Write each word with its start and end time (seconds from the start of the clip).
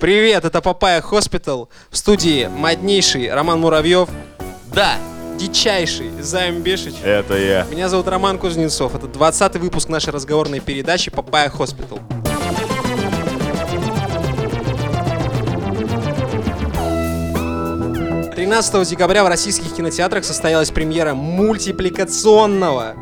Привет, 0.00 0.44
это 0.44 0.60
Papaya 0.60 1.00
Hospital. 1.00 1.70
В 1.90 1.96
студии 1.96 2.46
моднейший 2.46 3.34
Роман 3.34 3.58
Муравьев, 3.58 4.08
Да, 4.72 4.94
дичайший 5.36 6.10
Займ 6.20 6.62
Бешич. 6.62 6.94
Это 7.02 7.36
я. 7.36 7.64
Меня 7.68 7.88
зовут 7.88 8.06
Роман 8.06 8.38
Кузнецов. 8.38 8.94
Это 8.94 9.08
20 9.08 9.56
выпуск 9.56 9.88
нашей 9.88 10.10
разговорной 10.10 10.60
передачи 10.60 11.10
Papaya 11.10 11.48
Hospital. 11.48 11.98
Тринадцатого 18.36 18.84
декабря 18.84 19.24
в 19.24 19.26
российских 19.26 19.74
кинотеатрах 19.74 20.24
состоялась 20.24 20.70
премьера 20.70 21.14
мультипликационного 21.14 22.94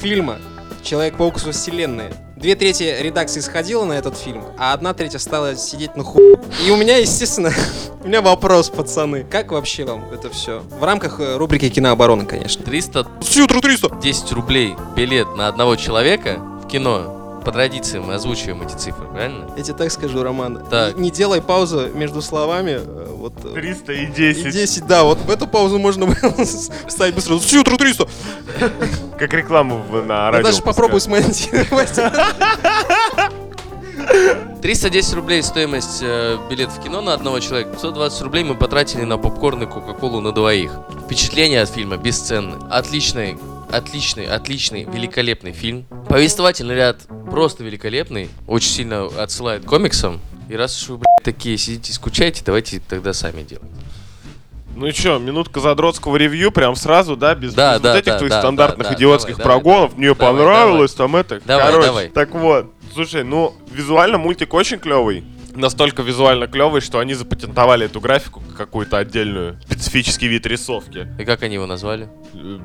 фильма 0.00 0.38
«Человек-паук 0.82 1.38
со 1.38 1.52
вселенной». 1.52 2.10
Две 2.38 2.54
трети 2.54 2.96
редакции 3.00 3.40
сходила 3.40 3.84
на 3.84 3.94
этот 3.94 4.16
фильм, 4.16 4.44
а 4.56 4.72
одна 4.72 4.94
треть 4.94 5.16
осталась 5.16 5.60
сидеть 5.60 5.96
на 5.96 6.04
ху... 6.04 6.20
И 6.64 6.70
у 6.70 6.76
меня, 6.76 6.98
естественно, 6.98 7.52
у 8.04 8.06
меня 8.06 8.22
вопрос, 8.22 8.70
пацаны. 8.70 9.26
Как 9.28 9.50
вообще 9.50 9.84
вам 9.84 10.04
это 10.12 10.30
все? 10.30 10.62
В 10.78 10.84
рамках 10.84 11.18
э, 11.18 11.36
рубрики 11.36 11.68
«Кинообороны», 11.68 12.26
конечно. 12.26 12.64
310 12.64 13.26
Сьютра 13.28 13.60
300! 13.60 14.34
рублей 14.36 14.76
билет 14.94 15.36
на 15.36 15.48
одного 15.48 15.74
человека 15.74 16.38
в 16.62 16.68
кино. 16.68 17.17
По 17.48 17.52
традиции 17.52 17.98
мы 17.98 18.12
озвучиваем 18.12 18.60
эти 18.60 18.74
цифры, 18.74 19.06
правильно? 19.06 19.46
Я 19.56 19.62
тебе 19.62 19.74
так 19.78 19.90
скажу, 19.90 20.22
Роман. 20.22 20.62
Так. 20.68 20.96
Не, 20.96 21.04
не 21.04 21.10
делай 21.10 21.40
паузу 21.40 21.88
между 21.94 22.20
словами. 22.20 22.72
э, 22.78 23.06
Вот, 23.16 23.32
э, 23.42 23.54
300 23.54 23.92
и 23.94 24.02
и 24.02 24.06
10. 24.06 24.52
10, 24.52 24.86
да, 24.86 25.02
вот 25.04 25.16
в 25.20 25.30
эту 25.30 25.46
паузу 25.46 25.78
можно 25.78 26.04
было 26.04 26.44
ставить 26.44 27.14
быстро. 27.14 27.38
Сьютра 27.38 27.78
300! 27.78 28.06
Как 29.18 29.32
рекламу 29.32 29.78
в- 29.90 30.04
на 30.04 30.26
Я 30.26 30.30
радио. 30.30 30.46
даже 30.46 30.60
попробую 30.60 31.00
смонтировать. 31.00 31.98
310 34.60 35.14
рублей 35.14 35.42
стоимость 35.42 36.00
э, 36.02 36.36
билет 36.50 36.68
в 36.70 36.82
кино 36.82 37.00
на 37.00 37.14
одного 37.14 37.40
человека. 37.40 37.70
520 37.70 38.20
рублей 38.24 38.44
мы 38.44 38.56
потратили 38.56 39.04
на 39.04 39.16
попкорн 39.16 39.62
и 39.62 39.66
кока-колу 39.66 40.20
на 40.20 40.32
двоих. 40.32 40.72
Впечатление 41.06 41.62
от 41.62 41.70
фильма 41.70 41.96
бесценны. 41.96 42.56
Отличный, 42.68 43.38
отличный, 43.70 44.26
отличный, 44.26 44.84
великолепный 44.84 45.52
фильм. 45.52 45.84
Повествовательный 46.08 46.74
ряд 46.74 47.02
просто 47.30 47.64
великолепный. 47.64 48.30
Очень 48.46 48.70
сильно 48.70 49.06
отсылает 49.06 49.64
к 49.64 49.68
комиксам. 49.68 50.20
И 50.48 50.56
раз 50.56 50.82
уж 50.82 50.88
вы, 50.88 50.96
блядь, 50.98 51.24
такие 51.24 51.58
сидите 51.58 51.92
и 51.92 51.94
скучаете, 51.94 52.42
давайте 52.44 52.80
тогда 52.80 53.12
сами 53.12 53.42
делать. 53.42 53.68
Ну 54.74 54.86
и 54.86 54.92
чё, 54.92 55.18
минутка 55.18 55.58
задротского 55.60 56.16
ревью 56.16 56.52
прям 56.52 56.76
сразу, 56.76 57.16
да? 57.16 57.34
Без, 57.34 57.52
Да, 57.52 57.74
без 57.74 57.82
да, 57.82 57.92
вот 57.92 57.98
этих 57.98 58.12
да, 58.12 58.18
твоих 58.18 58.30
да, 58.30 58.40
стандартных 58.40 58.86
да, 58.86 58.90
да, 58.92 58.96
идиотских 58.96 59.36
давай, 59.36 59.44
давай, 59.44 59.60
прогонов. 59.60 59.96
Мне 59.98 60.14
давай, 60.14 60.32
понравилось 60.32 60.94
там 60.94 61.16
это. 61.16 61.40
Давай, 61.44 61.66
Короче, 61.66 61.86
давай. 61.86 62.08
так 62.08 62.34
вот. 62.34 62.72
Слушай, 62.94 63.24
ну, 63.24 63.54
визуально 63.72 64.18
мультик 64.18 64.54
очень 64.54 64.78
клевый. 64.78 65.24
Настолько 65.58 66.02
визуально 66.02 66.46
клевый, 66.46 66.80
что 66.80 67.00
они 67.00 67.14
запатентовали 67.14 67.86
эту 67.86 68.00
графику 68.00 68.40
как 68.40 68.68
какую-то 68.68 68.96
отдельную, 68.98 69.58
специфический 69.66 70.28
вид 70.28 70.46
рисовки. 70.46 71.08
И 71.18 71.24
как 71.24 71.42
они 71.42 71.54
его 71.54 71.66
назвали? 71.66 72.08
Э, 72.34 72.58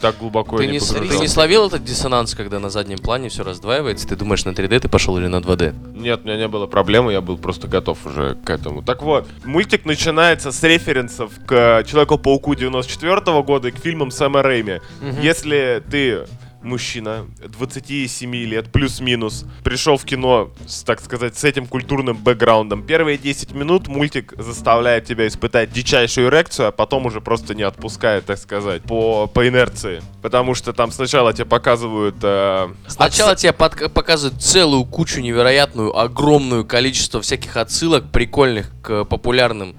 Так 0.00 0.16
глубоко 0.18 0.56
Ты 0.56 0.62
я 0.64 0.68
не, 0.68 0.74
не 0.74 0.80
с- 0.80 0.88
ты 0.94 1.18
не 1.18 1.28
словил 1.28 1.66
этот 1.66 1.84
диссонанс, 1.84 2.34
когда 2.34 2.58
на 2.58 2.70
заднем 2.70 2.96
плане 2.98 3.28
все 3.28 3.44
раздваивается? 3.44 4.08
Ты 4.08 4.16
думаешь, 4.16 4.44
на 4.46 4.50
3D 4.50 4.80
ты 4.80 4.88
пошел 4.88 5.18
или 5.18 5.26
на 5.26 5.40
2D? 5.40 5.74
Нет, 5.98 6.20
у 6.24 6.26
меня 6.26 6.38
не 6.38 6.48
было 6.48 6.66
проблемы, 6.66 7.12
я 7.12 7.20
был 7.20 7.36
просто 7.36 7.68
готов 7.68 8.06
уже 8.06 8.36
к 8.42 8.48
этому. 8.48 8.82
Так 8.82 9.02
вот, 9.02 9.26
мультик 9.44 9.84
начинается 9.84 10.50
с 10.50 10.62
референсов 10.62 11.32
к 11.46 11.84
Человеку-пауку 11.86 12.54
94 12.54 13.42
года 13.42 13.68
и 13.68 13.72
к 13.72 13.76
фильмам 13.78 14.10
Сэма 14.10 14.42
Рэйми. 14.42 14.80
Если 15.20 15.82
ты 15.90 16.24
мужчина 16.62 17.26
27 17.46 18.34
лет, 18.34 18.70
плюс-минус, 18.72 19.44
пришел 19.64 19.96
в 19.96 20.04
кино, 20.04 20.50
с, 20.66 20.82
так 20.82 21.00
сказать, 21.00 21.36
с 21.36 21.44
этим 21.44 21.66
культурным 21.66 22.16
бэкграундом, 22.16 22.82
первые 22.82 23.18
10 23.18 23.52
минут 23.52 23.88
мультик 23.88 24.34
заставляет 24.36 25.04
тебя 25.04 25.26
испытать 25.28 25.72
дичайшую 25.72 26.28
эрекцию, 26.28 26.68
а 26.68 26.72
потом 26.72 27.06
уже 27.06 27.20
просто 27.20 27.54
не 27.54 27.62
отпускает, 27.62 28.26
так 28.26 28.38
сказать, 28.38 28.82
по, 28.82 29.26
по 29.26 29.46
инерции. 29.48 30.02
Потому 30.22 30.54
что 30.54 30.72
там 30.72 30.90
сначала 30.90 31.32
тебе 31.32 31.44
показывают... 31.46 32.16
э, 32.22 32.68
Сначала 32.86 33.36
тебе 33.36 33.52
подка- 33.52 33.88
показывают 33.88 34.42
целую 34.42 34.84
кучу 34.84 35.20
невероятную, 35.20 35.96
огромную 35.96 36.64
количество 36.64 37.20
всяких 37.20 37.56
отсылок 37.56 38.10
прикольных 38.10 38.70
к 38.82 39.04
популярным 39.04 39.76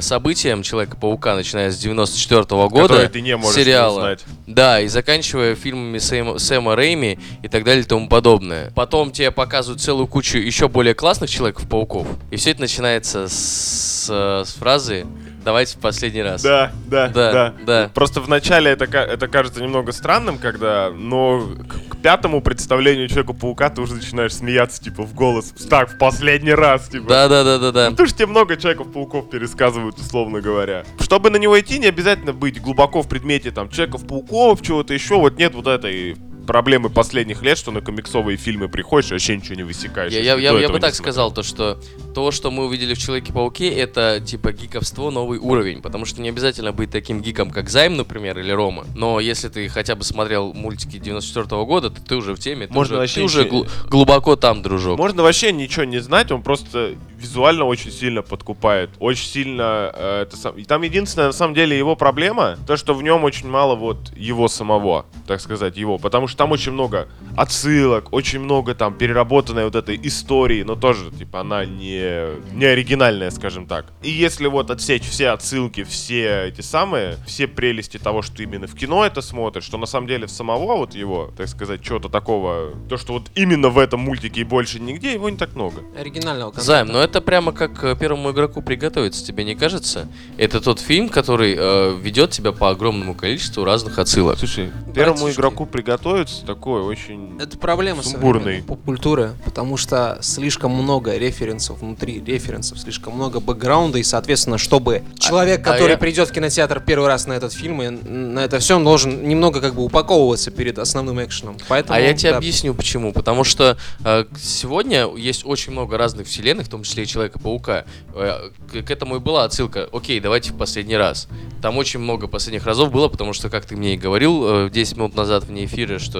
событиям 0.00 0.62
Человека-паука, 0.62 1.34
начиная 1.34 1.70
с 1.70 1.78
94 1.78 2.44
года. 2.44 2.82
Которые 2.82 3.08
ты 3.08 3.20
не 3.20 3.36
можешь 3.36 3.54
сериала. 3.54 3.98
узнать. 3.98 4.24
Да, 4.46 4.80
и 4.80 4.88
заканчивая 4.88 5.54
фильмами 5.54 5.98
Сэма, 5.98 6.38
Сэма 6.38 6.76
Рэйми 6.76 7.18
и 7.42 7.48
так 7.48 7.64
далее 7.64 7.82
и 7.84 7.86
тому 7.86 8.08
подобное. 8.08 8.70
Потом 8.74 9.10
тебе 9.10 9.30
показывают 9.30 9.80
целую 9.80 10.06
кучу 10.06 10.38
еще 10.38 10.68
более 10.68 10.94
классных 10.94 11.30
Человеков-пауков. 11.30 12.06
И 12.30 12.36
все 12.36 12.50
это 12.50 12.60
начинается 12.60 13.28
с, 13.28 14.08
э, 14.10 14.44
с 14.44 14.54
фразы 14.54 15.06
«давайте 15.48 15.78
в 15.78 15.80
последний 15.80 16.22
раз». 16.22 16.42
Да, 16.42 16.72
да, 16.88 17.08
Да, 17.08 17.32
да, 17.32 17.54
да. 17.64 17.90
Просто 17.94 18.20
вначале 18.20 18.70
это, 18.70 18.84
это 18.84 19.28
кажется 19.28 19.62
немного 19.62 19.92
странным, 19.92 20.36
когда, 20.36 20.90
но 20.90 21.40
к, 21.40 21.94
к 21.94 22.02
пятому 22.02 22.42
представлению 22.42 23.08
Человека-паука 23.08 23.70
ты 23.70 23.80
уже 23.80 23.94
начинаешь 23.94 24.34
смеяться, 24.34 24.82
типа, 24.82 25.04
в 25.04 25.14
голос. 25.14 25.54
Так, 25.70 25.92
в 25.92 25.96
последний 25.96 26.52
раз, 26.52 26.88
типа. 26.88 27.08
Да-да-да-да-да. 27.08 27.86
Ну, 27.86 27.90
Потому 27.92 28.08
что 28.08 28.18
тебе 28.18 28.26
много 28.26 28.58
Человеков-пауков 28.58 29.30
пересказывают, 29.30 29.98
условно 29.98 30.42
говоря. 30.42 30.84
Чтобы 31.00 31.30
на 31.30 31.38
него 31.38 31.58
идти, 31.58 31.78
не 31.78 31.86
обязательно 31.86 32.34
быть 32.34 32.60
глубоко 32.60 33.00
в 33.00 33.08
предмете, 33.08 33.50
там, 33.50 33.70
Человеков-пауков, 33.70 34.60
чего-то 34.60 34.92
еще. 34.92 35.16
Вот 35.16 35.38
нет 35.38 35.54
вот 35.54 35.66
этой 35.66 36.18
проблемы 36.48 36.88
последних 36.88 37.42
лет, 37.42 37.58
что 37.58 37.70
на 37.70 37.82
комиксовые 37.82 38.38
фильмы 38.38 38.68
приходишь 38.70 39.10
вообще 39.10 39.36
ничего 39.36 39.54
не 39.54 39.64
высекаешь. 39.64 40.10
Я, 40.10 40.20
я, 40.20 40.34
я, 40.36 40.58
я 40.58 40.68
бы 40.70 40.80
так 40.80 40.94
смотрел. 40.94 41.12
сказал, 41.12 41.30
то 41.30 41.42
что 41.42 41.78
то, 42.14 42.30
что 42.32 42.50
мы 42.50 42.66
увидели 42.66 42.94
в 42.94 42.98
Человеке-пауке, 42.98 43.68
это 43.68 44.20
типа 44.24 44.52
гиковство 44.52 45.10
новый 45.10 45.38
уровень. 45.38 45.82
Потому 45.82 46.06
что 46.06 46.22
не 46.22 46.30
обязательно 46.30 46.72
быть 46.72 46.90
таким 46.90 47.20
гиком, 47.20 47.50
как 47.50 47.68
Займ, 47.68 47.96
например, 47.96 48.38
или 48.38 48.50
Рома. 48.50 48.86
Но 48.96 49.20
если 49.20 49.48
ты 49.50 49.68
хотя 49.68 49.94
бы 49.94 50.04
смотрел 50.04 50.54
мультики 50.54 50.98
94 50.98 51.64
года, 51.64 51.90
то 51.90 52.00
ты 52.00 52.16
уже 52.16 52.34
в 52.34 52.38
теме. 52.38 52.66
Ты 52.66 52.72
Можно 52.72 52.94
уже, 52.94 53.00
вообще 53.02 53.14
ты 53.20 53.22
уже 53.24 53.44
глу- 53.44 53.66
глубоко 53.86 54.34
там, 54.36 54.62
дружок. 54.62 54.98
Можно 54.98 55.22
вообще 55.22 55.52
ничего 55.52 55.84
не 55.84 55.98
знать, 55.98 56.32
он 56.32 56.42
просто 56.42 56.94
визуально 57.18 57.64
очень 57.64 57.92
сильно 57.92 58.22
подкупает. 58.22 58.90
Очень 59.00 59.26
сильно... 59.26 59.92
э, 59.94 60.22
это 60.22 60.36
сам- 60.36 60.56
и 60.56 60.64
Там 60.64 60.82
единственная, 60.82 61.28
на 61.28 61.32
самом 61.32 61.54
деле, 61.54 61.76
его 61.76 61.94
проблема, 61.94 62.56
то, 62.66 62.76
что 62.78 62.94
в 62.94 63.02
нем 63.02 63.22
очень 63.24 63.48
мало 63.48 63.74
вот 63.74 64.16
его 64.16 64.48
самого, 64.48 65.04
так 65.26 65.40
сказать, 65.40 65.76
его. 65.76 65.98
Потому 65.98 66.26
что 66.26 66.37
там 66.38 66.52
очень 66.52 66.72
много 66.72 67.08
отсылок, 67.36 68.12
очень 68.12 68.38
много 68.40 68.74
там 68.74 68.94
переработанной 68.94 69.64
вот 69.64 69.74
этой 69.74 69.98
истории, 70.02 70.62
но 70.62 70.76
тоже, 70.76 71.10
типа, 71.10 71.40
она 71.40 71.64
не, 71.66 72.54
не 72.54 72.64
оригинальная, 72.64 73.30
скажем 73.30 73.66
так. 73.66 73.86
И 74.02 74.10
если 74.10 74.46
вот 74.46 74.70
отсечь 74.70 75.02
все 75.02 75.30
отсылки, 75.30 75.82
все 75.82 76.46
эти 76.46 76.60
самые, 76.60 77.16
все 77.26 77.48
прелести 77.48 77.98
того, 77.98 78.22
что 78.22 78.42
именно 78.42 78.66
в 78.66 78.74
кино 78.74 79.04
это 79.04 79.20
смотришь, 79.20 79.64
что 79.64 79.78
на 79.78 79.86
самом 79.86 80.06
деле 80.06 80.26
в 80.26 80.30
самого 80.30 80.76
вот 80.76 80.94
его, 80.94 81.32
так 81.36 81.48
сказать, 81.48 81.82
чего-то 81.82 82.08
такого, 82.08 82.72
то, 82.88 82.96
что 82.96 83.14
вот 83.14 83.30
именно 83.34 83.68
в 83.68 83.78
этом 83.78 84.00
мультике 84.00 84.40
и 84.40 84.44
больше 84.44 84.78
нигде, 84.78 85.12
его 85.14 85.28
не 85.28 85.36
так 85.36 85.54
много. 85.56 85.82
Оригинального 85.98 86.50
контента. 86.50 86.64
Займ, 86.66 86.88
ну 86.88 86.98
это 86.98 87.20
прямо 87.20 87.50
как 87.52 87.82
э, 87.82 87.96
первому 87.98 88.30
игроку 88.30 88.62
приготовиться, 88.62 89.26
тебе 89.26 89.42
не 89.42 89.56
кажется? 89.56 90.08
Это 90.36 90.60
тот 90.60 90.78
фильм, 90.78 91.08
который 91.08 91.56
э, 91.58 91.98
ведет 92.00 92.30
тебя 92.30 92.52
по 92.52 92.70
огромному 92.70 93.14
количеству 93.14 93.64
разных 93.64 93.98
отсылок. 93.98 94.38
Слушай, 94.38 94.70
первому 94.94 95.22
Братишки. 95.22 95.40
игроку 95.40 95.66
приготовиться 95.66 96.27
такой 96.46 96.82
очень... 96.82 97.38
Это 97.40 97.58
проблема 97.58 98.02
современной 98.02 98.62
поп-культуры, 98.62 99.32
потому 99.44 99.76
что 99.76 100.18
слишком 100.20 100.72
много 100.72 101.16
референсов 101.16 101.80
внутри 101.80 102.22
референсов, 102.24 102.78
слишком 102.78 103.14
много 103.14 103.40
бэкграунда, 103.40 103.98
и, 103.98 104.02
соответственно, 104.02 104.58
чтобы 104.58 105.02
человек, 105.18 105.60
а 105.60 105.72
который 105.72 105.92
я- 105.92 105.98
придет 105.98 106.28
в 106.28 106.32
кинотеатр 106.32 106.80
первый 106.80 107.08
раз 107.08 107.26
на 107.26 107.32
этот 107.32 107.52
фильм, 107.52 107.82
и 107.82 107.88
на 107.88 108.40
это 108.40 108.58
все, 108.58 108.76
он 108.76 108.84
должен 108.84 109.28
немного 109.28 109.60
как 109.60 109.74
бы 109.74 109.84
упаковываться 109.84 110.50
перед 110.50 110.78
основным 110.78 111.22
экшеном. 111.22 111.56
Поэтому, 111.68 111.96
А 111.96 112.00
я 112.00 112.14
тебе 112.14 112.32
да, 112.32 112.38
объясню 112.38 112.74
почему. 112.74 113.12
Потому 113.12 113.44
что 113.44 113.76
э, 114.04 114.24
сегодня 114.40 115.06
есть 115.16 115.44
очень 115.44 115.72
много 115.72 115.98
разных 115.98 116.26
вселенных, 116.26 116.66
в 116.66 116.70
том 116.70 116.82
числе 116.82 117.04
и 117.04 117.06
Человека-паука. 117.06 117.84
Э, 118.14 118.50
к, 118.70 118.82
к 118.82 118.90
этому 118.90 119.16
и 119.16 119.18
была 119.18 119.44
отсылка. 119.44 119.88
Окей, 119.92 120.20
давайте 120.20 120.52
в 120.52 120.56
последний 120.56 120.96
раз. 120.96 121.28
Там 121.62 121.76
очень 121.76 122.00
много 122.00 122.28
последних 122.28 122.66
разов 122.66 122.92
было, 122.92 123.08
потому 123.08 123.32
что, 123.32 123.50
как 123.50 123.64
ты 123.64 123.76
мне 123.76 123.94
и 123.94 123.96
говорил 123.96 124.66
э, 124.66 124.70
10 124.70 124.96
минут 124.96 125.14
назад 125.14 125.44
вне 125.44 125.64
эфира, 125.64 125.98
что 125.98 126.17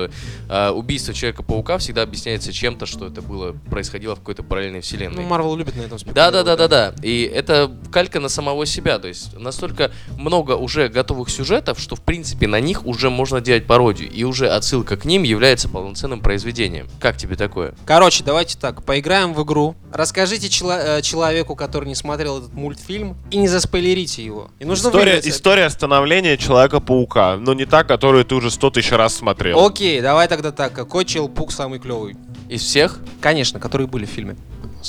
э, 0.48 0.70
убийство 0.70 1.12
Человека-паука 1.14 1.78
всегда 1.78 2.02
объясняется 2.02 2.52
чем-то, 2.52 2.86
что 2.86 3.06
это 3.06 3.22
было 3.22 3.52
происходило 3.70 4.14
в 4.14 4.20
какой-то 4.20 4.42
параллельной 4.42 4.80
вселенной. 4.80 5.22
Ну, 5.22 5.28
Марвел 5.28 5.56
любит 5.56 5.76
на 5.76 5.82
этом 5.82 5.98
Да, 5.98 6.30
да, 6.30 6.40
спекулировать, 6.40 6.44
да, 6.46 6.56
да, 6.56 6.68
да. 6.68 6.94
И 7.02 7.22
это 7.22 7.70
калька 7.90 8.20
на 8.20 8.28
самого 8.28 8.66
себя. 8.66 8.98
То 8.98 9.08
есть 9.08 9.36
настолько 9.38 9.90
много 10.16 10.52
уже 10.52 10.88
готовых 10.88 11.30
сюжетов, 11.30 11.78
что 11.78 11.96
в 11.96 12.02
принципе 12.02 12.46
на 12.46 12.60
них 12.60 12.86
уже 12.86 13.10
можно 13.10 13.40
делать 13.40 13.66
пародию. 13.66 14.10
И 14.10 14.24
уже 14.24 14.48
отсылка 14.48 14.96
к 14.96 15.04
ним 15.04 15.22
является 15.22 15.68
полноценным 15.68 16.20
произведением. 16.20 16.88
Как 17.00 17.16
тебе 17.16 17.36
такое? 17.36 17.74
Короче, 17.86 18.24
давайте 18.24 18.58
так, 18.58 18.82
поиграем 18.84 19.34
в 19.34 19.42
игру. 19.44 19.74
Расскажите 19.92 20.48
чело- 20.48 20.98
э, 20.98 21.02
человеку, 21.02 21.54
который 21.54 21.86
не 21.86 21.94
смотрел 21.94 22.38
этот 22.38 22.52
мультфильм, 22.52 23.16
и 23.30 23.36
не 23.36 23.48
заспойлерите 23.48 24.24
его. 24.24 24.50
И 24.58 24.64
нужно 24.64 24.88
История, 24.88 25.20
история 25.24 25.70
становления 25.70 26.36
Человека-паука, 26.36 27.36
но 27.36 27.54
не 27.54 27.64
та, 27.64 27.84
которую 27.84 28.24
ты 28.24 28.34
уже 28.34 28.50
сто 28.50 28.70
тысяч 28.70 28.90
раз 28.92 29.14
смотрел. 29.14 29.64
Окей, 29.64 29.77
давай 30.02 30.26
тогда 30.26 30.50
так. 30.50 30.72
Какой 30.72 31.04
челпук 31.04 31.52
самый 31.52 31.78
клевый? 31.78 32.16
Из 32.48 32.62
всех? 32.62 32.98
Конечно, 33.20 33.60
которые 33.60 33.86
были 33.86 34.06
в 34.06 34.08
фильме. 34.08 34.36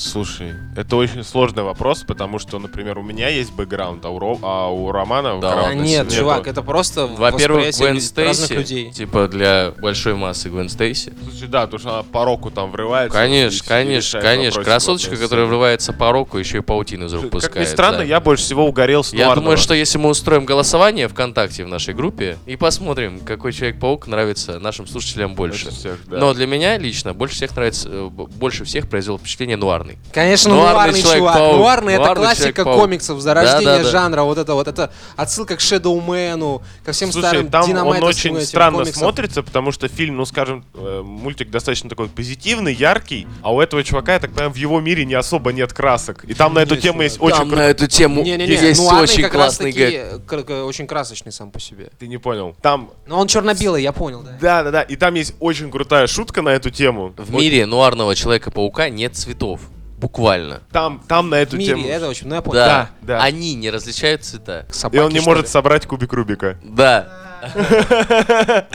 Слушай, 0.01 0.53
это 0.77 0.95
очень 0.95 1.23
сложный 1.23 1.63
вопрос, 1.63 2.03
потому 2.03 2.39
что, 2.39 2.57
например, 2.59 2.97
у 2.97 3.03
меня 3.03 3.27
есть 3.29 3.51
бэкграунд, 3.51 4.05
а 4.05 4.09
у, 4.09 4.19
Ро- 4.19 4.39
а 4.41 4.69
у 4.69 4.91
Романа 4.91 5.39
Да 5.41 5.67
А 5.67 5.73
нет, 5.73 6.05
нету. 6.07 6.15
чувак, 6.15 6.47
это 6.47 6.61
просто 6.61 7.05
Во-первых, 7.07 7.75
Гвен 7.77 7.99
Стейси, 7.99 8.53
людей. 8.53 8.91
типа 8.91 9.27
для 9.27 9.73
большой 9.81 10.15
массы 10.15 10.49
Гвен 10.49 10.69
Стейси. 10.69 11.13
Слушай, 11.29 11.47
да, 11.47 11.61
потому 11.63 11.79
что 11.79 11.93
она 11.95 12.03
по 12.03 12.23
року 12.25 12.49
там 12.51 12.71
врывается. 12.71 13.17
Конечно, 13.17 13.65
конечно, 13.67 14.21
конечно. 14.21 14.63
Красоточка, 14.63 15.15
которая 15.17 15.45
врывается 15.45 15.91
по 15.93 16.11
року, 16.11 16.37
еще 16.37 16.59
и 16.59 16.61
паутину 16.61 17.05
из 17.07 17.13
рук 17.13 17.23
Как 17.23 17.31
пускает. 17.31 17.67
ни 17.67 17.71
странно, 17.71 17.97
да. 17.99 18.03
я 18.05 18.19
больше 18.19 18.43
всего 18.45 18.65
угорел 18.65 19.03
с 19.03 19.11
Я 19.13 19.25
Нуарного. 19.25 19.35
думаю, 19.43 19.57
что 19.57 19.73
если 19.73 19.97
мы 19.97 20.09
устроим 20.09 20.45
голосование 20.45 21.07
ВКонтакте 21.07 21.65
в 21.65 21.67
нашей 21.67 21.93
группе 21.93 22.37
и 22.45 22.55
посмотрим, 22.55 23.19
какой 23.19 23.51
Человек-паук 23.53 24.07
нравится 24.07 24.59
нашим 24.59 24.87
слушателям 24.87 25.35
больше. 25.35 25.65
Больше 25.65 25.79
всех, 25.79 25.99
да. 26.07 26.17
Но 26.19 26.33
для 26.33 26.47
меня 26.47 26.77
лично 26.77 27.13
больше 27.13 27.35
всех 27.35 27.55
нравится, 27.55 27.89
э, 27.91 28.09
больше 28.09 28.63
всех 28.63 28.87
произвел 28.89 29.17
впечатление 29.17 29.57
Нуарный. 29.89 30.11
Конечно, 30.13 30.53
Нуарный 30.53 30.73
нуарный, 30.73 31.01
чувак. 31.01 31.15
Человек-паук. 31.17 31.55
Нуарный 31.57 31.93
это 31.93 32.03
Нуарный 32.03 32.23
классика 32.23 32.43
Человек-паук. 32.53 32.79
комиксов, 32.81 33.19
зарождение 33.21 33.65
Да-да-да. 33.65 33.89
жанра, 33.89 34.21
вот 34.23 34.37
это 34.37 34.53
вот. 34.53 34.67
Это 34.67 34.91
отсылка 35.15 35.55
к 35.55 35.59
Шэдоумену, 35.61 36.61
ко 36.83 36.91
всем 36.91 37.11
Слушай, 37.11 37.27
старым 37.27 37.49
там 37.49 37.87
он 37.87 38.03
очень 38.03 38.35
этим 38.37 38.45
странно 38.45 38.77
комиксам. 38.79 38.99
смотрится, 39.01 39.43
потому 39.43 39.71
что 39.71 39.87
фильм, 39.87 40.17
ну 40.17 40.25
скажем, 40.25 40.65
э, 40.73 41.01
мультик 41.03 41.49
достаточно 41.49 41.89
такой 41.89 42.07
позитивный, 42.09 42.73
яркий, 42.73 43.27
а 43.41 43.53
у 43.53 43.61
этого 43.61 43.83
чувака, 43.83 44.13
я 44.13 44.19
так 44.19 44.31
понимаю, 44.31 44.51
в 44.51 44.57
его 44.57 44.79
мире 44.79 45.05
не 45.05 45.15
особо 45.15 45.51
нет 45.53 45.73
красок. 45.73 46.23
И 46.25 46.33
там 46.33 46.53
на 46.53 46.59
эту 46.59 46.75
Есть, 46.75 46.83
тему 46.83 46.97
да. 46.99 47.03
есть 47.05 47.17
очень... 47.19 47.37
Там 47.37 47.49
на 47.49 47.65
эту 47.67 47.87
тему 47.87 48.23
Не-не-не, 48.23 48.53
есть 48.53 48.79
нуарный 48.79 49.03
очень 49.03 49.23
как 49.23 49.33
раз 49.33 49.57
классный 49.57 49.71
гэг. 49.71 50.31
очень 50.65 50.87
красочный 50.87 51.31
сам 51.31 51.51
по 51.51 51.59
себе. 51.59 51.89
Ты 51.97 52.07
не 52.07 52.17
понял. 52.17 52.55
Там... 52.61 52.91
Но 53.07 53.19
он 53.19 53.27
черно-белый, 53.27 53.81
я 53.83 53.91
понял, 53.91 54.21
да. 54.21 54.37
Да, 54.39 54.63
да, 54.63 54.71
да. 54.71 54.81
И 54.81 54.95
там 54.95 55.13
есть 55.15 55.33
очень 55.39 55.71
крутая 55.71 56.07
шутка 56.07 56.41
на 56.41 56.49
эту 56.49 56.69
тему. 56.69 57.13
В 57.17 57.31
Вот 57.31 57.41
мире 57.41 57.65
нуарного 57.65 58.15
Человека-паука 58.15 58.89
нет 58.89 59.15
цветов. 59.15 59.61
Буквально. 59.99 60.61
Там, 60.71 61.03
там 61.07 61.29
на 61.29 61.37
В 61.37 61.39
эту 61.41 61.57
мире, 61.57 61.73
тему. 61.73 61.87
это 61.87 62.07
очень, 62.07 62.27
ну 62.27 62.35
я 62.35 62.41
понял. 62.41 62.55
Да, 62.59 62.89
Да, 63.01 63.17
да. 63.17 63.23
Они 63.23 63.53
не 63.55 63.69
различают 63.69 64.23
цвета. 64.23 64.65
Собаки, 64.71 64.95
И 64.95 64.99
он 64.99 65.11
не 65.11 65.19
что 65.19 65.29
может 65.29 65.43
ли? 65.45 65.49
собрать 65.49 65.85
кубик 65.85 66.13
Рубика. 66.13 66.57
Да. 66.63 67.07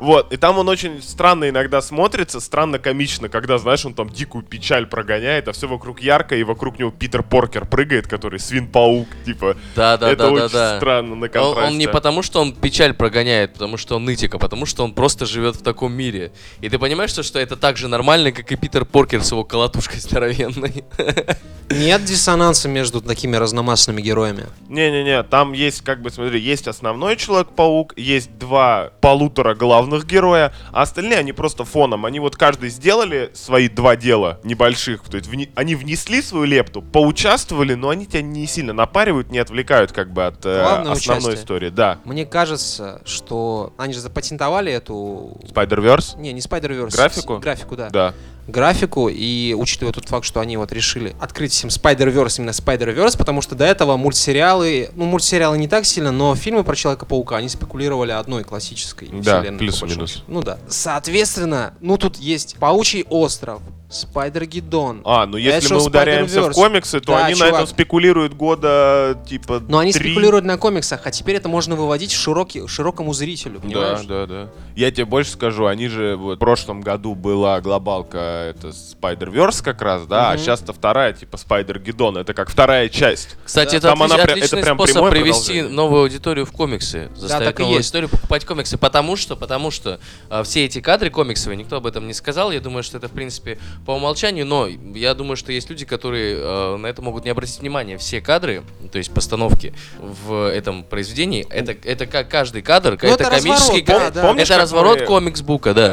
Вот, 0.00 0.32
и 0.32 0.36
там 0.36 0.58
он 0.58 0.68
очень 0.68 1.02
странно 1.02 1.48
иногда 1.48 1.80
смотрится, 1.80 2.40
странно 2.40 2.78
комично, 2.78 3.28
когда, 3.28 3.58
знаешь, 3.58 3.84
он 3.86 3.94
там 3.94 4.08
дикую 4.10 4.44
печаль 4.44 4.86
прогоняет, 4.86 5.48
а 5.48 5.52
все 5.52 5.66
вокруг 5.68 6.00
ярко, 6.00 6.36
и 6.36 6.42
вокруг 6.42 6.78
него 6.78 6.90
Питер 6.90 7.22
Поркер 7.22 7.64
прыгает, 7.66 8.06
который 8.06 8.38
свин-паук, 8.38 9.08
типа. 9.24 9.56
Да, 9.76 9.96
да, 9.96 10.10
Это 10.10 10.24
да, 10.24 10.30
очень 10.30 10.42
да, 10.42 10.48
да. 10.72 10.76
странно 10.78 11.14
на 11.14 11.26
Он, 11.26 11.30
контрасте. 11.30 11.70
он 11.70 11.78
не 11.78 11.88
потому, 11.88 12.22
что 12.22 12.40
он 12.40 12.54
печаль 12.54 12.94
прогоняет, 12.94 13.54
потому 13.54 13.76
что 13.76 13.96
он 13.96 14.04
нытик, 14.04 14.34
а 14.34 14.38
потому 14.38 14.66
что 14.66 14.84
он 14.84 14.92
просто 14.92 15.26
живет 15.26 15.56
в 15.56 15.62
таком 15.62 15.92
мире. 15.92 16.32
И 16.60 16.68
ты 16.68 16.78
понимаешь, 16.78 17.10
что, 17.10 17.22
что 17.22 17.38
это 17.38 17.56
так 17.56 17.76
же 17.76 17.88
нормально, 17.88 18.32
как 18.32 18.50
и 18.52 18.56
Питер 18.56 18.84
Поркер 18.84 19.22
с 19.22 19.30
его 19.30 19.44
колотушкой 19.44 20.00
здоровенной. 20.00 20.84
Нет 21.70 22.04
диссонанса 22.04 22.68
между 22.68 23.00
такими 23.00 23.36
разномастными 23.36 24.02
героями. 24.02 24.44
Не-не-не, 24.68 25.22
там 25.22 25.52
есть, 25.52 25.80
как 25.80 26.02
бы, 26.02 26.10
смотри, 26.10 26.40
есть 26.40 26.68
основной 26.68 27.16
Человек-паук, 27.16 27.94
есть 27.96 28.36
два 28.38 28.90
полутора 29.00 29.54
главных 29.54 29.93
героя, 30.02 30.52
а 30.72 30.82
остальные, 30.82 31.18
они 31.18 31.32
просто 31.32 31.64
фоном. 31.64 32.04
Они 32.06 32.18
вот 32.18 32.34
каждый 32.36 32.70
сделали 32.70 33.30
свои 33.34 33.68
два 33.68 33.94
дела 33.94 34.40
небольших, 34.42 35.02
то 35.02 35.16
есть 35.16 35.28
вни- 35.30 35.50
они 35.54 35.74
внесли 35.76 36.20
свою 36.22 36.44
лепту, 36.46 36.82
поучаствовали, 36.82 37.74
но 37.74 37.90
они 37.90 38.06
тебя 38.06 38.22
не 38.22 38.46
сильно 38.46 38.72
напаривают, 38.72 39.30
не 39.30 39.38
отвлекают, 39.38 39.92
как 39.92 40.12
бы, 40.12 40.26
от 40.26 40.44
э, 40.46 40.60
Главное 40.62 40.92
основной 40.92 41.20
участие. 41.34 41.42
истории. 41.44 41.68
Да. 41.68 41.98
Мне 42.04 42.24
кажется, 42.26 43.02
что 43.04 43.72
они 43.78 43.92
же 43.94 44.00
запатентовали 44.00 44.72
эту... 44.72 45.38
Spider-Verse? 45.54 46.18
Не, 46.18 46.32
не 46.32 46.40
Spider-Verse. 46.40 46.96
Графику? 46.96 47.38
Графику, 47.38 47.76
да. 47.76 47.90
Да. 47.90 48.14
Графику, 48.46 49.08
и 49.08 49.54
учитывая 49.56 49.92
тот 49.92 50.08
факт, 50.08 50.26
что 50.26 50.40
они 50.40 50.56
вот 50.56 50.72
решили 50.72 51.14
открыть 51.20 51.52
всем 51.52 51.70
Spider-Verse, 51.70 52.38
именно 52.38 52.50
Spider-Verse, 52.50 53.16
потому 53.16 53.40
что 53.42 53.54
до 53.54 53.64
этого 53.64 53.96
мультсериалы, 53.96 54.90
ну, 54.94 55.04
мультсериалы 55.06 55.56
не 55.58 55.68
так 55.68 55.84
сильно, 55.86 56.12
но 56.12 56.34
фильмы 56.34 56.64
про 56.64 56.76
Человека-паука, 56.76 57.36
они 57.36 57.48
спекулировали 57.48 58.10
одной 58.12 58.44
классической 58.44 59.08
Да, 59.08 59.40
вселенной. 59.40 59.58
большому 59.66 59.80
плюс-минус. 59.92 60.24
Ну 60.26 60.42
да. 60.42 60.58
Соответственно, 60.68 61.74
ну 61.80 61.96
тут 61.96 62.16
есть 62.18 62.56
Паучий 62.58 63.04
остров, 63.08 63.60
Спайдер-Гидон. 63.94 65.02
А, 65.04 65.26
ну 65.26 65.36
если 65.36 65.70
Edge 65.70 65.74
мы 65.78 65.84
ударяемся 65.86 66.42
в 66.42 66.52
комиксы, 66.52 67.00
то 67.00 67.12
Да, 67.12 67.26
они 67.26 67.34
на 67.34 67.46
чувак. 67.46 67.54
этом 67.54 67.66
спекулируют 67.66 68.34
года, 68.34 69.18
типа, 69.28 69.62
Но 69.68 69.78
они 69.78 69.92
три. 69.92 70.10
спекулируют 70.10 70.44
на 70.44 70.58
комиксах, 70.58 71.00
а 71.04 71.10
теперь 71.10 71.36
это 71.36 71.48
можно 71.48 71.76
выводить 71.76 72.12
широкий, 72.12 72.66
широкому 72.66 73.12
зрителю, 73.12 73.60
понимаешь? 73.60 74.00
Да, 74.06 74.26
да, 74.26 74.44
да. 74.44 74.50
Я 74.76 74.90
тебе 74.90 75.04
больше 75.04 75.30
скажу, 75.32 75.66
они 75.66 75.88
же 75.88 76.16
вот 76.16 76.36
в 76.36 76.38
прошлом 76.38 76.80
году 76.80 77.14
была 77.14 77.60
глобалка 77.60 78.18
это 78.50 78.68
Spider-Verse 78.68 79.62
как 79.62 79.82
раз, 79.82 80.06
да, 80.06 80.30
а 80.30 80.34
Мгм. 80.34 80.42
сейчас-то 80.42 80.72
вторая, 80.72 81.12
типа 81.12 81.36
Spider-Gidon, 81.36 82.18
это 82.20 82.34
как 82.34 82.50
вторая 82.50 82.88
часть. 82.88 83.36
Кстати, 83.44 83.72
Да. 83.72 83.76
это, 83.78 83.88
Там 83.88 84.02
она 84.02 84.14
отлич- 84.16 84.22
прям- 84.24 84.28
это 84.38 84.44
отличный 84.46 84.62
прям 84.62 84.76
способ 84.78 85.10
привести 85.10 85.62
новую 85.62 86.02
аудиторию 86.02 86.46
в 86.46 86.52
комиксы. 86.52 87.10
Заставить 87.16 87.46
так 87.46 87.60
и 87.60 87.62
новую 87.62 87.78
есть. 87.78 87.88
аудиторию 87.88 88.08
покупать 88.10 88.44
комиксы. 88.44 88.78
Потому 88.78 89.16
что, 89.16 89.36
потому 89.36 89.70
что 89.70 90.00
а, 90.30 90.42
все 90.42 90.64
эти 90.64 90.80
кадры 90.80 91.10
комиксовые, 91.10 91.56
никто 91.56 91.76
об 91.76 91.86
этом 91.86 92.06
не 92.06 92.14
сказал. 92.14 92.50
Я 92.52 92.60
думаю, 92.60 92.82
что 92.82 92.98
это, 92.98 93.08
в 93.08 93.12
принципе, 93.12 93.58
по 93.84 93.92
умолчанию. 93.92 94.46
Но 94.46 94.66
я 94.94 95.14
думаю, 95.14 95.36
что 95.36 95.52
есть 95.52 95.68
люди, 95.70 95.84
которые 95.84 96.36
э, 96.38 96.76
на 96.76 96.86
это 96.86 97.02
могут 97.02 97.24
не 97.24 97.30
обратить 97.30 97.60
внимания. 97.60 97.98
Все 97.98 98.20
кадры, 98.20 98.62
то 98.90 98.98
есть 98.98 99.12
постановки 99.12 99.74
в 99.98 100.48
этом 100.50 100.84
произведении, 100.84 101.46
это, 101.50 101.76
это 101.84 102.06
как 102.06 102.28
каждый 102.28 102.62
кадр, 102.62 102.98
Ну, 103.02 103.08
это, 103.08 103.24
это 103.24 103.30
комический 103.36 103.80
разворот, 103.80 103.84
да, 103.86 103.98
кадр. 103.98 104.14
да. 104.14 104.26
Помнишь, 104.28 104.50
это 104.50 104.58
разворот 104.58 105.00
мы- 105.00 105.06
комикс-бука, 105.06 105.74
да. 105.74 105.92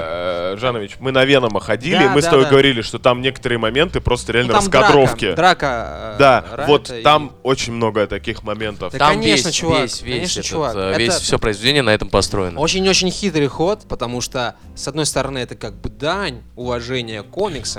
Э, 0.54 0.58
Жанович, 0.58 0.98
мы 1.00 1.12
на 1.12 1.24
Венома 1.26 1.60
ходили, 1.60 1.96
Да, 2.04 2.10
мы 2.10 2.22
с 2.22 2.26
да, 2.26 2.32
тобой 2.32 2.46
да. 2.46 2.52
говорили, 2.52 2.82
что 2.82 3.00
там 3.00 3.22
некоторые 3.22 3.58
моменты 3.60 4.02
просто 4.02 4.32
Ну, 4.32 4.38
реально 4.38 4.54
там 4.54 4.60
раскадровки. 4.62 5.34
Драка, 5.34 5.36
драка, 5.36 6.14
э, 6.16 6.20
Да, 6.20 6.46
Райта 6.52 6.72
вот 6.72 6.90
и- 6.92 7.02
там 7.02 7.32
очень 7.44 7.74
много 7.74 8.08
таких 8.08 8.44
моментов. 8.44 8.92
Да, 8.94 9.00
Там 9.00 9.10
конечно, 9.16 9.48
весь, 9.48 9.56
чувак, 9.56 9.82
весь, 9.84 10.02
весь, 10.02 10.14
конечно, 10.16 10.40
этот, 10.40 10.50
чувак. 10.50 10.76
э, 10.76 10.98
весь 10.98 11.14
Это- 11.16 11.24
все 11.24 11.40
произведение 11.40 11.82
на 11.84 11.90
этом 11.92 12.10
построено. 12.10 12.60
Очень-очень 12.60 13.12
хитрый 13.12 13.48
ход, 13.48 13.82
потому 13.88 14.22
что, 14.22 14.56
с 14.76 14.88
одной 14.88 15.06
стороны, 15.06 15.40
это 15.40 15.56
как 15.56 15.74
бы 15.76 15.90
дань 15.90 16.42
уважения 16.56 17.24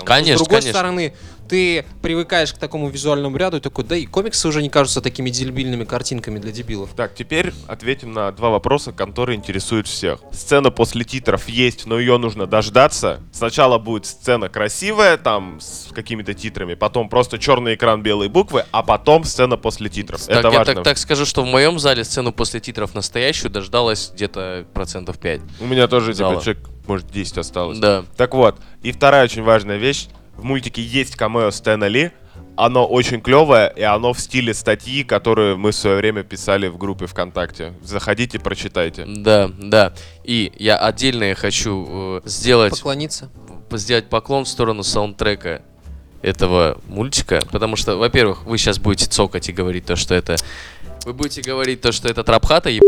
комиксам. 0.01 0.03
но 0.05 0.07
Конечно, 0.07 0.37
с 0.37 0.41
другой 0.41 0.61
конечно. 0.61 0.79
стороны, 0.79 1.15
ты 1.49 1.85
привыкаешь 2.01 2.53
к 2.55 2.59
такому 2.59 2.89
визуальному 2.89 3.37
ряду 3.37 3.59
и 3.59 3.61
такой, 3.61 3.85
да 3.85 3.97
и 3.97 4.07
комиксы 4.07 4.49
уже 4.49 4.63
не 4.63 4.71
кажутся 4.71 5.01
такими 5.03 5.29
дебильными 5.29 5.85
картинками 5.85 6.39
для 6.39 6.51
дебилов. 6.53 6.91
Так, 6.97 7.15
теперь 7.15 7.53
ответим 7.67 8.13
на 8.13 8.33
два 8.33 8.49
вопроса, 8.51 8.93
которые 8.93 9.37
интересуют 9.37 9.87
всех. 9.87 10.21
Сцена 10.33 10.71
после 10.71 11.05
титров 11.05 11.49
есть, 11.49 11.85
но 11.87 11.99
ее 11.99 12.17
нужно 12.19 12.47
дождаться. 12.47 13.21
Сначала 13.33 13.79
будет 13.79 14.07
сцена 14.07 14.49
красивая, 14.49 15.17
там, 15.19 15.61
с 15.61 15.89
какими-то 15.93 16.33
титрами, 16.35 16.75
потом 16.75 17.09
просто 17.09 17.39
черный 17.39 17.75
экран, 17.75 18.03
белые 18.03 18.29
буквы, 18.31 18.65
а 18.71 18.83
потом 18.83 19.25
сцена 19.25 19.57
после 19.57 19.91
титров. 19.91 20.25
Так, 20.25 20.39
Это 20.39 20.49
я 20.49 20.59
важно. 20.59 20.75
так, 20.75 20.85
так 20.85 20.99
скажу, 20.99 21.27
что 21.27 21.43
в 21.43 21.47
моем 21.47 21.79
зале 21.79 22.05
сцену 22.05 22.33
после 22.33 22.61
титров 22.61 22.95
настоящую 22.95 23.51
дождалась 23.51 24.11
где-то 24.15 24.65
процентов 24.73 25.19
5. 25.19 25.41
У 25.61 25.67
меня 25.67 25.87
тоже, 25.89 26.15
типа, 26.15 26.41
человек, 26.43 26.59
может, 26.87 27.11
10 27.11 27.39
осталось. 27.39 27.79
Да. 27.79 28.05
Так 28.17 28.35
вот, 28.35 28.57
и 28.83 28.93
вторая 28.93 29.25
очень 29.25 29.43
важная 29.43 29.77
вещь. 29.77 30.09
В 30.37 30.45
мультике 30.45 30.83
есть 30.83 31.17
камео 31.17 31.51
Стэна 31.51 31.87
Ли. 31.87 32.11
Оно 32.55 32.87
очень 32.87 33.23
клевое, 33.23 33.73
и 33.75 33.83
оно 33.83 34.13
в 34.13 34.21
стиле 34.21 34.53
статьи, 34.53 35.05
которую 35.05 35.57
мы 35.57 35.71
в 35.71 35.75
свое 35.75 35.97
время 35.97 36.23
писали 36.23 36.69
в 36.69 36.77
группе 36.77 37.07
ВКонтакте. 37.07 37.73
Заходите, 37.83 38.39
прочитайте. 38.39 39.05
Да, 39.07 39.51
да. 39.59 39.95
И 40.23 40.53
я 40.59 40.77
отдельно 40.77 41.35
хочу 41.35 41.87
э, 41.89 42.21
сделать, 42.27 42.73
Поклониться. 42.73 43.31
сделать 43.71 44.11
поклон 44.11 44.45
в 44.45 44.49
сторону 44.49 44.83
саундтрека 44.83 45.63
этого 46.21 46.79
мультика, 46.87 47.41
потому 47.51 47.77
что, 47.77 47.97
во-первых, 47.97 48.45
вы 48.45 48.59
сейчас 48.59 48.79
будете 48.79 49.07
цокать 49.07 49.49
и 49.49 49.53
говорить 49.53 49.87
то, 49.87 49.97
что 49.97 50.15
это... 50.15 50.37
Вы 51.05 51.13
будете 51.15 51.43
говорить 51.43 51.81
то, 51.81 51.91
что 51.93 52.09
это 52.09 52.23
трапхата, 52.23 52.69
еб... 52.71 52.83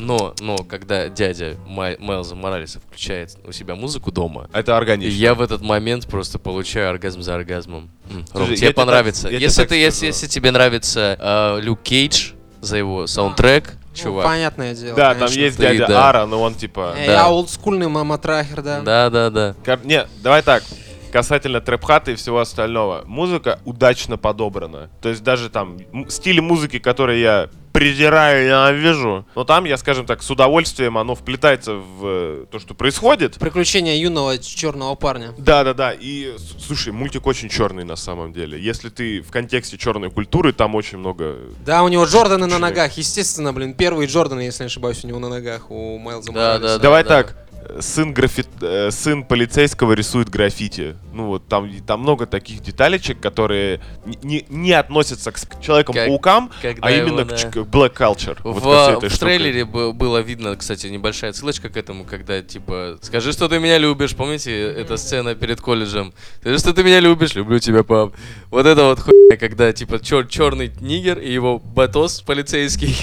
но, 0.00 0.34
но 0.40 0.56
когда 0.58 1.08
дядя 1.08 1.56
Май- 1.66 1.96
Майлза 2.00 2.34
Моралеса 2.34 2.80
включает 2.80 3.36
у 3.46 3.52
себя 3.52 3.74
музыку 3.76 4.10
дома, 4.10 4.48
Это 4.52 4.76
органично. 4.76 5.16
я 5.16 5.34
в 5.34 5.40
этот 5.40 5.62
момент 5.62 6.06
просто 6.08 6.38
получаю 6.38 6.90
оргазм 6.90 7.22
за 7.22 7.34
оргазмом. 7.36 7.90
М, 8.10 8.16
Ром, 8.16 8.46
Слушай, 8.46 8.56
тебе 8.56 8.66
я 8.66 8.72
тебе 8.72 8.74
понравится. 8.74 9.22
так- 9.24 9.32
я 9.32 9.38
тебе 9.38 9.44
если 9.46 9.60
так 9.62 9.68
ты, 9.68 9.74
если, 9.76 9.96
скажу. 9.98 10.06
если 10.06 10.26
тебе 10.26 10.50
нравится 10.50 11.16
э, 11.18 11.60
Люк 11.62 11.80
Кейдж 11.82 12.32
за 12.60 12.76
его 12.76 13.06
саундтрек, 13.06 13.70
Ну, 13.72 13.96
чувак. 13.96 14.24
понятное 14.26 14.74
дело, 14.74 14.96
Да, 14.96 15.10
там 15.10 15.18
конечно. 15.20 15.40
есть 15.40 15.56
ты, 15.56 15.62
дядя 15.62 15.86
да. 15.86 16.08
Ара, 16.08 16.26
но 16.26 16.42
он 16.42 16.54
типа... 16.54 16.94
Э, 16.98 17.06
Да. 17.06 17.12
Я 17.12 17.28
олдскульный 17.30 17.88
мама 17.88 18.18
трахер, 18.18 18.62
да. 18.62 18.80
Да, 18.80 19.10
да, 19.10 19.30
да. 19.30 19.54
Кор- 19.64 19.84
Не, 19.84 20.06
давай 20.22 20.42
так. 20.42 20.64
Касательно 21.12 21.60
трэп-хата 21.60 22.12
и 22.12 22.14
всего 22.14 22.38
остального. 22.40 23.02
Музыка 23.06 23.58
удачно 23.64 24.16
подобрана. 24.16 24.90
То 25.02 25.08
есть 25.08 25.22
даже 25.22 25.50
там 25.50 25.78
стили 26.08 26.40
музыки, 26.40 26.78
которые 26.78 27.20
я 27.20 27.48
презираю 27.72 28.42
и 28.42 28.46
ненавижу, 28.48 29.24
но 29.36 29.44
там 29.44 29.64
я, 29.64 29.76
скажем 29.76 30.04
так, 30.04 30.22
с 30.24 30.30
удовольствием 30.30 30.98
оно 30.98 31.14
вплетается 31.14 31.74
в 31.74 32.00
э, 32.04 32.46
то, 32.50 32.58
что 32.58 32.74
происходит. 32.74 33.38
Приключения 33.38 33.94
юного 33.96 34.38
черного 34.38 34.96
парня. 34.96 35.32
Да, 35.38 35.62
да, 35.62 35.72
да. 35.72 35.92
И 35.92 36.34
слушай, 36.58 36.92
мультик 36.92 37.28
очень 37.28 37.48
черный 37.48 37.84
на 37.84 37.94
самом 37.94 38.32
деле. 38.32 38.60
Если 38.60 38.88
ты 38.88 39.20
в 39.22 39.30
контексте 39.30 39.78
черной 39.78 40.10
культуры, 40.10 40.52
там 40.52 40.74
очень 40.74 40.98
много. 40.98 41.36
Да, 41.64 41.84
у 41.84 41.88
него 41.88 42.04
Джорданы 42.06 42.46
на 42.46 42.58
ногах, 42.58 42.92
естественно, 42.96 43.52
блин. 43.52 43.74
Первые 43.74 44.08
Джорданы, 44.08 44.40
если 44.40 44.64
не 44.64 44.66
ошибаюсь, 44.66 45.04
у 45.04 45.08
него 45.08 45.20
на 45.20 45.28
ногах, 45.28 45.70
у 45.70 45.96
Майлза 45.98 46.32
Да, 46.32 46.40
Моралеса. 46.54 46.76
да, 46.76 46.78
Давай 46.82 47.04
да. 47.04 47.08
так. 47.08 47.36
Сын 47.80 48.12
граффит- 48.12 48.48
э, 48.62 48.90
сын 48.90 49.22
полицейского 49.24 49.92
рисует 49.92 50.28
граффити. 50.28 50.96
Ну 51.12 51.26
вот 51.26 51.46
там, 51.48 51.70
там 51.86 52.00
много 52.00 52.26
таких 52.26 52.62
деталечек, 52.62 53.20
которые 53.20 53.80
не, 54.22 54.44
не- 54.48 54.72
относятся 54.72 55.30
к, 55.32 55.38
Человекам-паукам, 55.60 56.50
а 56.80 56.90
его 56.90 57.08
именно 57.08 57.24
на- 57.24 57.36
к, 57.36 57.50
к 57.50 57.56
Black 57.58 57.94
Culture. 57.96 58.36
В, 58.42 58.60
вот 58.60 59.02
в 59.04 59.18
трейлере 59.18 59.64
было 59.64 60.18
видно, 60.18 60.56
кстати, 60.56 60.86
небольшая 60.86 61.32
ссылочка 61.32 61.68
к 61.68 61.76
этому, 61.76 62.04
когда 62.04 62.40
типа 62.42 62.98
скажи, 63.02 63.32
что 63.32 63.48
ты 63.48 63.58
меня 63.58 63.78
любишь. 63.78 64.14
Помните, 64.16 64.52
эта 64.72 64.96
сцена 64.96 65.34
перед 65.34 65.60
колледжем? 65.60 66.12
Скажи, 66.40 66.58
что 66.58 66.72
ты 66.72 66.82
меня 66.82 67.00
любишь, 67.00 67.34
люблю 67.34 67.58
тебя, 67.58 67.82
пап. 67.82 68.14
Вот 68.50 68.66
это 68.66 68.84
вот 68.84 69.00
хуйня, 69.00 69.36
когда 69.36 69.72
типа 69.72 70.00
черный 70.28 70.72
нигер 70.80 71.18
и 71.18 71.32
его 71.32 71.58
батос 71.58 72.20
полицейский 72.22 72.94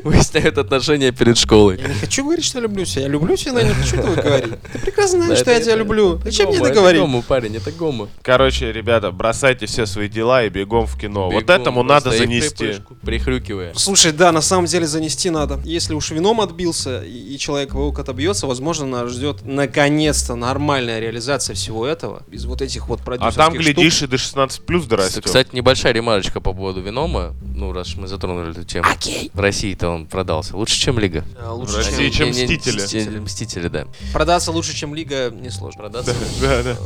выясняют 0.04 0.58
отношения 0.58 1.12
перед 1.12 1.38
школой. 1.38 1.78
Я 1.80 1.88
не 1.88 1.94
хочу 1.94 2.24
говорить, 2.24 2.44
что 2.44 2.60
люблю 2.60 2.84
тебя. 2.84 3.02
Я 3.02 3.08
люблю 3.08 3.36
тебя, 3.36 3.52
но 3.54 3.60
я 3.60 3.68
не 3.68 3.74
хочу 3.74 3.95
этого 3.98 4.14
говорить. 4.22 4.54
Ты 4.72 4.78
прекрасно 4.80 5.22
знаешь, 5.22 5.38
что 5.40 5.50
это- 5.50 5.58
я 5.58 5.64
тебя 5.64 5.72
это- 5.74 5.78
люблю. 5.82 6.14
это 6.16 6.24
Зачем 6.24 6.48
мне 6.48 6.56
это 6.58 6.66
это 6.66 6.74
говорить? 6.74 7.00
гомо, 7.00 7.22
парень, 7.22 7.56
это 7.56 7.70
гомо. 7.72 8.08
Короче, 8.22 8.72
ребята, 8.72 9.10
бросайте 9.10 9.66
все 9.66 9.86
свои 9.86 10.08
дела 10.08 10.44
и 10.44 10.48
бегом 10.48 10.86
в 10.86 10.98
кино. 10.98 11.30
вот 11.30 11.48
этому 11.50 11.82
надо 11.82 12.10
занести. 12.10 12.74
Прихрюкивая. 13.02 13.72
Слушай, 13.74 14.12
да, 14.12 14.32
на 14.32 14.40
самом 14.40 14.66
деле 14.66 14.86
занести 14.86 15.30
надо. 15.30 15.60
Если 15.64 15.94
уж 15.94 16.10
вином 16.10 16.40
отбился 16.40 17.02
и, 17.02 17.36
Человек-паук 17.38 17.98
отобьется, 17.98 18.46
возможно, 18.46 18.86
нас 18.86 19.10
ждет 19.12 19.44
наконец-то 19.44 20.34
нормальная 20.34 20.98
реализация 21.00 21.54
всего 21.54 21.86
этого. 21.86 22.22
Без 22.28 22.44
вот 22.46 22.62
этих 22.62 22.88
вот 22.88 23.00
А 23.00 23.04
продюсерских 23.04 23.36
там, 23.36 23.52
штук. 23.54 23.62
глядишь, 23.64 24.02
и 24.02 24.06
до 24.06 24.18
16 24.18 24.62
плюс 24.66 24.84
дорастет. 24.86 25.24
Кстати, 25.24 25.50
небольшая 25.52 25.92
ремарочка 25.92 26.40
по 26.40 26.52
поводу 26.52 26.80
Венома. 26.80 27.34
Ну, 27.54 27.72
раз 27.72 27.94
мы 27.96 28.08
затронули 28.08 28.50
эту 28.50 28.64
тему. 28.64 28.86
Окей. 28.90 29.30
В 29.32 29.40
России-то 29.40 29.88
он 29.90 30.06
продался. 30.06 30.56
Лучше, 30.56 30.78
чем 30.80 30.98
Лига. 30.98 31.24
А, 31.38 31.52
В 31.54 31.60
Лучше, 31.60 31.76
России, 31.76 32.10
чем... 32.10 32.30
Мстители, 32.30 33.20
Мстители, 33.20 33.68
да. 33.84 33.86
Продаться 34.12 34.52
лучше, 34.52 34.74
чем 34.74 34.94
Лига, 34.94 35.30
несложно. 35.30 35.82
Продаться. 35.82 36.14
Да, 36.40 36.62
да. 36.62 36.76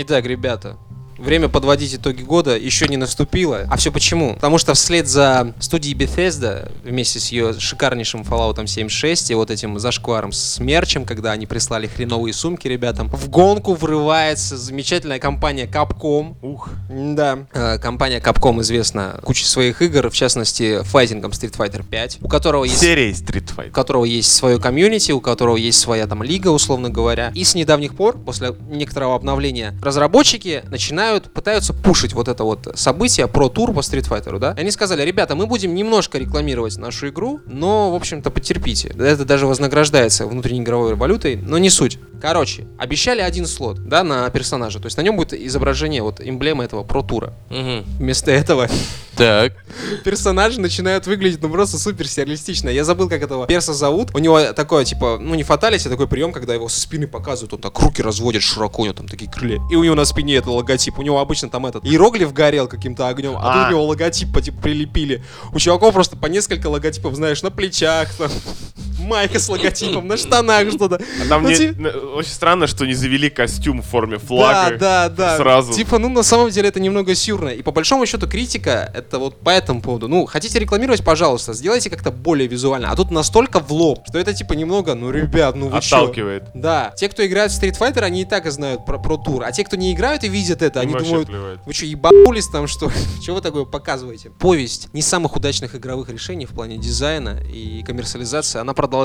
Итак, 0.00 0.24
ребята, 0.26 0.76
время 1.18 1.48
подводить 1.48 1.94
итоги 1.94 2.22
года 2.22 2.56
еще 2.56 2.88
не 2.88 2.96
наступило. 2.96 3.66
А 3.70 3.76
все 3.76 3.92
почему? 3.92 4.34
Потому 4.34 4.58
что 4.58 4.74
вслед 4.74 5.06
за 5.08 5.54
студией 5.58 5.96
Bethesda, 5.96 6.70
вместе 6.84 7.20
с 7.20 7.28
ее 7.28 7.58
шикарнейшим 7.58 8.22
Fallout 8.22 8.66
76 8.66 9.30
и 9.30 9.34
вот 9.34 9.50
этим 9.50 9.78
зашкваром 9.78 10.32
с 10.32 10.58
мерчем, 10.58 11.04
когда 11.04 11.32
они 11.32 11.46
прислали 11.46 11.86
хреновые 11.86 12.32
сумки 12.32 12.68
ребятам, 12.68 13.08
в 13.08 13.28
гонку 13.28 13.74
врывается 13.74 14.56
замечательная 14.56 15.18
компания 15.18 15.66
Capcom. 15.66 16.36
Ух. 16.42 16.68
Да, 16.88 17.40
э, 17.52 17.78
компания 17.78 18.20
Capcom 18.20 18.60
известна 18.60 19.20
кучей 19.24 19.44
своих 19.44 19.82
игр, 19.82 20.10
в 20.10 20.14
частности, 20.14 20.82
файтингом 20.82 21.32
Street 21.32 21.56
Fighter 21.56 21.84
5, 21.88 22.18
у 22.22 22.28
которого 22.28 22.64
есть 22.64 22.78
Серия 22.78 23.10
Street 23.10 23.50
у 23.56 23.60
Fighter. 23.60 23.70
которого 23.70 24.04
есть 24.04 24.32
свое 24.32 24.58
комьюнити, 24.60 25.12
у 25.12 25.20
которого 25.20 25.56
есть 25.56 25.80
своя 25.80 26.06
там 26.06 26.22
лига, 26.22 26.48
условно 26.48 26.90
говоря. 26.90 27.32
И 27.34 27.44
с 27.44 27.54
недавних 27.54 27.94
пор, 27.96 28.18
после 28.18 28.54
некоторого 28.70 29.14
обновления, 29.14 29.74
разработчики 29.82 30.62
начинают, 30.68 31.07
пытаются 31.32 31.72
пушить 31.74 32.12
вот 32.12 32.28
это 32.28 32.44
вот 32.44 32.68
событие 32.74 33.26
про 33.28 33.48
тур 33.48 33.72
по 33.72 33.80
Street 33.80 34.08
Fighter, 34.08 34.38
да? 34.38 34.52
И 34.56 34.60
они 34.60 34.70
сказали, 34.70 35.02
ребята, 35.02 35.34
мы 35.34 35.46
будем 35.46 35.74
немножко 35.74 36.18
рекламировать 36.18 36.76
нашу 36.78 37.08
игру, 37.08 37.40
но, 37.46 37.90
в 37.90 37.94
общем-то, 37.94 38.30
потерпите. 38.30 38.88
Это 38.88 39.24
даже 39.24 39.46
вознаграждается 39.46 40.26
внутренней 40.26 40.60
игровой 40.60 40.94
валютой, 40.94 41.36
но 41.36 41.58
не 41.58 41.70
суть. 41.70 41.98
Короче, 42.20 42.66
обещали 42.78 43.20
один 43.20 43.46
слот, 43.46 43.86
да, 43.88 44.02
на 44.02 44.28
персонажа. 44.30 44.80
То 44.80 44.86
есть 44.86 44.96
на 44.96 45.02
нем 45.02 45.16
будет 45.16 45.32
изображение, 45.32 46.02
вот, 46.02 46.20
эмблемы 46.20 46.64
этого 46.64 46.82
про 46.82 47.02
тура. 47.02 47.32
Мгм. 47.48 47.84
Вместо 47.98 48.30
этого 48.32 48.68
Так. 49.16 49.52
персонажи 50.04 50.60
начинают 50.60 51.06
выглядеть, 51.06 51.40
ну, 51.42 51.48
просто 51.48 51.78
супер 51.78 52.08
сюрреалистично. 52.08 52.68
Я 52.68 52.84
забыл, 52.84 53.08
как 53.08 53.22
этого 53.22 53.46
перса 53.46 53.72
зовут. 53.72 54.14
У 54.14 54.18
него 54.18 54.52
такое, 54.52 54.84
типа, 54.84 55.18
ну, 55.20 55.34
не 55.34 55.44
фаталити, 55.44 55.86
а 55.86 55.90
такой 55.90 56.08
прием, 56.08 56.32
когда 56.32 56.54
его 56.54 56.68
со 56.68 56.80
спины 56.80 57.06
показывают, 57.06 57.52
он 57.52 57.60
так 57.60 57.78
руки 57.78 58.02
разводит 58.02 58.42
широко, 58.42 58.82
у 58.82 58.84
него 58.84 58.94
там 58.94 59.06
такие 59.08 59.30
крылья. 59.30 59.60
И 59.70 59.76
у 59.76 59.84
него 59.84 59.94
на 59.94 60.04
спине 60.04 60.36
это 60.36 60.50
логотип. 60.50 60.97
У 60.98 61.02
него 61.02 61.20
обычно 61.20 61.48
там 61.48 61.64
этот 61.64 61.84
иероглиф 61.84 62.32
горел 62.32 62.66
каким-то 62.66 63.06
огнем, 63.08 63.34
а, 63.38 63.52
тут 63.52 63.62
А. 63.62 63.66
у 63.68 63.70
него 63.70 63.84
логотип 63.86 64.40
типа 64.42 64.60
прилепили. 64.60 65.22
У 65.52 65.58
чуваков 65.58 65.94
просто 65.94 66.16
по 66.16 66.26
несколько 66.26 66.66
логотипов, 66.66 67.14
знаешь, 67.14 67.42
на 67.42 67.50
плечах, 67.52 68.12
там, 68.14 68.30
майка 69.08 69.38
с 69.38 69.48
логотипом, 69.48 70.06
на 70.06 70.16
штанах 70.16 70.70
что-то. 70.70 70.96
А 71.24 71.28
там 71.28 71.42
Ну, 71.42 71.48
не- 71.48 71.56
ти- 71.56 71.70
очень 72.14 72.30
странно, 72.30 72.66
что 72.66 72.86
не 72.86 72.94
завели 72.94 73.30
костюм 73.30 73.82
в 73.82 73.86
форме 73.86 74.18
флага. 74.18 74.76
Да, 74.78 75.08
да, 75.08 75.08
да. 75.08 75.36
сразу. 75.36 75.72
Типа, 75.72 75.98
ну, 75.98 76.08
на 76.08 76.22
самом 76.22 76.50
деле 76.50 76.68
это 76.68 76.80
немного 76.80 77.14
сюрно. 77.14 77.48
И 77.48 77.62
по 77.62 77.72
большому 77.72 78.06
счету 78.06 78.28
критика, 78.28 78.90
это 78.94 79.18
вот 79.18 79.40
по 79.40 79.50
этому 79.50 79.80
поводу. 79.82 80.08
Ну, 80.08 80.26
хотите 80.26 80.58
рекламировать, 80.58 81.04
пожалуйста, 81.04 81.52
сделайте 81.54 81.90
как-то 81.90 82.10
более 82.10 82.46
визуально. 82.48 82.90
А 82.90 82.96
тут 82.96 83.10
настолько 83.10 83.60
в 83.60 83.72
лоб, 83.72 84.00
что 84.08 84.18
это 84.18 84.34
типа 84.34 84.52
немного, 84.54 84.94
ну, 84.94 85.10
ребят, 85.10 85.56
ну 85.56 85.68
вы 85.68 85.80
чё? 85.80 85.96
Отталкивает. 85.96 86.44
Да, 86.54 86.92
те, 86.96 87.08
кто 87.08 87.26
играет 87.26 87.50
в 87.50 87.60
Street 87.62 87.78
Fighter, 87.78 88.00
они 88.02 88.22
и 88.22 88.24
так 88.24 88.46
и 88.46 88.50
знают 88.50 88.84
про, 88.86 88.98
про 88.98 89.16
тур. 89.16 89.44
А 89.44 89.52
те, 89.52 89.64
кто 89.64 89.76
не 89.76 89.92
играют 89.92 90.24
и 90.24 90.28
видят 90.28 90.62
это, 90.62 90.80
они 90.80 90.92
Им 90.92 90.98
вообще 90.98 91.08
думают, 91.10 91.28
плевать. 91.28 91.58
вы 91.64 91.72
что, 91.72 91.86
ебанулись 91.86 92.48
там, 92.48 92.66
что? 92.68 92.90
Чего 93.24 93.36
вы 93.36 93.42
такое 93.42 93.64
показываете? 93.64 94.30
Повесть 94.30 94.88
не 94.92 95.02
самых 95.02 95.36
удачных 95.36 95.74
игровых 95.74 96.08
решений 96.08 96.46
в 96.46 96.50
плане 96.50 96.76
дизайна 96.78 97.40
и 97.52 97.82
коммерциализации, 97.82 98.58
она 98.60 98.74
продолжается. 98.74 98.97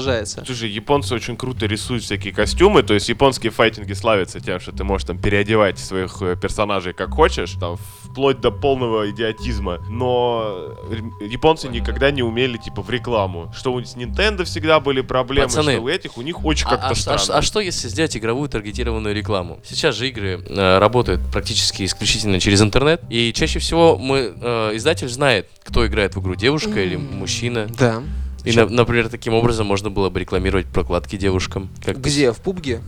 Слушай, 0.45 0.69
японцы 0.69 1.13
очень 1.13 1.37
круто 1.37 1.65
рисуют 1.65 2.03
всякие 2.03 2.33
костюмы, 2.33 2.83
то 2.83 2.93
есть 2.93 3.09
японские 3.09 3.51
файтинги 3.51 3.93
славятся 3.93 4.39
тем, 4.39 4.59
что 4.59 4.71
ты 4.71 4.83
можешь 4.83 5.07
там 5.07 5.17
переодевать 5.17 5.79
своих 5.79 6.21
э, 6.21 6.35
персонажей 6.35 6.93
как 6.93 7.11
хочешь, 7.11 7.53
там 7.59 7.77
вплоть 8.03 8.39
до 8.41 8.51
полного 8.51 9.09
идиотизма, 9.09 9.79
но 9.89 10.75
японцы 11.21 11.67
никогда 11.67 12.11
не 12.11 12.21
умели 12.21 12.57
типа 12.57 12.81
в 12.81 12.89
рекламу. 12.89 13.51
Что 13.55 13.73
у 13.73 13.81
с 13.83 13.95
Nintendo 13.95 14.43
всегда 14.43 14.79
были 14.79 15.01
проблемы, 15.01 15.47
Пацаны, 15.47 15.73
что 15.73 15.81
у 15.81 15.87
этих 15.87 16.17
у 16.17 16.21
них 16.21 16.45
очень 16.45 16.67
А, 16.67 16.71
как-то 16.71 16.87
а 16.87 16.91
а 16.91 16.95
странно. 16.95 17.39
а 17.39 17.41
что 17.41 17.59
если 17.59 17.87
сделать 17.87 18.15
игровую 18.15 18.49
таргетированную 18.49 19.15
рекламу? 19.15 19.59
Сейчас 19.63 19.95
же 19.95 20.07
игры 20.07 20.43
э, 20.47 20.77
работают 20.77 21.21
практически 21.31 21.83
исключительно 21.85 22.39
через 22.39 22.61
интернет, 22.61 23.01
и 23.09 23.33
чаще 23.33 23.59
всего 23.59 23.97
мы 23.97 24.33
э, 24.39 24.71
издатель 24.75 25.09
знает, 25.09 25.49
кто 25.63 25.85
играет 25.85 26.15
в 26.15 26.21
игру, 26.21 26.35
девушка 26.35 26.81
или 26.81 26.95
мужчина. 26.95 27.67
Да. 27.77 28.03
И, 28.43 28.51
на- 28.51 28.67
например, 28.67 29.09
таким 29.09 29.33
образом 29.33 29.67
можно 29.67 29.89
было 29.89 30.09
бы 30.09 30.19
рекламировать 30.19 30.65
прокладки 30.67 31.15
девушкам. 31.15 31.69
Как 31.83 31.99
Где? 31.99 32.31
В 32.31 32.37
пубге? 32.37 32.81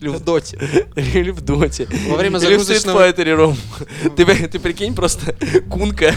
Или 0.00 0.08
в 0.08 0.20
доте? 0.20 0.58
Или 0.96 1.30
в 1.30 1.40
доте. 1.42 1.86
Во 2.08 2.16
время 2.16 2.38
Или 2.38 2.56
в 2.56 2.62
загрузочного... 2.62 3.12
Ром. 3.36 3.56
Ты, 4.16 4.24
ты 4.48 4.58
прикинь, 4.58 4.94
просто 4.94 5.34
Кунка 5.70 6.14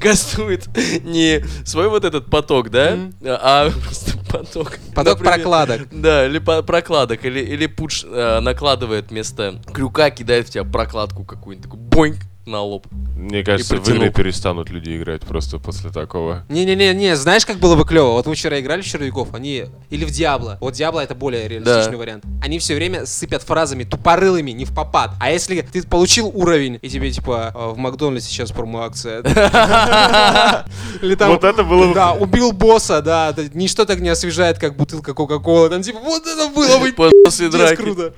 кастует 0.00 0.68
не 1.04 1.44
свой 1.64 1.88
вот 1.88 2.04
этот 2.04 2.30
поток, 2.30 2.70
да? 2.70 2.98
А 3.22 3.70
просто 3.70 4.18
поток. 4.30 4.78
Поток 4.94 5.18
Например, 5.18 5.34
прокладок. 5.34 5.88
Да, 5.90 6.26
или 6.26 6.38
по- 6.38 6.62
прокладок, 6.62 7.24
или, 7.24 7.40
или 7.40 7.66
пуш 7.66 8.04
э, 8.04 8.40
накладывает 8.40 9.10
вместо 9.10 9.60
крюка, 9.72 10.10
кидает 10.10 10.48
в 10.48 10.50
тебя 10.50 10.64
прокладку 10.64 11.24
какую-нибудь, 11.24 11.70
такой 11.70 11.80
боинг 11.80 12.18
на 12.46 12.60
лоб. 12.60 12.86
Мне 13.16 13.44
кажется, 13.44 13.76
в 13.76 13.88
игры 13.88 14.10
перестанут 14.10 14.68
люди 14.70 14.96
играть 14.96 15.22
просто 15.22 15.58
после 15.58 15.90
такого. 15.90 16.44
Не-не-не, 16.48 17.16
знаешь, 17.16 17.46
как 17.46 17.58
было 17.58 17.76
бы 17.76 17.84
клево? 17.84 18.12
Вот 18.12 18.26
мы 18.26 18.34
вчера 18.34 18.58
играли 18.60 18.82
в 18.82 18.86
червяков, 18.86 19.32
они... 19.34 19.66
Или 19.90 20.04
в 20.04 20.10
Диабло. 20.10 20.58
Вот 20.60 20.74
Диабло 20.74 21.00
это 21.00 21.14
более 21.14 21.46
реалистичный 21.48 21.92
Да. 21.92 21.96
вариант. 21.98 22.24
Они 22.42 22.58
все 22.58 22.74
время 22.74 23.06
сыпят 23.06 23.42
фразами 23.42 23.84
тупорылыми, 23.84 24.50
не 24.50 24.64
в 24.64 24.74
попад. 24.74 25.12
А 25.20 25.30
если 25.30 25.60
ты 25.62 25.82
получил 25.86 26.28
уровень, 26.34 26.78
и 26.82 26.88
тебе 26.88 27.10
типа 27.12 27.52
э, 27.54 27.68
в 27.74 27.76
Макдональдсе 27.78 28.28
сейчас 28.28 28.50
промо-акция. 28.50 29.22
Или 31.02 31.14
там... 31.14 31.30
Вот 31.32 31.44
это 31.44 31.62
было 31.64 31.88
бы- 31.88 31.94
Да, 31.94 32.12
убил 32.12 32.52
босса, 32.52 33.02
да. 33.02 33.34
Ничто 33.54 33.84
так 33.84 34.00
не 34.00 34.08
освежает, 34.08 34.58
как 34.58 34.76
бутылка 34.76 35.14
Кока-Колы. 35.14 35.68
Там 35.68 35.82
типа, 35.82 36.00
вот 36.00 36.26
это 36.26 36.48
было 36.48 36.78
бы 36.78 36.92
После 37.24 37.48
драки. 37.50 37.76
круто. 37.76 38.12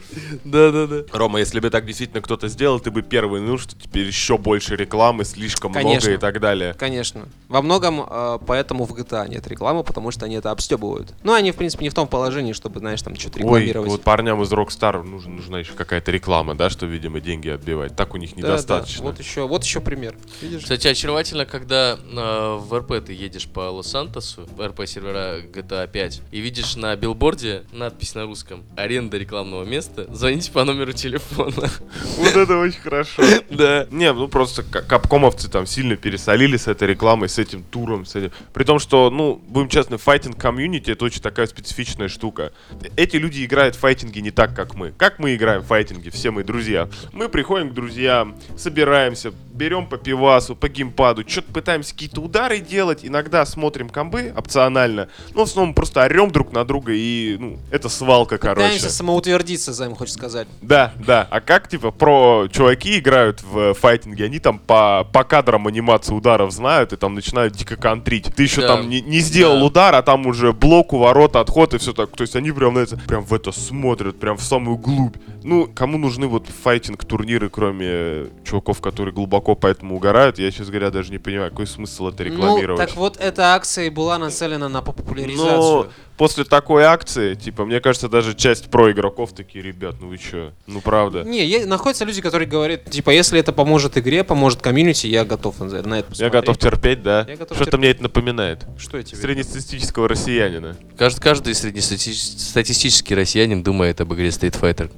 Да-да-да. 0.45 1.03
Рома, 1.13 1.41
если 1.41 1.61
бы 1.61 1.71
так 1.71 1.87
действительно 1.87 2.23
кто-то 2.23 2.49
сделал, 2.49 2.81
ты 2.81 2.91
бы 2.91 3.03
первый, 3.03 3.41
ну 3.41 3.59
что 3.59 3.75
теперь 3.79 4.11
еще 4.15 4.39
больше 4.39 4.77
рекламы, 4.77 5.25
слишком 5.25 5.73
Конечно. 5.73 6.09
много 6.09 6.13
и 6.13 6.17
так 6.21 6.41
далее. 6.41 6.75
Конечно. 6.75 7.27
Во 7.49 7.61
многом 7.63 8.05
э, 8.09 8.39
поэтому 8.47 8.85
в 8.85 8.95
GTA 8.95 9.29
нет 9.29 9.47
рекламы, 9.49 9.83
потому 9.83 10.13
что 10.13 10.25
они 10.25 10.37
это 10.37 10.53
обстебывают. 10.53 11.13
Ну, 11.25 11.35
они, 11.35 11.51
в 11.51 11.57
принципе, 11.57 11.85
не 11.85 11.91
в 11.91 11.95
том 11.95 12.07
положении, 12.07 12.53
чтобы, 12.53 12.79
знаешь, 12.79 13.03
там 13.03 13.17
что-то 13.17 13.39
Ой, 13.39 13.43
рекламировать. 13.43 13.91
вот 13.91 14.03
парням 14.03 14.41
из 14.43 14.53
Rockstar 14.53 15.03
нужна, 15.03 15.33
нужна 15.33 15.59
еще 15.59 15.73
какая-то 15.73 16.13
реклама, 16.13 16.55
да, 16.55 16.71
что, 16.71 16.87
видимо, 16.87 17.21
деньги 17.21 17.49
отбивать. 17.49 17.97
Так 17.97 18.15
у 18.15 18.17
них 18.17 18.31
Да, 18.37 18.43
да, 18.43 18.49
недостаточно. 18.49 19.03
Вот 19.03 19.19
еще, 19.19 19.47
вот 19.49 19.65
еще 19.65 19.81
пример. 19.81 20.15
Видишь? 20.41 20.63
Кстати, 20.63 20.87
очаровательно, 20.87 21.45
когда 21.45 21.99
э, 21.99 22.57
в 22.61 22.79
РП 22.79 23.05
ты 23.05 23.13
едешь 23.13 23.49
по 23.49 23.71
Лос-Сантосу, 23.71 24.47
в 24.57 24.65
РП-сервера 24.65 25.41
GTA 25.41 25.91
5, 25.91 26.23
и 26.31 26.41
видишь 26.41 26.77
на 26.77 26.95
билборде 26.95 27.65
надпись 27.73 28.15
на 28.15 28.25
русском 28.25 28.63
«Аренда 28.77 29.19
рекламного 29.19 29.65
места, 29.65 30.07
звоните 30.13 30.53
по 30.53 30.65
номеру 30.65 30.93
телефона». 30.93 31.53
Вот 32.19 32.37
это 32.37 32.57
очень 32.59 32.81
хорошо. 32.81 33.23
Да. 33.51 33.87
Не, 33.91 34.04
Не, 34.05 34.13
ну 34.13 34.29
просто 34.29 34.63
капкомовцы 34.63 35.49
там 35.49 35.67
сильно 35.67 35.97
пересолили 35.97 36.59
с 36.59 36.69
этой 36.69 36.89
рекламой, 36.89 37.31
с 37.31 37.39
этим 37.39 37.63
туром, 37.63 38.05
с 38.05 38.15
этим. 38.15 38.33
При 38.53 38.65
том, 38.65 38.79
что, 38.79 39.09
ну, 39.09 39.41
будем 39.49 39.71
честны, 39.71 39.97
fighting 39.97 40.39
community 40.39 40.91
это 40.91 41.07
очень 41.07 41.23
такая 41.23 41.47
специфичная 41.47 42.09
штука. 42.09 42.53
Эти 42.97 43.17
люди 43.17 43.43
играют 43.47 43.77
в 43.77 43.79
файтинги 43.79 44.19
не 44.19 44.31
так, 44.31 44.55
как 44.55 44.75
мы. 44.75 44.93
Как 44.99 45.19
мы 45.19 45.35
играем 45.35 45.63
в 45.63 45.67
файтинги, 45.69 46.11
все 46.11 46.31
мы 46.31 46.45
друзья. 46.45 46.91
Мы 47.13 47.31
приходим 47.31 47.71
к 47.71 47.73
друзьям, 47.73 48.37
собираемся, 48.59 49.33
берем 49.55 49.87
по 49.87 49.97
пивасу, 49.97 50.55
по 50.55 50.69
геймпаду, 50.69 51.27
что-то 51.27 51.51
пытаемся 51.53 51.95
какие-то 51.95 52.21
удары 52.21 52.59
делать, 52.59 53.01
иногда 53.05 53.47
смотрим 53.47 53.89
комбы 53.89 54.35
опционально, 54.37 55.09
но 55.33 55.47
в 55.47 55.49
основном 55.49 55.75
просто 55.75 56.03
орем 56.03 56.31
друг 56.31 56.53
на 56.53 56.67
друга 56.67 56.93
и, 56.93 57.39
ну, 57.39 57.59
это 57.71 57.89
свалка, 57.89 58.37
короче. 58.37 58.67
Пытаемся 58.67 58.91
самоутвердиться, 58.91 59.73
Займ 59.73 59.95
хочет 59.95 60.15
сказать. 60.15 60.47
Да, 60.61 60.93
да. 60.99 61.27
А 61.31 61.41
как, 61.41 61.69
типа, 61.69 61.91
про 61.91 62.49
чуваки 62.53 62.99
играют 62.99 63.43
в 63.43 63.73
файтинге, 63.95 64.25
они 64.25 64.39
там 64.39 64.59
по, 64.59 65.07
по 65.13 65.25
кадрам 65.25 65.67
анимации 65.67 66.13
ударов 66.15 66.51
знают 66.53 66.93
и 66.93 66.97
там 66.97 67.15
начинают 67.15 67.55
дико 67.55 67.77
контрить. 67.77 68.27
Ты 68.35 68.43
еще 68.43 68.61
Да. 68.63 68.69
там 68.77 68.89
не, 68.89 69.01
не 69.01 69.21
сделал 69.21 69.59
Да. 69.61 69.65
удар, 69.65 69.95
а 69.95 70.03
там 70.03 70.27
уже 70.27 70.53
блок, 70.53 70.93
у 70.93 70.99
ворот, 70.99 71.37
отход 71.37 71.75
и 71.75 71.79
все 71.79 71.93
так. 71.93 72.11
То 72.17 72.23
есть 72.23 72.35
они 72.37 72.51
прям, 72.53 72.75
на 72.75 72.81
это, 72.81 72.97
прям 72.97 73.23
в 73.23 73.33
это 73.33 73.53
смотрят, 73.53 74.19
прям 74.19 74.37
в 74.37 74.43
самую 74.43 74.77
глубь. 74.79 75.17
Ну, 75.43 75.69
кому 75.75 75.99
нужны 75.99 76.27
вот 76.27 76.47
файтинг-турниры, 76.49 77.51
кроме 77.51 78.27
чуваков, 78.45 78.81
которые 78.81 79.15
глубоко 79.15 79.55
поэтому 79.55 79.97
угорают, 79.97 80.39
я, 80.39 80.51
честно 80.51 80.67
говоря, 80.73 80.91
даже 80.91 81.11
не 81.13 81.19
понимаю, 81.19 81.51
какой 81.51 81.67
смысл 81.67 82.09
это 82.09 82.25
Ну, 82.25 82.31
рекламировать. 82.31 82.79
так 82.89 82.97
вот, 82.97 83.17
эта 83.19 83.55
акция 83.55 83.87
и 83.87 83.91
была 83.91 84.17
нацелена 84.19 84.69
на 84.69 84.81
Но 84.81 84.83
популяризацию. 84.83 85.91
после 86.17 86.45
такой 86.45 86.85
акции, 86.85 87.35
типа, 87.35 87.67
мне 87.67 87.81
кажется, 87.81 88.09
даже 88.09 88.35
часть 88.35 88.71
про 88.71 88.91
игроков 88.91 89.33
такие, 89.35 89.63
ребят, 89.63 89.97
ну 90.01 90.09
вы 90.09 90.17
чё? 90.19 90.53
Ну 90.67 90.81
правда. 90.81 91.25
Не, 91.25 91.67
находятся 91.67 92.07
люди, 92.07 92.23
которые 92.23 92.49
говорят, 92.49 92.85
типа, 92.91 93.11
если 93.11 93.39
это 93.39 93.53
поможет 93.53 93.84
игре, 93.97 94.25
поможет 94.25 94.61
комьюнити, 94.63 95.07
я 95.07 95.25
готов 95.25 95.61
на 95.61 95.67
это 95.67 95.89
Я 95.89 96.03
посмотреть. 96.03 96.33
готов 96.33 96.59
терпеть, 96.59 97.03
да? 97.03 97.27
Я 97.29 97.37
Что-то 97.37 97.79
мне 97.79 97.89
это 97.91 98.03
напоминает. 98.03 98.65
Что 98.79 98.97
я 98.99 99.03
тебе? 99.05 99.19
Среднестатистического 99.21 100.09
россиянина. 100.09 100.77
Каждый, 100.99 101.21
каждый 101.21 101.55
среднестатистический 101.55 103.15
россиянин 103.15 103.63
думает 103.63 104.01
об 104.01 104.13
игре 104.15 104.29
Street 104.29 104.59
Fighter, 104.61 104.91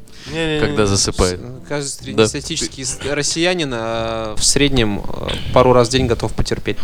когда 0.60 0.86
засыпает. 0.86 1.40
Каждый 1.68 1.88
среднестатистический 1.88 2.84
с- 2.84 2.98
россиянин 3.04 3.72
э, 3.74 4.34
в 4.36 4.42
среднем 4.42 5.00
э, 5.00 5.28
пару 5.52 5.72
раз 5.72 5.88
в 5.88 5.90
день 5.92 6.06
готов 6.06 6.32
потерпеть. 6.32 6.78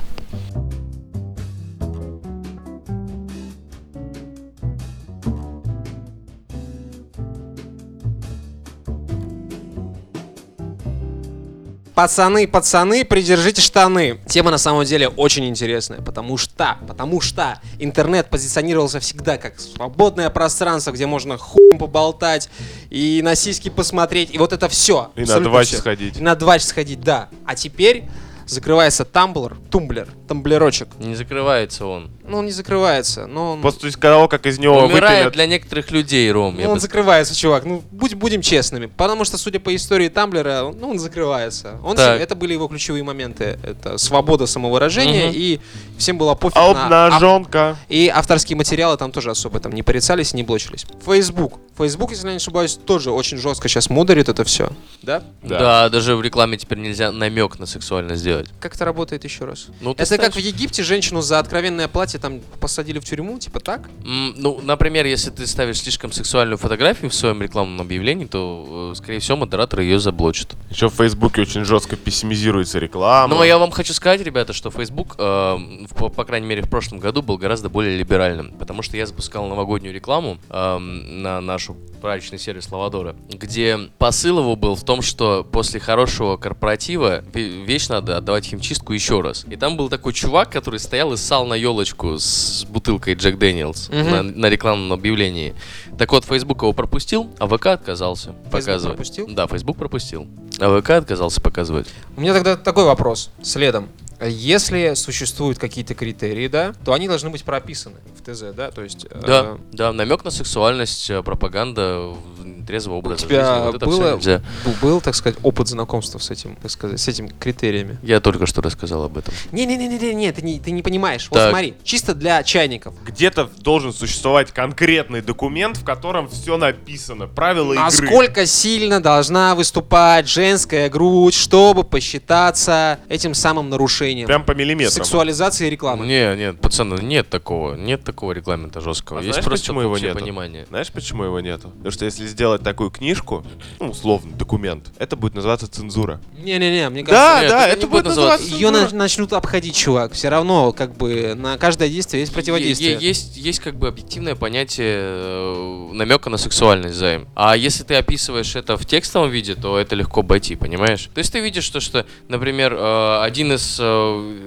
Пацаны, 11.95 12.49
пацаны, 12.49 13.05
придержите 13.05 13.61
штаны. 13.61 14.19
Тема 14.27 14.51
на 14.51 14.57
самом 14.59 14.85
деле 14.85 15.09
очень 15.09 15.47
интересная, 15.47 16.01
потому 16.01 16.39
что, 16.39 16.79
потому 16.89 17.21
что 17.21 17.61
интернет 17.79 18.31
позиционировался 18.31 18.99
всегда 18.99 19.37
как 19.37 19.61
свободное 19.61 20.31
пространство, 20.31 20.93
где 20.93 21.07
можно 21.07 21.37
хуем 21.37 21.79
поболтать 21.79 22.49
и 22.89 23.21
на 23.23 23.35
сиськи 23.35 23.69
посмотреть, 23.69 24.35
и 24.35 24.39
вот 24.39 24.55
это 24.55 24.71
все. 24.71 25.13
И 25.17 25.25
на 25.25 25.41
два 25.41 25.65
сходить. 25.65 26.17
И 26.17 26.23
на 26.23 26.35
два 26.35 26.59
сходить, 26.59 27.01
да. 27.03 27.29
А 27.45 27.55
теперь 27.55 28.05
закрывается 28.53 29.05
тамблер, 29.05 29.57
тумблер, 29.71 30.09
тамблерочек. 30.29 30.89
Не 30.99 31.15
закрывается 31.15 31.87
он. 31.87 32.11
Ну, 32.25 32.39
он 32.39 32.47
не 32.47 32.53
закрывается, 32.53 33.27
но 33.27 33.53
он... 33.55 33.63
После 33.63 33.91
того, 33.91 34.29
как 34.29 34.47
из 34.47 34.59
него 34.59 34.79
Умирает 34.85 35.17
выпилят... 35.25 35.33
для 35.35 35.47
некоторых 35.47 35.91
людей, 35.91 36.31
Ром. 36.31 36.57
я 36.59 36.67
Ну, 36.67 36.73
он 36.73 36.81
закрывается, 36.81 37.35
чувак. 37.37 37.65
Ну, 37.65 37.83
будь, 37.91 38.15
будем 38.15 38.43
честными. 38.43 38.87
Потому 38.87 39.25
что, 39.25 39.37
судя 39.39 39.59
по 39.59 39.75
истории 39.75 40.09
Тамблера, 40.09 40.73
ну, 40.73 40.91
он 40.91 40.99
закрывается. 40.99 41.79
Он 41.85 41.97
Так. 41.97 42.21
это 42.21 42.35
были 42.37 42.53
его 42.53 42.69
ключевые 42.69 43.03
моменты. 43.03 43.59
Это 43.63 43.99
свобода 43.99 44.47
самовыражения, 44.47 45.27
Мгм. 45.29 45.35
и 45.37 45.61
всем 45.99 46.17
было 46.19 46.35
пофиг 46.35 46.57
на... 46.57 46.71
ав- 46.71 46.77
Обнаженка. 46.85 47.77
И 47.89 48.09
авторские 48.09 48.57
материалы 48.57 48.97
там 48.97 49.11
тоже 49.11 49.31
особо 49.31 49.59
там 49.61 49.73
не 49.73 49.83
порицались 49.83 50.33
и 50.33 50.37
не 50.37 50.43
блочились. 50.45 50.87
Facebook. 51.05 51.59
Facebook, 51.83 52.11
если 52.13 52.27
я 52.27 52.33
не 52.33 52.37
ошибаюсь, 52.37 52.75
тоже 52.77 53.11
очень 53.11 53.39
жестко 53.39 53.69
сейчас 53.69 53.91
мударит 53.91 54.29
это 54.29 54.45
все. 54.45 54.71
Да? 55.03 55.23
Да. 55.43 55.59
Да. 55.59 55.89
даже 55.89 56.15
в 56.15 56.23
рекламе 56.23 56.57
теперь 56.57 56.79
нельзя 56.79 57.11
намек 57.13 57.59
на 57.59 57.67
сексуальность 57.67 58.21
сделать. 58.21 58.49
Как 58.61 58.75
это 58.77 58.85
работает 58.85 59.25
еще 59.25 59.45
раз? 59.45 59.67
Ну, 59.81 59.93
это 59.93 60.17
как 60.17 60.31
в 60.31 60.33
ставишь- 60.35 60.47
Египте 60.47 60.83
женщину 60.85 61.21
за 61.23 61.39
откровенное 61.41 61.89
платье 61.89 62.21
там 62.21 62.41
посадили 62.61 62.99
в 63.01 63.05
тюрьму, 63.05 63.39
типа 63.39 63.59
так? 63.61 63.89
М, 64.05 64.35
Ну, 64.37 64.61
например, 64.63 65.07
если 65.07 65.31
ты 65.31 65.47
ставишь 65.47 65.81
слишком 65.81 66.13
сексуальную 66.13 66.57
фотографию 66.59 67.11
в 67.11 67.15
своем 67.15 67.43
рекламном 67.43 67.81
объявлении, 67.81 68.27
то, 68.27 68.93
э, 68.93 68.97
скорее 68.97 69.19
всего, 69.19 69.39
модератор 69.39 69.81
ее 69.81 69.99
заблочит. 69.99 70.53
Еще 70.71 70.89
в 70.89 70.95
Фейсбуке 70.95 71.43
очень 71.43 71.65
жестко 71.65 71.97
пессимизируется 71.97 72.79
реклама. 72.79 73.35
Но 73.35 73.43
я 73.45 73.59
вам 73.59 73.71
хочу 73.73 73.93
сказать, 73.93 74.21
ребята, 74.23 74.53
что 74.53 74.71
Facebook, 74.71 75.17
э, 75.19 75.59
по, 75.97 76.09
по 76.09 76.25
крайней 76.25 76.47
мере, 76.47 76.63
в 76.63 76.71
прошлом 76.71 76.99
году 77.01 77.23
был 77.23 77.39
гораздо 77.39 77.69
более 77.69 77.97
либеральным, 77.97 78.53
потому 78.59 78.83
что 78.83 78.97
я 78.97 79.07
запускал 79.07 79.47
новогоднюю 79.49 79.95
рекламу 79.95 80.39
э, 80.49 80.79
на 80.79 81.41
нашу 81.41 81.72
праздничный 82.01 82.39
сервис 82.39 82.71
Лавадора, 82.73 83.15
где 83.29 83.79
посыл 83.99 84.41
его 84.41 84.57
был 84.57 84.75
в 84.75 84.83
том, 84.85 85.03
что 85.03 85.45
после 85.45 85.79
хорошего 85.79 86.37
корпоратива 86.37 87.21
ве- 87.21 87.65
вещь 87.65 87.89
надо 87.89 88.17
отдавать 88.17 88.45
в 88.45 88.49
химчистку 88.49 88.93
еще 88.93 89.21
раз. 89.21 89.45
И 89.49 89.55
там 89.57 89.77
был 89.77 89.89
такой 89.89 90.13
чувак, 90.13 90.51
который 90.51 90.81
стоял 90.81 91.13
и 91.13 91.17
ссал 91.17 91.47
на 91.47 91.55
елочку 91.55 92.19
с 92.19 92.65
бутылкой 92.69 93.15
Джек 93.15 93.39
Дэниелс 93.39 93.89
Мгм. 93.91 94.11
на, 94.11 94.23
на 94.23 94.47
рекламном 94.49 94.93
объявлении. 94.93 95.55
Так 95.97 96.11
вот, 96.13 96.25
Facebook 96.25 96.63
его 96.63 96.73
пропустил, 96.73 97.31
а 97.39 97.47
ВК 97.47 97.67
отказался 97.67 98.33
показывать. 98.51 98.97
пропустил? 98.97 99.27
Да, 99.31 99.47
Facebook 99.47 99.77
пропустил. 99.77 100.27
А 100.59 100.81
ВК 100.81 100.91
отказался 100.91 101.41
показывать. 101.41 101.87
У 102.17 102.21
меня 102.21 102.35
тогда 102.35 102.57
такой 102.57 102.85
вопрос 102.85 103.31
следом. 103.43 103.89
Если 104.27 104.95
существуют 104.95 105.59
какие-то 105.59 105.95
критерии, 105.95 106.49
да, 106.49 106.75
то 106.85 106.93
они 106.93 107.09
должны 107.09 107.31
быть 107.31 107.45
прописаны 107.45 107.97
в 108.17 108.23
ТЗ, 108.31 108.55
да, 108.55 108.71
то 108.71 108.83
есть... 108.83 109.07
э, 109.11 109.21
Да, 109.27 109.59
да, 109.73 109.93
намек 109.93 110.25
на 110.25 110.31
сексуальность, 110.31 111.11
э, 111.11 111.23
пропаганда 111.23 111.99
в- 111.99 112.65
трезвого 112.67 112.97
У 112.97 112.99
образа 113.01 113.27
тебя 113.27 113.45
жизни. 113.45 113.67
Вот 113.67 113.75
это 113.75 113.87
было, 113.87 114.15
нельзя. 114.15 114.41
бу- 114.65 114.81
был, 114.81 115.01
так 115.01 115.17
сказать, 115.17 115.37
опыт 115.43 115.67
знакомства 115.67 116.19
с 116.21 116.31
этим, 116.31 116.55
так 116.57 116.71
сказать, 116.71 117.01
с 117.01 117.09
этими 117.09 117.29
критериями? 117.41 117.99
Я 118.03 118.21
только 118.21 118.47
что 118.47 118.63
рассказал 118.63 119.03
об 119.05 119.19
этом. 119.19 119.35
Не-не-не-не, 119.51 120.15
не, 120.15 120.31
ты 120.33 120.43
не, 120.43 120.61
ты 120.61 120.71
не 120.71 120.83
понимаешь. 120.83 121.27
Вот 121.31 121.39
Так. 121.39 121.51
смотри, 121.51 121.75
чисто 121.83 122.15
для 122.15 122.41
чайников. 122.45 122.95
Где-то 123.05 123.51
должен 123.59 123.93
существовать 123.93 124.53
конкретный 124.53 125.23
документ, 125.23 125.77
в 125.77 125.85
котором 125.85 126.29
все 126.29 126.57
написано. 126.57 127.27
Правила 127.27 127.73
игры. 127.73 127.85
Насколько 127.85 128.47
сильно 128.47 129.01
должна 129.03 129.57
выступать 129.57 130.29
женская 130.29 130.89
грудь, 130.89 131.35
чтобы 131.35 131.83
посчитаться 131.83 133.01
этим 133.09 133.35
самым 133.35 133.69
нарушением? 133.71 134.12
Прям 134.27 134.45
по 134.45 134.53
миллиметрам. 134.53 134.93
Сексуализации 134.93 135.69
рекламы. 135.69 136.07
Не, 136.07 136.37
нет, 136.37 136.61
пацаны, 136.61 137.01
нет 137.03 137.29
такого, 137.29 137.75
нет 137.75 138.05
такого 138.05 138.33
регламента 138.33 138.81
жесткого. 138.81 139.21
А 139.21 139.23
Есть 139.23 139.35
знаешь, 139.35 139.45
просто 139.45 139.65
почему 139.67 139.81
его 139.83 139.99
нету? 139.99 140.19
понимание. 140.19 140.67
Знаешь, 140.69 140.91
почему 140.93 141.25
его 141.25 141.41
нету? 141.41 141.71
Потому 141.71 141.91
что 141.91 142.05
если 142.05 142.27
сделать 142.27 142.63
такую 142.63 142.91
книжку, 142.91 143.45
ну, 143.81 143.91
условно, 143.91 144.33
документ, 144.37 144.91
это 144.99 145.17
будет 145.17 145.35
называться 145.35 145.67
цензура. 145.71 146.21
Не-не-не, 146.39 146.89
мне 146.91 147.03
Да, 147.03 147.11
кажется... 147.11 147.41
Нет, 147.43 147.51
да, 147.51 147.67
это 147.69 147.79
это 147.79 147.87
будет 147.89 148.05
называться 148.05 148.47
Ее 148.47 148.71
цензура. 148.73 148.95
начнут 148.97 149.33
обходить, 149.33 149.77
чувак. 149.77 150.13
Все 150.13 150.29
равно, 150.29 150.73
как 150.73 150.97
бы, 150.97 151.35
на 151.35 151.59
каждое 151.59 151.89
действие 151.89 152.21
есть 152.21 152.33
противодействие. 152.33 152.93
Е- 152.93 152.99
е- 153.01 153.09
Есть, 153.09 153.37
есть 153.37 153.61
как 153.61 153.77
бы 153.77 153.89
объективное 153.89 154.35
понятие 154.35 155.93
намека 155.93 156.31
на 156.31 156.37
сексуальность 156.37 156.95
займ. 156.97 157.29
А 157.35 157.57
если 157.57 157.85
ты 157.85 157.95
описываешь 157.95 158.57
это 158.57 158.77
в 158.77 158.87
текстовом 158.87 159.31
виде, 159.31 159.55
то 159.55 159.79
это 159.79 159.95
легко 159.95 160.21
обойти, 160.21 160.57
понимаешь? 160.57 161.09
То 161.15 161.19
есть 161.19 161.33
ты 161.33 161.41
видишь, 161.41 161.65
что, 161.65 161.81
что 161.81 162.07
например, 162.29 162.75
э, 162.75 163.23
один 163.23 163.53
из 163.53 163.79
э, 163.81 163.83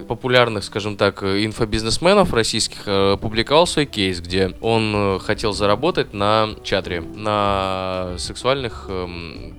популярных, 0.08 0.64
скажем 0.64 0.98
так, 0.98 1.24
э, 1.24 1.44
инфобизнесменов 1.46 2.34
российских 2.34 2.84
э, 2.86 3.18
публиковал 3.22 3.68
свой 3.68 3.86
кейс, 3.86 4.20
где 4.22 4.52
он 4.62 4.94
э, 4.96 5.20
хотел 5.20 5.54
заработать 5.54 6.14
на 6.14 6.50
чатре, 6.64 7.02
на 7.02 8.14
сексуальных 8.18 8.86
эм, 8.90 9.56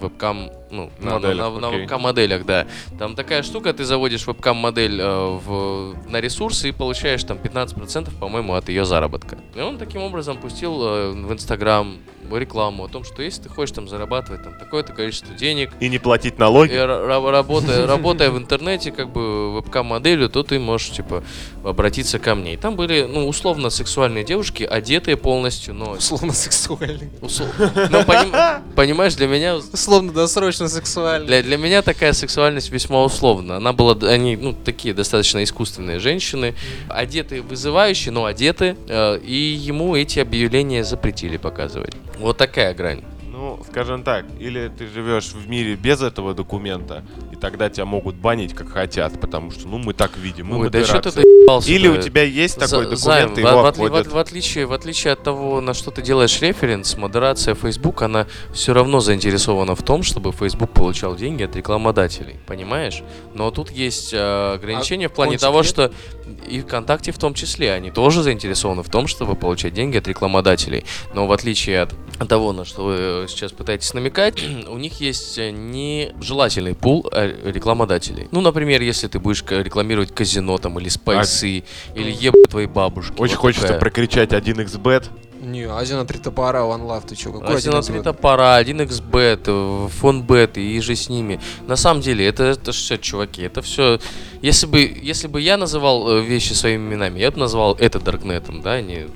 вебкам, 0.00 0.50
ну, 0.70 0.90
на, 1.00 1.04
на- 1.06 1.14
Моделях, 1.14 1.52
на- 1.54 1.60
на 1.60 1.68
окей. 1.68 1.80
вебкам-моделях, 1.80 2.44
да. 2.46 2.66
Там 2.98 3.14
такая 3.14 3.42
штука, 3.42 3.72
ты 3.72 3.84
заводишь 3.84 4.26
вебкам-модель 4.26 5.00
э, 5.00 5.38
в, 5.44 5.94
на 6.10 6.20
ресурсы 6.20 6.70
и 6.70 6.72
получаешь 6.72 7.22
там 7.24 7.36
15%, 7.38 8.10
по-моему, 8.18 8.54
от 8.54 8.68
ее 8.68 8.84
заработка. 8.84 9.38
И 9.54 9.60
он 9.60 9.78
таким 9.78 10.02
образом 10.02 10.36
пустил 10.38 10.82
э, 10.84 11.12
в 11.12 11.32
Инстаграм 11.32 11.96
рекламу 12.36 12.84
о 12.84 12.88
том, 12.88 13.04
что 13.04 13.22
если 13.22 13.42
ты 13.42 13.48
хочешь 13.48 13.74
там 13.74 13.88
зарабатывать 13.88 14.42
там 14.42 14.54
такое-то 14.58 14.92
количество 14.92 15.34
денег, 15.34 15.70
И 15.80 15.88
не 15.88 15.98
платить 15.98 16.34
и 16.36 16.38
налоги. 16.40 16.72
ра- 16.72 17.30
работая, 17.30 17.86
работая 17.86 18.30
в 18.30 18.38
интернете, 18.38 18.90
как 18.92 19.10
бы 19.12 19.54
вебкам-моделью, 19.54 20.28
то 20.28 20.42
ты 20.42 20.58
можешь, 20.58 20.90
типа, 20.90 21.22
обратиться 21.64 22.18
ко 22.18 22.34
мне. 22.34 22.54
И 22.54 22.56
там 22.56 22.76
были, 22.76 23.02
ну, 23.08 23.28
условно, 23.28 23.70
сексуальные 23.70 24.24
девушки, 24.24 24.62
одетые 24.62 25.16
полностью, 25.16 25.74
но... 25.74 25.92
Условно 25.92 26.32
сексуальный. 26.32 27.10
усл- 27.20 27.46
ну, 27.90 27.98
поним- 28.02 28.62
понимаешь, 28.74 29.14
для 29.14 29.26
меня 29.26 29.56
Условно 29.56 30.12
досрочно 30.12 30.68
сексуальный. 30.68 31.26
для, 31.26 31.42
для 31.42 31.56
меня 31.56 31.82
такая 31.82 32.12
сексуальность 32.12 32.70
весьма 32.70 33.02
условна. 33.04 33.56
Она 33.56 33.72
была, 33.72 33.96
они, 34.08 34.36
ну, 34.36 34.52
такие 34.52 34.94
достаточно 34.94 35.42
искусственные 35.44 35.98
женщины, 35.98 36.54
одетые 36.88 37.42
вызывающие, 37.42 38.12
но 38.12 38.24
одеты, 38.24 38.76
э, 38.88 39.18
и 39.18 39.34
ему 39.34 39.96
эти 39.96 40.18
объявления 40.18 40.84
запретили 40.84 41.36
показывать. 41.36 41.94
Вот 42.22 42.36
такая 42.36 42.72
грань. 42.72 43.02
Ну, 43.42 43.58
скажем 43.68 44.04
так, 44.04 44.24
или 44.38 44.68
ты 44.68 44.86
живешь 44.86 45.32
в 45.32 45.48
мире 45.48 45.74
без 45.74 46.00
этого 46.00 46.32
документа, 46.32 47.02
и 47.32 47.34
тогда 47.34 47.68
тебя 47.68 47.86
могут 47.86 48.14
банить 48.14 48.54
как 48.54 48.68
хотят, 48.68 49.20
потому 49.20 49.50
что, 49.50 49.66
ну, 49.66 49.78
мы 49.78 49.94
так 49.94 50.16
видим, 50.16 50.46
мы 50.46 50.58
Ой, 50.60 50.70
да 50.70 50.84
что 50.84 51.00
ты 51.00 51.10
доебался 51.10 51.68
Или 51.68 51.88
у 51.88 52.00
тебя 52.00 52.22
есть 52.22 52.54
такой 52.54 52.84
За- 52.84 52.94
Займ, 52.94 53.30
документ, 53.30 53.38
и 53.38 53.42
в, 53.42 53.46
его 53.48 53.62
в 53.62 53.66
отли- 53.66 54.08
в 54.08 54.12
в 54.12 54.16
отличие, 54.16 54.66
в 54.66 54.72
отличие 54.72 55.14
от 55.14 55.24
того, 55.24 55.60
на 55.60 55.74
что 55.74 55.90
ты 55.90 56.02
делаешь 56.02 56.40
референс, 56.40 56.96
модерация 56.96 57.56
Facebook, 57.56 58.02
она 58.02 58.28
все 58.52 58.74
равно 58.74 59.00
заинтересована 59.00 59.74
в 59.74 59.82
том, 59.82 60.04
чтобы 60.04 60.30
Facebook 60.30 60.70
получал 60.70 61.16
деньги 61.16 61.42
от 61.42 61.56
рекламодателей, 61.56 62.36
понимаешь? 62.46 63.02
Но 63.34 63.50
тут 63.50 63.72
есть 63.72 64.14
э, 64.14 64.52
ограничения 64.54 65.08
в 65.08 65.12
плане 65.14 65.36
того, 65.36 65.64
секрет? 65.64 65.92
что 65.92 66.46
и 66.48 66.60
ВКонтакте 66.60 67.10
в 67.10 67.18
том 67.18 67.34
числе, 67.34 67.72
они 67.72 67.90
тоже 67.90 68.22
заинтересованы 68.22 68.84
в 68.84 68.88
том, 68.88 69.08
чтобы 69.08 69.34
получать 69.34 69.74
деньги 69.74 69.96
от 69.96 70.06
рекламодателей. 70.06 70.84
Но 71.12 71.26
в 71.26 71.32
отличие 71.32 71.80
от 71.80 71.92
того, 72.28 72.52
на 72.52 72.64
что 72.64 72.84
вы 72.84 73.28
сейчас 73.32 73.52
пытаетесь 73.52 73.92
намекать, 73.94 74.42
у 74.68 74.78
них 74.78 75.00
есть 75.00 75.38
э, 75.38 75.50
нежелательный 75.50 76.74
пул 76.74 77.08
э, 77.12 77.50
рекламодателей. 77.50 78.28
Ну, 78.30 78.40
например, 78.40 78.82
если 78.82 79.08
ты 79.08 79.18
будешь 79.18 79.44
рекламировать 79.48 80.14
казино 80.14 80.58
там 80.58 80.78
или 80.78 80.88
спайсы, 80.88 81.64
или 81.94 82.10
еб 82.10 82.34
твоей 82.48 82.68
бабушки. 82.68 83.14
Очень 83.18 83.34
вот 83.34 83.40
хочется 83.40 83.66
такая. 83.66 83.80
прокричать 83.80 84.32
1xbet. 84.32 85.08
Не, 85.42 85.64
Азия 85.64 85.96
на 85.96 86.04
три 86.04 86.20
топора, 86.20 86.60
One 86.60 86.86
Love, 86.86 87.08
ты 87.08 87.16
чё, 87.16 87.32
какой 87.32 87.56
Один 87.56 87.74
один 87.74 87.98
от 87.98 88.04
Топора, 88.04 88.62
1xbet, 88.62 89.88
фонбет 89.88 90.56
и 90.56 90.80
же 90.80 90.94
с 90.94 91.08
ними. 91.08 91.40
На 91.66 91.74
самом 91.74 92.00
деле, 92.00 92.24
это, 92.28 92.44
это 92.44 92.70
все, 92.70 92.96
чуваки, 92.96 93.42
это 93.42 93.60
все... 93.60 93.98
Если 94.40 94.66
бы, 94.66 94.80
если 94.80 95.26
бы 95.26 95.40
я 95.40 95.56
называл 95.56 96.08
э, 96.08 96.20
вещи 96.20 96.52
своими 96.52 96.82
именами, 96.90 97.18
я 97.18 97.32
бы 97.32 97.40
назвал 97.40 97.74
это 97.74 97.98
Даркнетом, 97.98 98.62
да, 98.62 98.74
а 98.74 98.82
не 98.82 99.08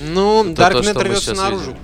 Ну, 0.00 0.44
Это 0.44 0.54
то, 0.54 0.56
Даркнет 0.62 0.96
рвется 0.96 1.34
наружу. 1.34 1.70
видим. 1.70 1.78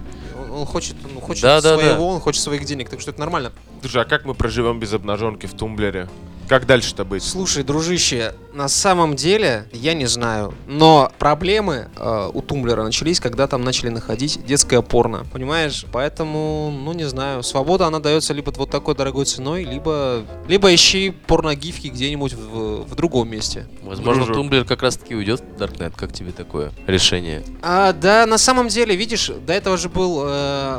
Он, 0.53 0.67
хочет, 0.67 0.97
он 1.05 1.21
хочет 1.21 1.43
Да, 1.43 1.61
да, 1.61 1.75
своего, 1.77 1.95
да. 1.95 2.01
он 2.01 2.21
хочет 2.21 2.43
своих 2.43 2.65
денег, 2.65 2.89
так 2.91 3.01
что 3.01 3.11
это 3.11 3.21
нормально. 3.21 3.53
Слушай, 3.81 4.03
а 4.03 4.05
как 4.05 4.25
мы 4.25 4.35
проживем 4.35 4.79
без 4.79 4.93
обнаженки 4.93 5.47
в 5.47 5.55
тумблере? 5.55 6.09
Как 6.49 6.67
дальше-то 6.67 7.05
быть? 7.05 7.23
Слушай, 7.23 7.63
дружище, 7.63 8.35
на 8.53 8.69
самом 8.69 9.17
деле, 9.17 9.67
я 9.73 9.95
не 9.95 10.07
знаю, 10.07 10.55
но 10.67 11.11
проблемы 11.19 11.89
э, 11.97 12.31
у 12.33 12.43
Tumblr 12.43 12.77
а 12.77 12.83
начались, 12.85 13.21
когда 13.21 13.47
там 13.47 13.63
начали 13.63 13.89
находить 13.89 14.45
детское 14.45 14.83
порно, 14.83 15.25
понимаешь? 15.33 15.87
Поэтому, 15.93 16.71
ну 16.73 16.93
не 16.93 17.05
знаю, 17.05 17.43
свобода 17.43 17.87
она 17.87 17.99
дается 17.99 18.35
либо 18.35 18.53
вот 18.57 18.71
такой 18.71 18.95
дорогой 18.95 19.25
ценой, 19.25 19.65
либо, 19.65 20.25
либо 20.49 20.75
ищи 20.75 21.11
порногифки 21.27 21.89
где-нибудь 21.89 22.35
в, 22.35 22.85
в 22.85 22.95
другом 22.95 23.31
месте. 23.31 23.67
Возможно, 23.83 24.25
Дружок. 24.25 24.37
Tumblr 24.37 24.65
как 24.65 24.83
раз 24.83 24.97
таки 24.97 25.15
уйдет 25.15 25.41
в 25.41 25.59
Даркнет. 25.59 25.95
Как 25.97 26.13
тебе 26.13 26.33
такое 26.33 26.73
решение? 26.87 27.43
А, 27.63 27.93
да, 27.93 28.27
на 28.27 28.39
самом 28.39 28.69
деле, 28.69 28.95
видишь, 28.95 29.29
до 29.29 29.53
этого 29.53 29.77
же 29.77 29.89
был 29.89 30.23
э, 30.25 30.29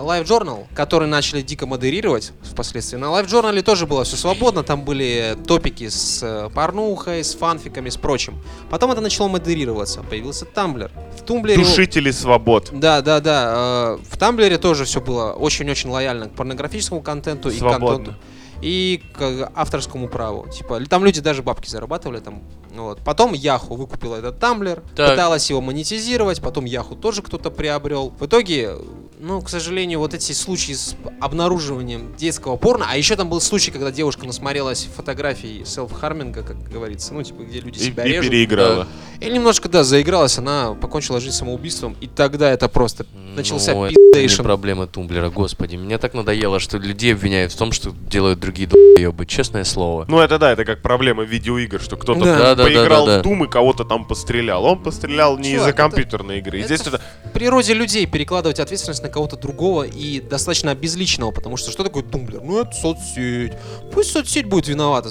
Live 0.03 0.25
Journal, 0.25 0.65
который 0.75 1.07
начали 1.07 1.41
дико 1.41 1.65
модерировать 1.65 2.31
впоследствии. 2.43 2.97
На 2.97 3.05
Live 3.05 3.27
Journal 3.27 3.61
тоже 3.63 3.87
было 3.87 4.03
все 4.03 4.15
свободно, 4.15 4.63
там 4.63 4.83
были 4.83 5.35
топики 5.47 5.89
с 5.89 6.21
э, 6.21 6.49
порнухой, 6.53 7.23
с 7.23 7.33
фанфиками, 7.63 7.89
с 7.89 7.97
прочим. 7.97 8.35
Потом 8.69 8.91
это 8.91 9.01
начало 9.01 9.27
модерироваться, 9.27 10.03
появился 10.03 10.45
Tumblr. 10.45 10.91
В 11.17 11.21
Tumblr 11.21 11.47
е... 11.47 11.63
Душители 11.63 12.11
свобод. 12.11 12.69
Да, 12.73 13.01
да, 13.01 13.19
да. 13.19 13.97
э, 13.99 14.03
В 14.09 14.17
Tumblr 14.17 14.52
е 14.52 14.57
тоже 14.57 14.85
все 14.85 15.01
было 15.01 15.33
очень-очень 15.33 15.89
лояльно 15.89 16.27
к 16.27 16.31
порнографическому 16.35 17.01
контенту 17.01 17.49
и 17.49 17.57
Свободно. 17.57 17.87
контенту. 17.87 18.19
И 18.63 19.03
к 19.13 19.51
авторскому 19.55 20.07
праву. 20.07 20.47
Типа, 20.49 20.79
там 20.85 21.03
люди 21.03 21.19
даже 21.21 21.43
бабки 21.43 21.69
зарабатывали 21.69 22.19
там. 22.19 22.41
Вот. 22.73 22.99
Потом 23.03 23.33
Яху 23.33 23.75
выкупила 23.75 24.15
этот 24.15 24.39
Tumblr, 24.39 24.81
Так. 24.95 25.11
пыталась 25.11 25.49
его 25.49 25.61
монетизировать, 25.61 26.41
потом 26.41 26.65
Яху 26.65 26.95
тоже 26.95 27.21
кто-то 27.21 27.51
приобрел. 27.51 28.13
В 28.19 28.25
итоге, 28.25 28.75
ну, 29.19 29.41
к 29.41 29.49
сожалению, 29.49 29.99
вот 29.99 30.13
эти 30.15 30.31
случаи 30.31 30.71
с 30.73 30.95
обнаруживанием 31.21 32.15
детского 32.17 32.55
порно, 32.55 32.85
а 32.89 32.97
еще 32.97 33.15
там 33.15 33.29
был 33.29 33.41
случай, 33.41 33.69
когда 33.69 33.91
девушка 33.91 34.25
насмотрелась 34.25 34.87
фотографий 34.95 35.63
self-harming 35.65 36.32
а, 36.32 36.43
как 36.43 36.63
говорится, 36.71 37.13
ну, 37.13 37.21
типа, 37.21 37.43
где 37.43 37.59
люди 37.59 37.77
И, 37.79 37.83
себя 37.83 38.05
и 38.05 38.09
режут. 38.13 38.31
переиграла. 38.31 38.87
И 39.19 39.29
немножко, 39.29 39.69
да, 39.69 39.83
заигралась, 39.83 40.37
она 40.37 40.73
покончила 40.73 41.19
жизнь 41.19 41.35
самоубийством, 41.35 41.95
и 42.01 42.07
тогда 42.07 42.49
это 42.49 42.67
просто 42.69 43.05
начался 43.35 43.73
Ну, 43.73 43.85
это 43.85 43.95
пиздейшн. 43.95 44.43
проблема 44.43 44.87
Тумблера, 44.87 45.29
господи. 45.29 45.75
Мне 45.75 45.97
так 45.97 46.13
надоело, 46.13 46.59
что 46.59 46.77
людей 46.77 47.13
обвиняют 47.13 47.51
в 47.51 47.57
том, 47.57 47.71
что 47.71 47.91
делают 47.91 48.39
другие 48.39 48.52
долбоебы. 48.61 49.25
Честное 49.25 49.63
слово. 49.63 50.05
Ну 50.07 50.19
это 50.19 50.39
да, 50.39 50.51
это 50.51 50.65
как 50.65 50.81
проблема 50.81 51.23
видеоигр, 51.23 51.81
что 51.81 51.97
кто-то 51.97 52.19
Да. 52.19 52.37
Да, 52.37 52.55
да, 52.55 52.63
поиграл 52.63 53.05
да, 53.05 53.17
да, 53.17 53.23
в 53.23 53.31
Doom 53.31 53.45
и 53.45 53.49
кого-то 53.49 53.83
там 53.83 54.05
пострелял. 54.05 54.65
Он 54.65 54.81
пострелял 54.81 55.37
не 55.37 55.53
из-за 55.53 55.73
компьютерной 55.73 56.39
игры. 56.39 56.59
Это 56.59 56.67
здесь 56.67 56.81
это... 56.87 57.01
В 57.25 57.31
природе 57.31 57.73
людей 57.73 58.05
перекладывать 58.05 58.59
ответственность 58.59 59.01
на 59.01 59.09
кого-то 59.09 59.37
другого 59.37 59.83
и 59.83 60.19
достаточно 60.19 60.71
обезличенного, 60.71 61.31
потому 61.31 61.57
что 61.57 61.71
что 61.71 61.83
такое 61.83 62.03
тумблер? 62.03 62.41
Ну, 62.43 62.61
это 62.61 62.73
соцсеть. 62.75 63.53
Пусть 63.91 64.11
соцсеть 64.11 64.45
будет 64.45 64.67
виновата. 64.67 65.09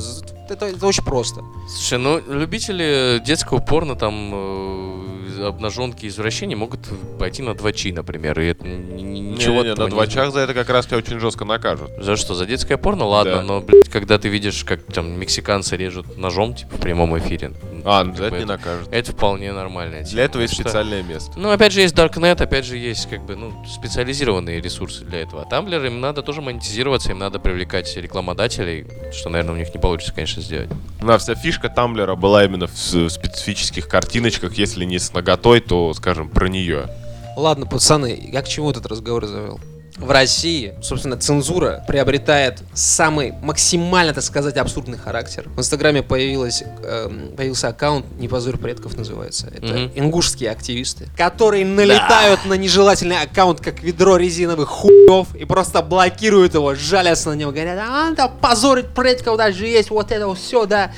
Это, 0.49 0.67
это 0.67 0.87
очень 0.87 1.05
просто. 1.05 1.43
Слушай, 1.69 1.99
ну 1.99 2.21
любители 2.29 3.23
детского 3.25 3.59
порно, 3.59 3.97
там 3.97 4.31
э, 4.35 5.22
обнаженки, 5.49 6.07
извращения 6.07 6.57
могут 6.57 6.81
пойти 7.19 7.43
на 7.43 7.55
2 7.55 7.93
например, 7.93 8.39
и 8.41 8.47
это 8.47 8.67
ни- 8.67 9.03
ни- 9.03 9.19
ничего 9.21 9.63
этого 9.63 9.85
на 9.87 9.91
не- 9.91 9.91
двачах 9.91 10.33
за 10.33 10.41
это 10.41 10.55
как 10.55 10.69
раз 10.71 10.87
тебя 10.87 10.99
очень 10.99 11.19
жестко 11.19 11.45
накажут. 11.45 11.91
За 11.99 12.17
что? 12.17 12.35
За 12.35 12.47
детское 12.47 12.77
порно? 12.77 13.05
Ладно, 13.07 13.37
Да. 13.37 13.43
но, 13.43 13.61
блядь, 13.61 13.89
когда 13.89 14.19
ты 14.19 14.29
видишь, 14.29 14.65
как 14.65 14.83
там 14.85 15.19
мексиканцы 15.19 15.77
режут 15.77 16.17
ножом, 16.19 16.55
типа, 16.55 16.77
в 16.77 16.81
прямом 16.81 17.19
эфире. 17.19 17.53
А, 17.85 18.05
ну, 18.05 18.15
за 18.15 18.25
это 18.27 18.39
не 18.39 18.45
накажут. 18.45 18.89
Это 18.93 19.11
вполне 19.13 19.53
нормально. 19.53 20.03
Для 20.03 20.25
этого 20.25 20.43
есть 20.43 20.55
Что- 20.55 20.63
специальное 20.65 21.03
место. 21.03 21.33
Ну, 21.37 21.51
опять 21.51 21.73
же, 21.73 21.81
есть 21.81 21.95
Darknet, 21.97 22.41
опять 22.41 22.65
же, 22.65 22.77
есть, 22.77 23.09
как 23.09 23.25
бы, 23.25 23.35
ну, 23.35 23.53
специализированные 23.67 24.61
ресурсы 24.61 25.05
для 25.05 25.21
этого. 25.21 25.43
А 25.43 25.53
Tumblr, 25.53 25.87
им 25.87 26.01
надо 26.01 26.23
тоже 26.23 26.41
монетизироваться, 26.43 27.11
им 27.11 27.19
надо 27.19 27.41
привлекать 27.41 27.95
рекламодателей, 27.97 28.87
что, 29.13 29.29
наверное, 29.31 29.55
у 29.55 29.59
них 29.59 29.75
не 29.75 29.81
получится, 29.81 30.15
конечно, 30.15 30.41
сделать. 30.43 30.69
Да, 31.01 31.19
вся 31.19 31.35
фишка 31.35 31.69
Тамблера 31.69 32.15
была 32.15 32.45
именно 32.45 32.69
в 32.69 32.77
специфических 33.11 33.89
картиночках, 33.89 34.55
если 34.55 34.85
не 34.85 34.99
с 35.01 35.13
наготой, 35.33 35.61
то, 35.61 35.93
скажем, 35.95 36.29
про 36.29 36.49
нее. 36.49 36.89
Ладно, 37.37 37.67
пацаны, 37.67 38.29
я 38.33 38.43
к 38.43 38.49
чему 38.49 38.71
этот 38.71 38.87
разговор 38.87 39.27
завел? 39.27 39.61
В 39.97 40.11
России, 40.11 40.75
собственно, 40.83 41.17
цензура 41.17 41.85
приобретает 41.87 42.63
самый 42.75 43.33
максимально, 43.43 44.13
так 44.15 44.25
сказать, 44.25 44.57
абсурдный 44.57 44.99
характер. 44.99 45.49
В 45.55 45.61
Инстаграме 45.61 46.03
появилась, 46.03 46.63
эм, 46.83 47.37
появился 47.37 47.69
аккаунт 47.69 48.07
«Не 48.19 48.27
позорь 48.27 48.57
предков» 48.57 48.97
называется. 48.97 49.49
Это 49.55 49.67
Мгм. 49.67 49.91
ингушские 49.95 50.51
активисты, 50.51 51.09
которые 51.17 51.65
налетают 51.67 52.45
на 52.47 52.55
нежелательный 52.55 53.21
аккаунт, 53.21 53.61
как 53.61 53.83
ведро 53.83 54.17
резиновых 54.17 54.69
хуев, 54.69 55.35
и 55.37 55.45
просто 55.45 55.83
блокируют 55.83 56.55
его, 56.55 56.75
жалятся 56.75 57.31
на 57.31 57.35
него, 57.35 57.53
говорят, 57.53 57.79
а, 57.87 58.11
да, 58.17 58.29
позорить 58.29 58.89
предков 58.89 59.37
даже 59.37 59.67
есть, 59.67 59.91
вот 59.91 60.11
это 60.11 60.35
все, 60.35 60.65
да. 60.67 60.91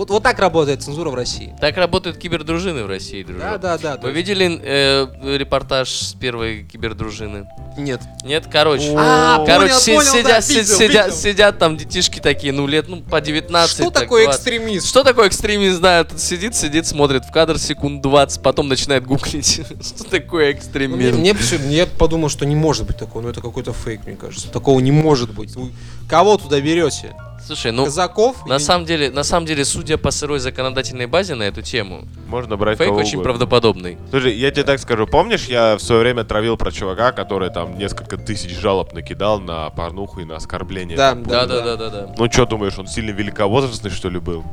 Вот, 0.00 0.08
вот 0.08 0.22
так 0.22 0.38
работает 0.38 0.82
цензура 0.82 1.10
в 1.10 1.14
России. 1.14 1.54
Так 1.60 1.76
работают 1.76 2.16
кибердружины 2.16 2.84
в 2.84 2.86
России, 2.86 3.22
дружок. 3.22 3.42
Да, 3.42 3.58
да, 3.58 3.76
да. 3.76 3.98
Вы 4.00 4.08
есть- 4.08 4.16
видели 4.16 4.58
э, 4.62 5.36
репортаж 5.36 5.90
с 5.90 6.14
первой 6.14 6.62
кибердружины? 6.62 7.46
Нет. 7.76 8.00
Нет, 8.24 8.46
короче. 8.50 8.94
А, 8.96 9.44
короче, 9.44 9.74
понял, 9.74 9.78
си- 9.78 9.94
понял, 9.96 10.10
сидят, 10.10 10.26
да, 10.26 10.40
си- 10.40 10.54
видел, 10.54 10.74
сидят, 10.78 11.06
видел. 11.08 11.18
сидят 11.18 11.58
там 11.58 11.76
детишки 11.76 12.18
такие, 12.18 12.54
ну, 12.54 12.66
лет, 12.66 12.88
ну, 12.88 13.02
по 13.02 13.20
19. 13.20 13.74
Что 13.74 13.90
так, 13.90 14.04
такое 14.04 14.24
20. 14.24 14.38
экстремист? 14.38 14.88
Что 14.88 15.04
такое 15.04 15.28
экстремист, 15.28 15.76
знаю. 15.76 16.06
Тут 16.06 16.18
сидит, 16.18 16.54
сидит, 16.54 16.86
смотрит 16.86 17.26
в 17.26 17.30
кадр 17.30 17.58
секунд 17.58 18.00
20, 18.00 18.40
потом 18.42 18.68
начинает 18.68 19.06
гуглить. 19.06 19.60
Что 19.82 20.04
такое 20.04 20.58
Ну, 20.72 20.96
Мне, 20.96 21.12
мне 21.12 21.76
я 21.76 21.86
подумал, 21.86 22.30
что 22.30 22.46
не 22.46 22.56
может 22.56 22.86
быть 22.86 22.96
такого, 22.96 23.20
но 23.20 23.28
это 23.28 23.42
какой-то 23.42 23.74
фейк, 23.74 24.06
мне 24.06 24.16
кажется. 24.16 24.48
Такого 24.50 24.80
не 24.80 24.92
может 24.92 25.34
быть. 25.34 25.54
Вы 25.54 25.72
кого 26.08 26.38
туда 26.38 26.58
берете? 26.58 27.14
Слушай, 27.50 27.72
ну, 27.72 27.86
Казаков? 27.86 28.46
на 28.46 28.54
Или- 28.54 28.62
самом 28.62 28.84
деле, 28.86 29.10
на 29.10 29.24
самом 29.24 29.44
деле, 29.44 29.64
судя 29.64 29.98
по 29.98 30.12
сырой 30.12 30.38
законодательной 30.38 31.06
базе 31.06 31.34
на 31.34 31.42
эту 31.42 31.62
тему, 31.62 32.04
Можно 32.28 32.56
брать 32.56 32.78
фейк 32.78 32.90
кого 32.90 33.00
очень 33.00 33.14
угодно. 33.14 33.24
правдоподобный. 33.24 33.98
Слушай, 34.10 34.36
я 34.36 34.52
тебе 34.52 34.62
так 34.62 34.78
скажу, 34.78 35.08
помнишь, 35.08 35.46
я 35.46 35.74
в 35.76 35.80
свое 35.82 36.00
время 36.02 36.22
травил 36.22 36.56
про 36.56 36.70
чувака, 36.70 37.10
который 37.10 37.50
там 37.50 37.76
несколько 37.76 38.16
тысяч 38.18 38.56
жалоб 38.56 38.92
накидал 38.92 39.40
на 39.40 39.68
порнуху 39.70 40.20
и 40.20 40.24
на 40.24 40.36
оскорбление. 40.36 40.96
Да, 40.96 41.14
Да, 41.16 41.44
да, 41.46 41.60
да, 41.60 41.76
да, 41.76 41.88
да. 41.90 42.14
Ну 42.16 42.30
что 42.30 42.46
думаешь, 42.46 42.78
он 42.78 42.86
сильно 42.86 43.10
великовозрастный, 43.10 43.90
что 43.90 44.08
ли, 44.10 44.20
был? 44.20 44.44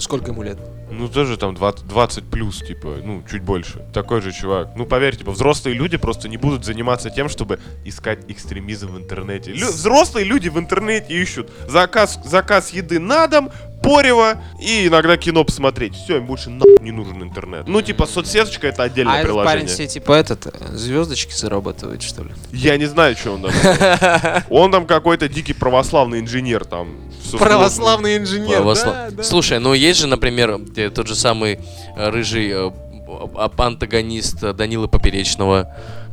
Сколько 0.00 0.30
ему 0.30 0.42
лет? 0.42 0.58
Ну, 0.90 1.08
тоже 1.08 1.36
там 1.36 1.54
20, 1.54 1.86
20 1.86 2.24
плюс, 2.24 2.58
типа, 2.58 2.96
ну, 3.04 3.22
чуть 3.30 3.42
больше. 3.42 3.84
Такой 3.92 4.20
же 4.20 4.32
чувак. 4.32 4.70
Ну, 4.76 4.86
поверь, 4.86 5.16
типа, 5.16 5.32
взрослые 5.32 5.74
люди 5.74 5.96
просто 5.96 6.28
не 6.28 6.36
будут 6.36 6.64
заниматься 6.64 7.10
тем, 7.10 7.28
чтобы 7.28 7.60
искать 7.84 8.20
экстремизм 8.28 8.88
в 8.94 8.98
интернете. 8.98 9.52
Лю- 9.52 9.68
взрослые 9.68 10.24
люди 10.24 10.48
в 10.48 10.58
интернете 10.58 11.14
ищут 11.14 11.50
заказ, 11.66 12.18
заказ 12.24 12.70
еды 12.70 12.98
на 12.98 13.26
дом, 13.26 13.50
порево 13.82 14.42
и 14.60 14.86
иногда 14.86 15.16
кино 15.16 15.44
посмотреть. 15.44 15.94
Все, 15.94 16.16
им 16.18 16.26
больше 16.26 16.50
нахуй 16.50 16.78
не 16.80 16.90
нужен 16.90 17.22
интернет. 17.22 17.66
Ну, 17.66 17.82
типа, 17.82 18.06
соцсеточка 18.06 18.66
это 18.68 18.82
отдельное 18.82 19.20
а 19.20 19.24
приложение. 19.24 19.54
парень 19.60 19.68
себе 19.68 19.86
типа 19.86 20.12
этот, 20.12 20.46
э, 20.46 20.76
звездочки 20.76 21.32
зарабатывает, 21.32 22.02
что 22.02 22.24
ли? 22.24 22.30
Я 22.52 22.76
не 22.76 22.86
знаю, 22.86 23.16
что 23.16 23.32
он 23.32 23.42
там. 23.42 23.52
Он 24.50 24.72
там 24.72 24.86
какой-то 24.86 25.28
дикий 25.28 25.52
православный 25.52 26.20
инженер 26.20 26.64
там. 26.64 26.88
Православный 27.36 28.16
инженер, 28.16 28.62
Православ- 28.62 28.94
да, 28.94 29.08
да. 29.10 29.22
Слушай, 29.22 29.58
ну 29.58 29.74
есть 29.74 30.00
же, 30.00 30.06
например, 30.06 30.58
тот 30.94 31.06
же 31.06 31.14
самый 31.14 31.58
э, 31.96 32.08
рыжий 32.10 32.50
э, 32.50 32.70
ап- 33.06 33.60
антагонист 33.60 34.42
э, 34.42 34.52
Данилы 34.52 34.88
Поперечного. 34.88 35.68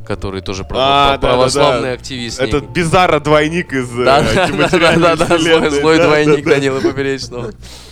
который 0.06 0.42
тоже 0.42 0.68
А, 0.70 1.12
да, 1.14 1.18
да, 1.18 1.28
православный 1.30 1.90
да. 1.90 1.94
активист. 1.94 2.40
Этот 2.40 2.70
некий. 2.70 2.82
Bizarro 2.82 3.20
двойник 3.20 3.74
из 3.74 3.90
э, 3.92 4.04
Да, 4.06 4.22
да, 4.22 4.34
да, 4.36 4.48
киноматериальной 4.48 5.02
да, 5.02 5.16
да, 5.16 5.38
злой, 5.72 5.98
двойник 5.98 6.44
да. 6.46 6.52
Данила 6.52 6.80
Поперечного. 6.80 7.52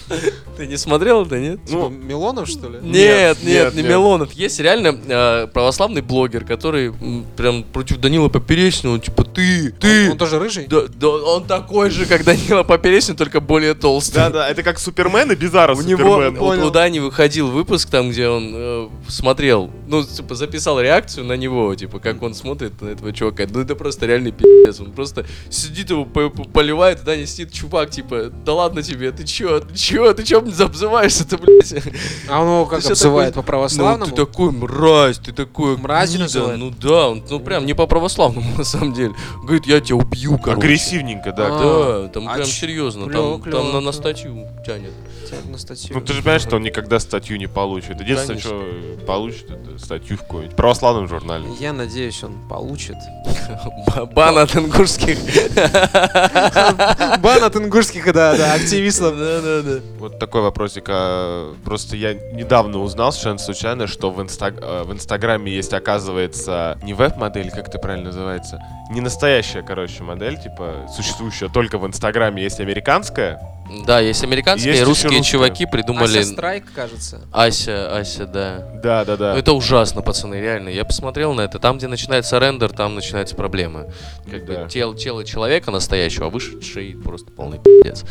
Ты 0.58 0.68
не 0.68 0.78
смотрел 0.78 1.26
это, 1.26 1.40
нет? 1.40 1.66
Типа 1.66 1.90
Милонов, 1.90 2.48
что 2.48 2.70
ли? 2.70 2.80
Нет, 2.82 3.38
нет, 3.42 3.44
нет, 3.44 3.76
не 3.76 3.82
нет. 3.82 3.92
Милонов. 3.92 4.34
Есть 4.34 4.60
реально 4.60 4.98
э, 5.08 5.48
православный 5.48 6.02
блогер, 6.02 6.46
который 6.46 6.88
м, 6.90 7.26
прям 7.36 7.64
против 7.64 7.98
Данила 7.98 8.30
Поперечного, 8.30 9.00
типа, 9.00 9.24
ты, 9.24 9.72
ты. 9.72 10.06
Он, 10.08 10.12
он 10.12 10.18
тоже 10.18 10.40
рыжий? 10.40 10.68
Да, 10.68 10.82
да, 10.88 11.08
он 11.10 11.46
такой 11.46 11.90
же, 11.90 12.06
как 12.06 12.24
Данила 12.24 12.64
Поперечный, 12.64 13.16
только 13.16 13.40
более 13.40 13.74
толстый. 13.74 14.16
Да, 14.16 14.30
да, 14.30 14.50
это 14.50 14.62
как 14.64 14.80
Супермен 14.80 15.32
и 15.32 15.36
Bizarro 15.36 15.76
У 15.78 15.82
него, 15.82 16.22
Супермен. 16.22 16.64
у, 16.64 16.70
Дани 16.70 17.00
выходил 17.00 17.50
выпуск 17.50 17.90
там, 17.90 18.10
где 18.12 18.28
он 18.28 18.52
э, 18.54 18.90
смотрел, 19.08 19.72
ну, 19.88 20.04
типа, 20.04 20.36
записал 20.36 20.80
реакцию 20.82 21.26
на 21.26 21.34
него, 21.34 21.74
типа, 21.76 22.00
как 22.00 22.22
он 22.22 22.34
смотрит 22.36 22.82
на 22.82 22.90
этого 22.90 23.12
чувака. 23.14 23.46
Ну, 23.50 23.60
это 23.62 23.76
просто 23.76 24.06
реальный 24.06 24.32
пиздец. 24.32 24.80
Он 24.80 24.92
просто 24.92 25.26
сидит 25.50 25.90
его, 25.90 26.06
по- 26.06 26.30
по- 26.30 26.44
поливает, 26.44 27.02
и 27.02 27.06
Даня 27.06 27.26
сидит, 27.26 27.52
чувак, 27.54 27.90
типа, 27.90 28.32
да 28.46 28.54
ладно 28.54 28.82
тебе, 28.84 29.12
ты 29.12 29.24
чё, 29.24 29.60
ты 29.60 29.76
чё, 29.76 29.93
ты 30.14 30.24
чё 30.24 30.40
обзываешься-то, 30.40 31.38
блядь? 31.38 31.74
А 32.28 32.42
он 32.42 32.48
его 32.48 32.66
как 32.66 32.86
обзывает 32.86 33.34
такой, 33.34 33.44
по-православному? 33.44 34.06
Ну, 34.06 34.16
ты 34.16 34.26
такой 34.26 34.52
мразь, 34.52 35.18
ты 35.20 35.32
такой 35.32 35.76
гнида». 35.76 36.24
называет? 36.24 36.60
Ну 36.60 36.72
да, 36.72 37.10
он, 37.10 37.24
ну 37.30 37.40
прям 37.40 37.66
не 37.66 37.74
по-православному 37.74 38.48
на 38.58 38.64
самом 38.64 38.94
деле. 38.94 39.14
Говорит, 39.44 39.66
я 39.66 39.80
тебя 39.80 39.98
убью, 39.98 40.38
короче. 40.38 40.66
Агрессивненько, 40.66 41.32
да. 41.32 41.48
А. 41.50 42.04
Да, 42.04 42.10
там 42.10 42.28
А 42.28 42.36
прям 42.36 42.46
ч- 42.46 42.52
серьезно, 42.52 43.08
клёво, 43.08 43.34
там, 43.34 43.42
клёво, 43.42 43.72
там 43.74 43.84
на, 43.84 43.92
статью 43.92 44.48
тянет. 44.66 44.92
На 45.50 45.58
статью. 45.58 45.96
Ну 45.96 46.02
ты 46.02 46.14
же 46.14 46.22
понимаешь, 46.22 46.42
что 46.42 46.56
он 46.58 46.64
никогда 46.64 47.00
статью 47.00 47.38
не 47.38 47.48
получит. 47.48 48.00
Единственное, 48.00 48.40
Конечно. 48.42 48.50
что 48.98 49.06
получит, 49.06 49.50
это 49.50 49.78
статью 49.80 50.18
в 50.18 50.22
какой-нибудь 50.22 50.56
православном 50.56 51.08
журнале. 51.08 51.46
Я 51.60 51.74
надеюсь, 51.74 52.24
он 52.24 52.34
получит. 52.50 52.96
Ба- 53.96 54.06
Бан 54.14 54.38
от 54.38 54.56
ингушских. 54.56 55.18
Бан 57.22 57.44
от 57.44 57.56
ингушских, 57.56 58.12
да, 58.14 58.36
да, 58.38 58.54
активистов. 58.54 59.18
Да, 59.18 59.42
да, 59.42 59.62
да. 59.62 59.80
Вот 60.00 60.20
такой 60.20 60.42
вопросик. 60.42 60.86
а, 60.90 61.54
Просто 61.64 61.96
я 61.96 62.14
недавно 62.14 62.80
узнал 62.80 63.12
совершенно 63.12 63.40
случайно, 63.40 63.88
что 63.88 64.12
в, 64.12 64.20
инста- 64.22 64.58
э, 64.60 64.84
в 64.84 64.92
Инстаграме 64.94 65.52
есть, 65.52 65.74
оказывается, 65.74 66.78
не 66.84 66.94
веб-модель, 66.94 67.50
как 67.52 67.68
это 67.70 67.80
правильно 67.80 68.08
называется, 68.08 68.60
не 68.90 69.02
настоящая, 69.02 69.62
короче, 69.64 70.04
модель, 70.04 70.38
типа, 70.42 70.88
существующая 70.96 71.50
только 71.50 71.78
в 71.78 71.88
Инстаграме, 71.88 72.44
есть 72.44 72.60
американская. 72.60 73.40
Да, 73.88 74.00
есть 74.00 74.24
американские 74.24 74.70
Есть 74.74 74.80
и 74.80 74.82
еще 74.82 74.90
русские 74.90 75.18
русская. 75.18 75.32
чуваки 75.32 75.66
придумали... 75.66 76.20
Ася 76.20 76.32
Страйк, 76.34 76.66
кажется. 76.76 77.22
Ася, 77.32 77.98
Ася, 77.98 78.26
да. 78.28 78.70
Да, 78.84 79.04
да, 79.06 79.18
да. 79.18 79.34
Ну, 79.34 79.40
Это 79.40 79.54
ужасно, 79.54 80.02
пацаны, 80.02 80.36
реально. 80.36 80.70
Я 80.70 80.86
посмотрел 80.86 81.34
на 81.34 81.42
это. 81.42 81.60
Там, 81.60 81.78
где 81.78 81.88
начинается 81.88 82.38
рендер, 82.40 82.70
там 82.72 82.94
начинаются 82.96 83.36
проблемы. 83.36 83.92
Как 84.30 84.46
Да. 84.46 84.64
бы 84.66 84.70
тело, 84.70 84.96
тело 84.96 85.24
человека 85.26 85.72
настоящего, 85.72 86.28
а 86.28 86.30
выше 86.30 86.62
шеи 86.62 86.94
просто 86.94 87.32
полный 87.32 87.58
пиздец. 87.60 88.04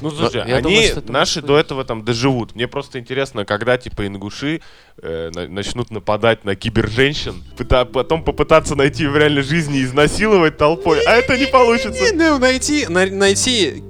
Ну, 0.00 0.10
слушай, 0.10 0.36
я 0.46 0.56
они, 0.56 0.62
думаю, 0.62 0.82
что 0.88 1.00
это 1.00 1.12
наши 1.12 1.40
будет- 1.40 1.46
до 1.48 1.58
этого 1.58 1.84
там 1.84 2.04
доживут. 2.04 2.54
Мне 2.54 2.68
просто 2.68 2.98
интересно, 3.00 3.44
когда, 3.44 3.78
типа, 3.78 4.06
ингуши 4.06 4.60
э, 5.02 5.30
на- 5.34 5.46
начнут 5.48 5.90
нападать 5.90 6.44
на 6.46 6.54
киберженщин, 6.56 7.44
пыта- 7.58 7.84
потом 7.84 8.24
попытаться 8.24 8.74
найти 8.76 9.06
в 9.06 9.14
реальной 9.16 9.42
жизни 9.42 9.80
и 9.80 9.84
изнасиловать 9.84 10.56
толпой, 10.56 11.00
а 11.06 11.12
это 11.16 11.36
не 11.36 11.44
получится. 11.46 12.02
Не, 12.02 12.12
ну, 12.12 12.38
найти, 12.38 12.86
на- 12.88 13.04
найти 13.04 13.82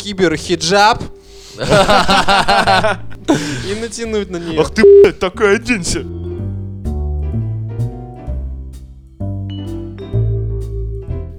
киберхиджаб 0.76 1.02
и 3.68 3.74
натянуть 3.80 4.30
на 4.30 4.36
нее. 4.36 4.60
Ах 4.60 4.70
ты, 4.74 4.82
блядь, 4.82 5.18
такая 5.18 5.56
оденься. 5.56 6.04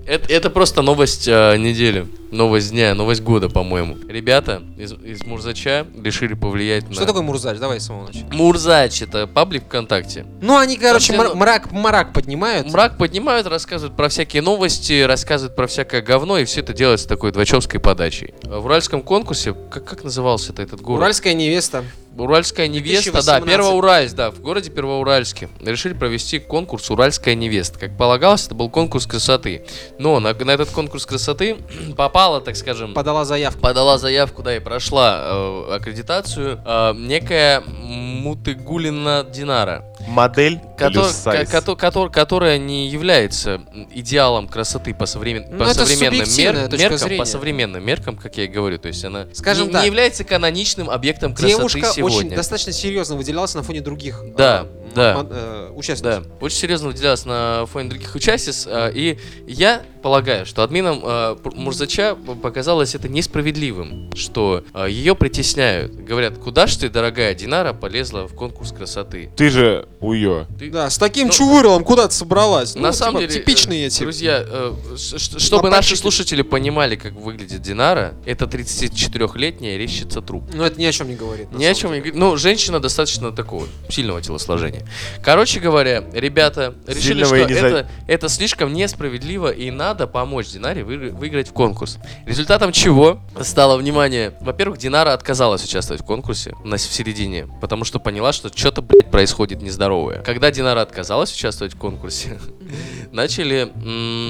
Это, 0.08 0.32
это 0.32 0.50
просто 0.50 0.82
новость 0.82 1.28
э, 1.28 1.58
недели. 1.58 2.08
Новость 2.32 2.72
дня, 2.72 2.94
новость 2.94 3.22
года, 3.22 3.50
по-моему. 3.50 3.98
Ребята 4.08 4.64
из, 4.78 4.94
из 4.94 5.26
Мурзача 5.26 5.86
решили 6.02 6.34
повлиять 6.34 6.88
на... 6.88 6.94
Что 6.94 7.06
такое 7.06 7.22
Мурзач? 7.22 7.58
Давай 7.58 7.80
с 7.80 7.86
самого 7.86 8.08
начала. 8.08 8.26
Мурзач? 8.32 9.02
Это 9.02 9.28
паблик 9.28 9.64
ВКонтакте. 9.66 10.26
Ну, 10.42 10.58
они, 10.58 10.78
короче, 10.78 11.14
мра- 11.14 11.30
ну- 11.30 11.36
мрак, 11.36 11.72
мрак 11.72 12.14
поднимают. 12.14 12.68
Мрак 12.72 12.98
поднимают, 12.98 13.48
рассказывают 13.48 13.96
про 13.98 14.08
всякие 14.10 14.42
новости, 14.42 15.04
рассказывают 15.04 15.56
про 15.56 15.68
всякое 15.68 16.02
говно, 16.02 16.38
и 16.38 16.46
все 16.46 16.62
это 16.62 16.74
делается 16.74 17.08
такой 17.08 17.32
двачевской 17.32 17.80
подачей. 17.80 18.34
В 18.44 18.66
уральском 18.66 19.02
конкурсе, 19.02 19.54
как, 19.70 19.86
как 19.86 20.04
назывался 20.04 20.54
это 20.54 20.62
этот 20.62 20.82
город? 20.82 21.00
Уральская 21.00 21.34
невеста. 21.34 21.84
Уральская 22.18 22.68
невеста, 22.68 23.12
да, 23.12 23.40
2018. 23.40 23.48
Первоуральск, 23.56 24.16
да, 24.16 24.32
в 24.32 24.40
городе 24.42 24.70
Первоуральске. 24.72 25.50
Решили 25.62 25.94
провести 25.94 26.40
конкурс 26.40 26.90
Уральская 26.90 27.36
невеста. 27.36 27.80
Как 27.80 27.98
полагалось, 27.98 28.46
это 28.46 28.56
был 28.56 28.70
конкурс 28.70 29.06
красоты. 29.06 29.66
Но 30.00 30.20
на, 30.20 30.34
на 30.34 30.52
этот 30.52 30.70
конкурс 30.72 31.06
красоты 31.06 31.58
попала, 31.98 32.42
так 32.42 32.56
скажем, 32.56 32.94
Подала 32.94 33.26
заявку. 33.26 33.60
подала 33.60 33.98
заявку, 33.98 34.44
да, 34.44 34.56
и 34.56 34.60
прошла 34.60 35.22
э, 35.24 35.76
аккредитацию 35.76 36.60
э, 36.66 36.94
некая 36.98 37.62
Мутыгулина 37.62 39.26
Динара, 39.32 39.86
Модель 40.08 40.60
котор- 40.78 40.92
плюс 40.92 41.12
сайз. 41.12 41.50
ко- 41.50 41.58
котор- 41.76 42.10
которая 42.10 42.58
не 42.58 42.88
является 42.88 43.62
идеалом 43.92 44.48
красоты 44.48 44.94
по, 44.94 45.04
современ- 45.06 45.46
Ну, 45.52 45.60
по 45.66 45.74
современным 45.74 46.28
мер- 46.38 46.80
меркам, 46.80 46.98
зрения. 46.98 47.18
по 47.20 47.26
современным 47.26 47.86
меркам, 47.86 48.16
как 48.18 48.38
я 48.38 48.46
и 48.46 48.48
говорю, 48.48 48.78
то 48.80 48.88
есть 48.88 49.04
она 49.04 49.28
Скажем 49.34 49.68
не, 49.68 49.74
так. 49.74 49.82
не 49.82 49.88
является 49.88 50.24
каноничным 50.24 50.90
объектом 50.90 51.34
красоты 51.34 51.58
Девушка 51.58 51.92
сегодня. 51.94 52.18
очень 52.20 52.30
достаточно 52.30 52.72
серьезно 52.72 53.16
выделялась 53.16 53.54
на 53.54 53.64
фоне 53.64 53.82
других 53.82 54.22
Да, 54.38 54.66
э, 54.66 54.77
да. 54.98 55.14
м- 55.20 55.28
э, 55.30 55.68
Да, 55.70 55.74
участников. 55.76 56.26
очень 56.42 56.58
серьезно 56.58 56.88
выделялась 56.90 57.26
на 57.26 57.66
фоне 57.68 57.90
других 57.90 58.14
участниц, 58.16 58.66
а, 58.68 58.90
и 58.90 59.18
я 59.48 59.84
полагаю, 60.02 60.46
что 60.46 60.64
админам 60.64 61.02
Пр- 61.02 61.54
Мурзача 61.56 62.16
показалось 62.42 62.96
это 62.96 63.10
несправедливым, 63.10 64.10
что 64.16 64.64
ее 64.88 65.16
притесняют. 65.16 65.94
Говорят, 65.96 66.38
куда 66.38 66.66
ж 66.68 66.76
ты, 66.78 66.90
дорогая 66.90 67.34
Динара, 67.34 67.74
полезла 67.74 68.28
в 68.28 68.34
конкурс 68.34 68.72
красоты? 68.72 69.30
Ты 69.36 69.50
же 69.50 69.88
уё. 70.00 70.46
Ты- 70.58 70.70
Да, 70.72 70.90
с 70.90 70.98
таким 70.98 71.28
Ну, 71.28 71.34
чувырлом 71.34 71.84
куда 71.84 72.08
ты 72.08 72.14
собралась? 72.14 72.76
На 72.76 72.88
Ну, 72.88 72.94
самом 72.94 73.22
типа, 73.22 73.32
деле, 73.34 73.44
типичные 73.44 73.84
э, 73.84 73.88
эти. 73.88 74.04
друзья, 74.04 74.44
э, 74.46 74.74
чтобы 74.96 75.70
наши 75.70 75.96
слушатели 75.96 76.42
понимали, 76.42 76.96
как 76.96 77.14
выглядит 77.14 77.62
Динара, 77.62 78.14
это 78.26 78.46
34-летняя 78.48 79.78
резчица 79.78 80.22
труп. 80.22 80.44
Ну, 80.54 80.64
это 80.64 80.80
ни 80.80 80.86
о 80.86 80.92
чем 80.92 81.10
не 81.10 81.16
говорит. 81.16 81.52
Ни 81.52 81.66
о 81.66 81.74
чем 81.74 81.92
не 81.92 81.98
деле. 82.00 82.12
говорит. 82.12 82.16
Ну, 82.16 82.38
женщина 82.38 82.80
достаточно 82.80 83.32
такого 83.32 83.68
сильного 83.90 84.22
телосложения. 84.22 84.87
Короче 85.22 85.60
говоря, 85.60 86.04
ребята 86.14 86.76
решили, 86.88 87.24
Сильного 87.24 87.38
что 87.38 87.48
за- 87.54 87.68
это, 87.68 87.90
это 88.08 88.30
слишком 88.30 88.74
несправедливо 88.74 89.50
и 89.50 89.72
надо 89.72 90.08
помочь 90.08 90.48
Динаре 90.48 90.82
выигр- 90.84 91.12
выиграть 91.12 91.50
в 91.50 91.54
конкурс. 91.54 91.98
Результатом 92.26 92.72
чего 92.72 93.20
стало 93.42 93.78
внимание. 93.78 94.34
Во-первых, 94.42 94.78
Динара 94.78 95.14
отказалась 95.14 95.64
участвовать 95.64 96.02
в 96.02 96.06
конкурсе 96.06 96.54
на, 96.64 96.78
в 96.78 96.82
середине, 96.82 97.48
потому 97.62 97.84
что 97.84 98.00
поняла, 98.00 98.34
что 98.34 98.50
что-то, 98.56 98.82
блядь, 98.82 99.12
происходит 99.12 99.62
нездоровое. 99.62 100.22
Когда 100.22 100.52
Динара 100.52 100.82
отказалась 100.82 101.34
участвовать 101.34 101.74
в 101.74 101.78
конкурсе, 101.78 102.40
начали... 103.12 103.72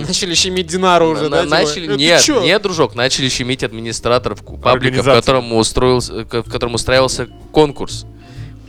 Начали 0.07 0.33
щемить 0.33 0.67
Динару 0.67 1.09
уже, 1.09 1.29
да? 1.29 1.43
типа, 1.43 1.55
начали, 1.55 1.85
«Это 1.87 1.97
нет, 1.97 2.21
чё?» 2.21 2.41
нет, 2.41 2.61
дружок, 2.61 2.95
начали 2.95 3.29
щемить 3.29 3.63
администраторов 3.63 4.43
паблика, 4.61 5.01
в 5.01 5.05
котором, 5.05 5.53
устроился, 5.53 6.13
в 6.23 6.25
котором 6.49 6.75
устраивался 6.75 7.27
конкурс. 7.51 8.05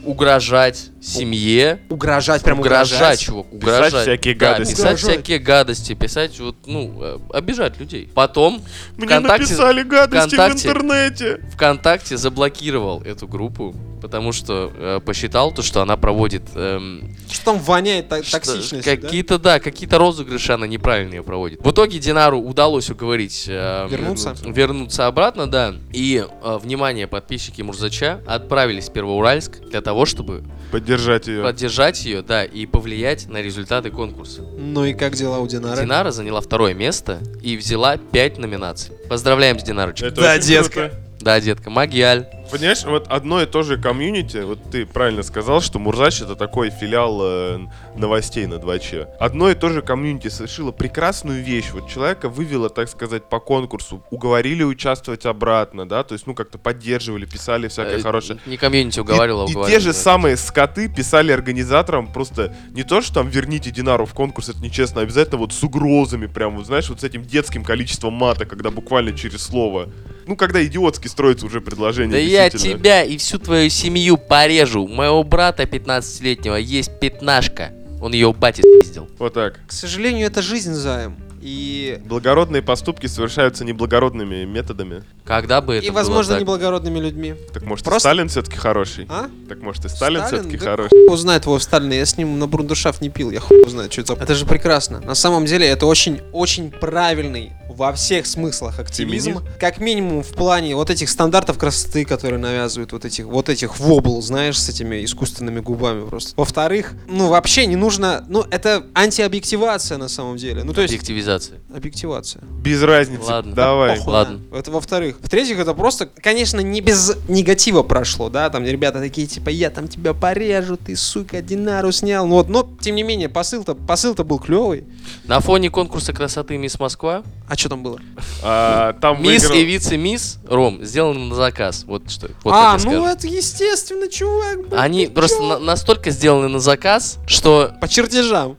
Угрожать 0.04 0.86
семье, 1.00 1.80
Угрожать, 1.88 2.42
прям 2.42 2.58
угрожать, 2.60 2.92
угрожать. 2.96 3.20
чувак, 3.20 3.52
угрожать. 3.52 4.02
всякие 4.02 4.34
Да, 4.34 4.52
гадости. 4.52 4.72
писать 4.72 4.84
Угрожать. 4.94 5.10
всякие 5.14 5.38
гадости, 5.38 5.94
писать 5.94 6.40
вот, 6.40 6.56
ну, 6.66 6.94
э, 7.00 7.18
обижать 7.32 7.78
людей. 7.78 8.10
Потом 8.14 8.62
Мне 8.96 9.06
ВКонтакте- 9.06 9.28
написали 9.42 9.82
гадости 9.82 10.34
ВКонтакте- 10.34 10.52
в 10.56 10.64
интернете. 10.66 11.40
ВКонтакте 11.54 12.16
заблокировал 12.16 13.00
эту 13.02 13.28
группу, 13.28 13.74
потому 14.02 14.32
что 14.32 14.72
э, 14.76 15.00
посчитал 15.04 15.52
то, 15.52 15.62
что 15.62 15.82
она 15.82 15.96
проводит 15.96 16.42
эм, 16.54 17.16
Что 17.30 17.44
там 17.52 17.58
воняет 17.60 18.08
так- 18.08 18.24
Что- 18.24 18.38
токсичностью, 18.38 18.82
да? 18.84 18.96
Какие-то, 18.96 19.38
да, 19.38 19.60
какие-то 19.60 19.98
розыгрыши 19.98 20.52
она 20.52 20.66
неправильно 20.66 21.14
ее 21.14 21.22
проводит. 21.22 21.60
В 21.64 21.70
итоге 21.70 21.98
Динару 21.98 22.40
удалось 22.40 22.90
уговорить 22.90 23.44
э, 23.48 23.86
Вернуться? 23.88 24.34
вернуться 24.44 25.06
обратно, 25.06 25.46
да. 25.48 25.74
И, 25.92 26.24
э, 26.42 26.58
внимание, 26.62 27.06
подписчики 27.06 27.62
Мурзача 27.62 28.20
отправились 28.26 28.88
в 28.88 28.92
Первоуральск 28.92 29.58
для 29.70 29.80
того, 29.80 30.04
чтобы 30.06 30.42
Поддержать 30.88 31.26
ее. 31.26 31.42
поддержать 31.42 32.04
ее, 32.06 32.22
да, 32.22 32.44
и 32.44 32.64
повлиять 32.64 33.28
на 33.28 33.42
результаты 33.42 33.90
конкурса. 33.90 34.40
Ну 34.56 34.86
и 34.86 34.94
как 34.94 35.14
дела 35.14 35.38
у 35.38 35.46
Динары? 35.46 35.82
Динара 35.82 36.10
заняла 36.12 36.40
второе 36.40 36.72
место 36.72 37.18
и 37.42 37.58
взяла 37.58 37.98
5 37.98 38.38
номинаций. 38.38 38.94
Поздравляем 39.10 39.58
с 39.58 39.62
Динарочкой. 39.62 40.08
Это 40.08 40.20
Да, 40.22 40.38
детка. 40.38 40.88
круто. 40.88 41.00
Да, 41.20 41.40
детка, 41.40 41.68
Магиаль. 41.68 42.26
Понимаешь, 42.50 42.84
вот 42.84 43.06
одно 43.08 43.42
и 43.42 43.46
то 43.46 43.62
же 43.62 43.76
комьюнити, 43.76 44.38
вот 44.38 44.70
ты 44.70 44.86
правильно 44.86 45.22
сказал, 45.22 45.60
что 45.60 45.78
Мурзач 45.78 46.22
это 46.22 46.34
такой 46.34 46.70
филиал 46.70 47.20
э, 47.22 47.58
новостей 47.96 48.46
на 48.46 48.54
2Ч. 48.54 49.06
Одно 49.18 49.50
и 49.50 49.54
то 49.54 49.68
же 49.68 49.82
комьюнити 49.82 50.28
совершило 50.28 50.72
прекрасную 50.72 51.42
вещь. 51.42 51.70
Вот 51.72 51.88
человека 51.88 52.28
вывело, 52.28 52.70
так 52.70 52.88
сказать, 52.88 53.24
по 53.28 53.40
конкурсу, 53.40 54.02
уговорили 54.10 54.62
участвовать 54.62 55.26
обратно, 55.26 55.88
да, 55.88 56.02
то 56.04 56.14
есть, 56.14 56.26
ну, 56.26 56.34
как-то 56.34 56.58
поддерживали, 56.58 57.26
писали 57.26 57.68
всякое 57.68 57.98
Э, 57.98 58.02
хорошее. 58.02 58.38
Не 58.46 58.56
комьюнити 58.56 59.00
уговаривал, 59.00 59.46
а 59.46 59.50
и, 59.50 59.52
и 59.52 59.70
те 59.70 59.80
же 59.80 59.88
да. 59.88 59.94
самые 59.94 60.36
скоты 60.36 60.88
писали 60.88 61.32
организаторам 61.32 62.12
просто 62.12 62.54
не 62.70 62.82
то, 62.82 63.00
что 63.00 63.14
там 63.14 63.28
верните 63.28 63.70
Динару 63.70 64.06
в 64.06 64.14
конкурс, 64.14 64.48
это 64.48 64.60
нечестно, 64.60 65.00
а 65.00 65.04
обязательно 65.04 65.38
вот 65.38 65.52
с 65.52 65.62
угрозами, 65.62 66.26
прям, 66.26 66.56
вот 66.56 66.66
знаешь, 66.66 66.88
вот 66.88 67.00
с 67.00 67.04
этим 67.04 67.22
детским 67.22 67.64
количеством 67.64 68.14
мата, 68.14 68.46
когда 68.46 68.70
буквально 68.70 69.16
через 69.16 69.42
слово. 69.42 69.88
Ну, 70.26 70.36
когда 70.36 70.62
идиотски 70.64 71.08
строится 71.08 71.46
уже 71.46 71.62
предложение. 71.62 72.12
Да 72.12 72.18
я 72.44 72.50
тебя 72.50 73.04
и 73.04 73.16
всю 73.16 73.38
твою 73.38 73.70
семью 73.70 74.16
порежу. 74.16 74.84
У 74.84 74.88
моего 74.88 75.22
брата 75.22 75.64
15-летнего 75.64 76.56
есть 76.56 76.98
пятнашка. 77.00 77.72
Он 78.00 78.12
ее 78.12 78.28
у 78.28 78.32
бати 78.32 78.62
спиздил. 78.62 79.08
Вот 79.18 79.34
так. 79.34 79.58
К 79.66 79.72
сожалению, 79.72 80.26
это 80.26 80.42
жизнь, 80.42 80.72
Займ. 80.72 81.16
И, 81.40 82.00
Благородные 82.04 82.62
поступки 82.62 83.06
совершаются 83.06 83.64
неблагородными 83.64 84.44
методами. 84.44 85.04
Когда 85.24 85.60
бы 85.60 85.74
это 85.74 85.86
и 85.86 85.90
было 85.90 85.98
возможно, 85.98 86.34
так? 86.34 86.40
неблагородными 86.42 86.98
людьми. 87.00 87.34
Так 87.52 87.64
может 87.64 87.86
и 87.86 87.90
Просто- 87.90 88.08
Сталин 88.08 88.28
все-таки 88.28 88.56
хороший? 88.56 89.06
А? 89.10 89.28
Так 89.48 89.60
может 89.62 89.84
и 89.84 89.88
Сталин, 89.88 90.24
все-таки 90.24 90.56
да 90.56 90.64
хороший? 90.64 90.88
хуй 90.90 91.04
его 91.04 91.16
знает 91.16 91.44
его 91.44 91.58
Сталина, 91.58 91.92
я 91.92 92.06
с 92.06 92.16
ним 92.16 92.38
на 92.38 92.46
брундушаф 92.46 93.00
не 93.00 93.10
пил, 93.10 93.30
я 93.30 93.40
хуй 93.40 93.68
знает, 93.68 93.92
что 93.92 94.02
это. 94.02 94.14
за- 94.16 94.22
Это 94.22 94.34
же 94.34 94.46
прекрасно. 94.46 95.00
На 95.00 95.14
самом 95.14 95.44
деле 95.46 95.66
это 95.66 95.86
очень-очень 95.86 96.70
правильный 96.70 97.52
во 97.68 97.92
всех 97.92 98.26
смыслах 98.26 98.78
активизм. 98.80 99.32
Феминизм? 99.34 99.46
Как 99.60 99.78
минимум 99.78 100.22
в 100.22 100.32
плане 100.32 100.74
вот 100.74 100.90
этих 100.90 101.08
стандартов 101.10 101.58
красоты, 101.58 102.04
которые 102.04 102.40
навязывают 102.40 102.92
вот 102.92 103.04
этих, 103.04 103.26
вот 103.26 103.48
этих 103.48 103.78
вобл, 103.78 104.20
знаешь, 104.22 104.58
с 104.58 104.68
этими 104.68 105.04
искусственными 105.04 105.60
губами 105.60 106.08
просто. 106.08 106.32
Во-вторых, 106.36 106.94
ну 107.06 107.28
вообще 107.28 107.66
не 107.66 107.76
нужно, 107.76 108.24
ну 108.28 108.44
это 108.50 108.84
антиобъективация 108.94 109.98
на 109.98 110.08
самом 110.08 110.36
деле. 110.38 110.64
Ну 110.64 110.72
то 110.72 110.80
есть 110.80 110.94
Объективизация. 111.28 111.60
объективация. 111.74 112.42
Без 112.62 112.82
разницы. 112.82 113.24
Ладно. 113.30 113.54
Давай. 113.54 113.96
Похуй. 113.98 114.12
Ладно. 114.12 114.40
Это 114.52 114.70
во-вторых. 114.70 115.16
В-третьих, 115.20 115.58
это 115.58 115.74
просто, 115.74 116.06
конечно, 116.06 116.60
не 116.60 116.80
без 116.80 117.16
негатива 117.28 117.82
прошло, 117.82 118.30
да, 118.30 118.48
там 118.50 118.64
ребята 118.64 118.98
такие, 119.00 119.26
типа, 119.26 119.50
я 119.50 119.70
там 119.70 119.88
тебя 119.88 120.14
порежу, 120.14 120.76
ты, 120.76 120.96
сука, 120.96 121.42
Динару 121.42 121.92
снял. 121.92 122.26
Ну 122.26 122.36
вот, 122.36 122.48
но, 122.48 122.68
тем 122.80 122.96
не 122.96 123.02
менее, 123.02 123.28
посыл-то, 123.28 123.74
посыл-то 123.74 124.24
был 124.24 124.38
клевый. 124.38 124.84
На 125.24 125.40
фоне 125.40 125.70
конкурса 125.70 126.12
красоты 126.12 126.56
Мисс 126.56 126.78
Москва 126.78 127.22
А 127.48 127.56
что 127.56 127.68
там 127.68 127.82
было? 127.82 128.00
А, 128.42 128.94
там 128.94 129.22
Мисс 129.22 129.44
выиграл- 129.44 129.56
и 129.56 129.64
вице-мисс 129.64 130.38
Ром 130.48 130.84
сделаны 130.84 131.20
на 131.20 131.34
заказ. 131.34 131.84
Вот 131.86 132.10
что. 132.10 132.28
Вот 132.44 132.52
а, 132.54 132.78
ну 132.82 133.06
это 133.06 133.26
естественно, 133.26 134.08
чувак. 134.08 134.58
Они 134.72 135.06
просто 135.06 135.42
на- 135.42 135.58
настолько 135.58 136.10
сделаны 136.10 136.48
на 136.48 136.60
заказ, 136.60 137.18
что 137.26 137.72
По 137.80 137.88
чертежам. 137.88 138.56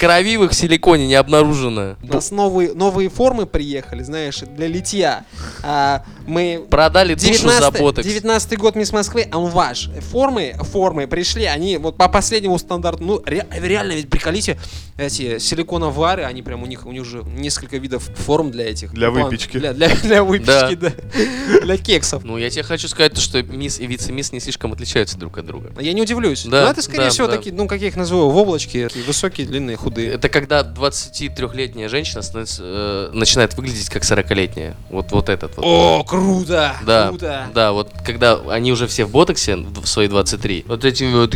Крови 0.00 0.36
в 0.38 0.44
их 0.44 0.54
силиконе 0.54 1.06
не 1.06 1.14
обнаружено. 1.14 1.96
У 2.02 2.06
нас 2.06 2.30
новые, 2.30 2.72
новые 2.72 3.10
формы 3.10 3.44
приехали, 3.44 4.02
знаешь, 4.02 4.38
для 4.38 4.66
литья. 4.66 5.24
А, 5.62 6.02
мы 6.26 6.64
Продали 6.70 7.14
душу 7.14 7.26
за 7.26 7.38
19 7.38 7.80
ботокс. 7.80 8.06
19 8.06 8.58
год 8.58 8.76
Мисс 8.76 8.92
Москвы, 8.92 9.28
а 9.30 9.38
он 9.38 9.50
ваш. 9.50 9.90
Формы, 10.10 10.54
формы 10.72 11.06
пришли, 11.06 11.44
они 11.44 11.76
вот 11.76 11.96
по 11.98 12.08
последнему 12.08 12.58
стандарту, 12.58 13.04
ну 13.04 13.22
ре- 13.26 13.46
реально, 13.52 13.92
ведь 13.92 14.08
приколите, 14.08 14.58
эти 15.00 15.38
силиконовары, 15.38 16.24
они 16.24 16.42
прям 16.42 16.62
у 16.62 16.66
них, 16.66 16.86
у 16.86 16.92
них 16.92 17.02
уже 17.02 17.22
несколько 17.24 17.76
видов 17.78 18.02
форм 18.16 18.50
для 18.50 18.68
этих. 18.68 18.92
Для 18.92 19.08
ну, 19.08 19.14
план- 19.14 19.24
выпечки. 19.24 19.58
Для, 19.58 19.72
для, 19.72 19.88
для 20.02 20.22
выпечки, 20.22 20.74
да. 20.74 20.92
Для 21.62 21.76
кексов. 21.76 22.24
Ну, 22.24 22.38
я 22.38 22.50
тебе 22.50 22.62
хочу 22.62 22.88
сказать, 22.88 23.12
то, 23.14 23.20
что 23.20 23.42
мисс 23.42 23.78
и 23.78 23.86
вице-мисс 23.86 24.32
не 24.32 24.40
слишком 24.40 24.72
отличаются 24.72 25.18
друг 25.18 25.38
от 25.38 25.46
друга. 25.46 25.72
Я 25.80 25.92
не 25.92 26.02
удивлюсь. 26.02 26.44
Да, 26.44 26.64
Но 26.64 26.70
это, 26.70 26.82
скорее 26.82 27.04
да, 27.04 27.10
всего, 27.10 27.26
да. 27.26 27.36
такие, 27.36 27.54
ну, 27.54 27.66
как 27.66 27.80
я 27.80 27.88
их 27.88 27.96
называю, 27.96 28.30
воблочки, 28.30 28.86
такие 28.88 29.04
высокие, 29.04 29.46
длинные, 29.46 29.76
худые. 29.76 30.10
Это 30.10 30.28
когда 30.28 30.62
23-летняя 30.62 31.88
женщина 31.88 32.22
становится, 32.22 32.62
э, 32.64 33.10
начинает 33.12 33.54
выглядеть 33.56 33.88
как 33.88 34.02
40-летняя. 34.02 34.76
Вот, 34.90 35.12
вот 35.12 35.28
этот 35.28 35.56
вот. 35.56 35.64
О, 35.64 36.04
круто! 36.04 36.76
Да, 36.84 37.08
Круто! 37.08 37.46
да, 37.54 37.72
вот 37.72 37.92
когда 38.04 38.40
они 38.48 38.72
уже 38.72 38.86
все 38.86 39.04
в 39.04 39.10
ботоксе 39.10 39.56
в 39.56 39.86
свои 39.86 40.08
23, 40.08 40.64
вот 40.66 40.84
этими 40.84 41.12
вот 41.14 41.34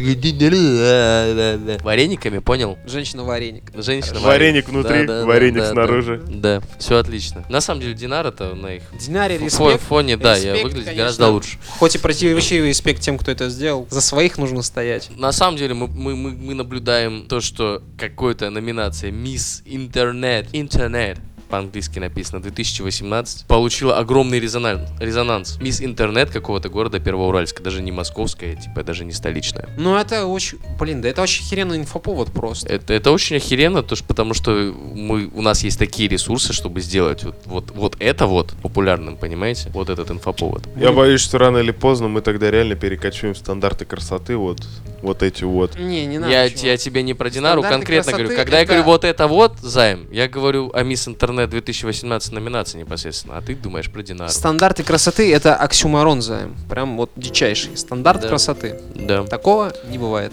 варениками, 1.82 2.38
понял? 2.38 2.78
Женщина-вареник. 2.86 3.53
Женщина 3.74 4.20
Вареник 4.20 4.68
внутри, 4.68 5.06
вареник 5.06 5.64
снаружи. 5.64 6.22
Да, 6.26 6.60
все 6.78 6.96
отлично. 6.98 7.44
На 7.48 7.60
самом 7.60 7.80
деле 7.80 7.94
Динара-то 7.94 8.54
на 8.54 8.74
их 8.76 8.82
Динаре 8.98 9.36
фо- 9.36 9.44
респект. 9.44 9.82
фоне, 9.84 10.16
да, 10.16 10.36
я 10.36 10.52
Респект, 10.52 10.62
выглядит 10.64 10.84
конечно. 10.86 11.02
гораздо 11.02 11.28
лучше. 11.28 11.58
Хоть 11.78 11.94
и 11.94 11.98
противоречивый 11.98 12.68
респект 12.70 13.00
тем, 13.00 13.18
кто 13.18 13.30
это 13.30 13.48
сделал. 13.48 13.86
За 13.90 14.00
своих 14.00 14.38
нужно 14.38 14.62
стоять. 14.62 15.10
На 15.16 15.32
самом 15.32 15.56
деле 15.56 15.74
мы, 15.74 15.88
мы, 15.88 16.16
мы, 16.16 16.30
мы 16.32 16.54
наблюдаем 16.54 17.26
то, 17.28 17.40
что 17.40 17.82
какой-то 17.98 18.50
номинация 18.50 19.10
Мисс 19.10 19.62
Интернет, 19.64 20.48
Интернет, 20.52 21.18
по-английски 21.54 22.00
написано, 22.00 22.42
2018, 22.42 23.46
получила 23.46 23.96
огромный 23.98 24.40
резонанс. 24.40 24.90
резонанс. 24.98 25.56
Мисс 25.60 25.80
Интернет 25.80 26.30
какого-то 26.30 26.68
города 26.68 26.98
Первоуральска, 26.98 27.62
даже 27.62 27.80
не 27.80 27.92
московская, 27.92 28.56
типа 28.56 28.82
даже 28.82 29.04
не 29.04 29.12
столичная. 29.12 29.68
Ну, 29.78 29.94
это 29.96 30.26
очень... 30.26 30.58
Блин, 30.80 31.00
да 31.00 31.08
это 31.08 31.22
очень 31.22 31.44
херенный 31.44 31.76
инфоповод 31.76 32.32
просто. 32.32 32.72
Это, 32.72 32.92
это 32.92 33.12
очень 33.12 33.36
охеренно, 33.36 33.84
то, 33.84 33.94
что, 33.94 34.04
потому 34.04 34.34
что 34.34 34.50
мы, 34.50 35.30
у 35.32 35.42
нас 35.42 35.62
есть 35.62 35.78
такие 35.78 36.08
ресурсы, 36.08 36.52
чтобы 36.52 36.80
сделать 36.80 37.22
вот, 37.22 37.36
вот, 37.44 37.70
вот 37.70 37.96
это 38.00 38.26
вот 38.26 38.52
популярным, 38.60 39.16
понимаете? 39.16 39.70
Вот 39.72 39.90
этот 39.90 40.10
инфоповод. 40.10 40.66
Я 40.74 40.90
боюсь, 40.90 41.20
что 41.20 41.38
рано 41.38 41.58
или 41.58 41.70
поздно 41.70 42.08
мы 42.08 42.20
тогда 42.20 42.50
реально 42.50 42.74
перекочуем 42.74 43.34
в 43.34 43.38
стандарты 43.38 43.84
красоты, 43.84 44.36
вот, 44.36 44.66
вот 45.04 45.22
эти 45.22 45.44
вот. 45.44 45.78
Не, 45.78 46.06
не 46.06 46.18
надо. 46.18 46.32
Я, 46.32 46.48
чувак. 46.48 46.64
я 46.64 46.76
тебе 46.76 47.02
не 47.02 47.14
про 47.14 47.30
Динару 47.30 47.60
Стандарты 47.62 47.78
конкретно 47.78 48.12
говорю. 48.12 48.36
Когда 48.36 48.56
я 48.56 48.62
это- 48.62 48.72
говорю 48.72 48.84
вот 48.84 49.04
это 49.04 49.26
вот, 49.28 49.58
Займ, 49.60 50.08
я 50.10 50.28
говорю 50.28 50.70
о 50.74 50.82
Мисс 50.82 51.06
Интернет 51.06 51.50
2018 51.50 52.32
номинации 52.32 52.78
непосредственно, 52.78 53.36
а 53.36 53.42
ты 53.42 53.54
думаешь 53.54 53.90
про 53.90 54.02
Динару. 54.02 54.30
Стандарты 54.30 54.82
красоты 54.82 55.32
это 55.32 55.54
оксюморон, 55.54 56.22
Займ. 56.22 56.56
Прям 56.68 56.96
вот 56.96 57.10
дичайший. 57.16 57.76
Стандарт 57.76 58.22
Да. 58.22 58.28
красоты. 58.28 58.80
Да. 58.94 59.24
Такого 59.24 59.72
не 59.88 59.98
бывает. 59.98 60.32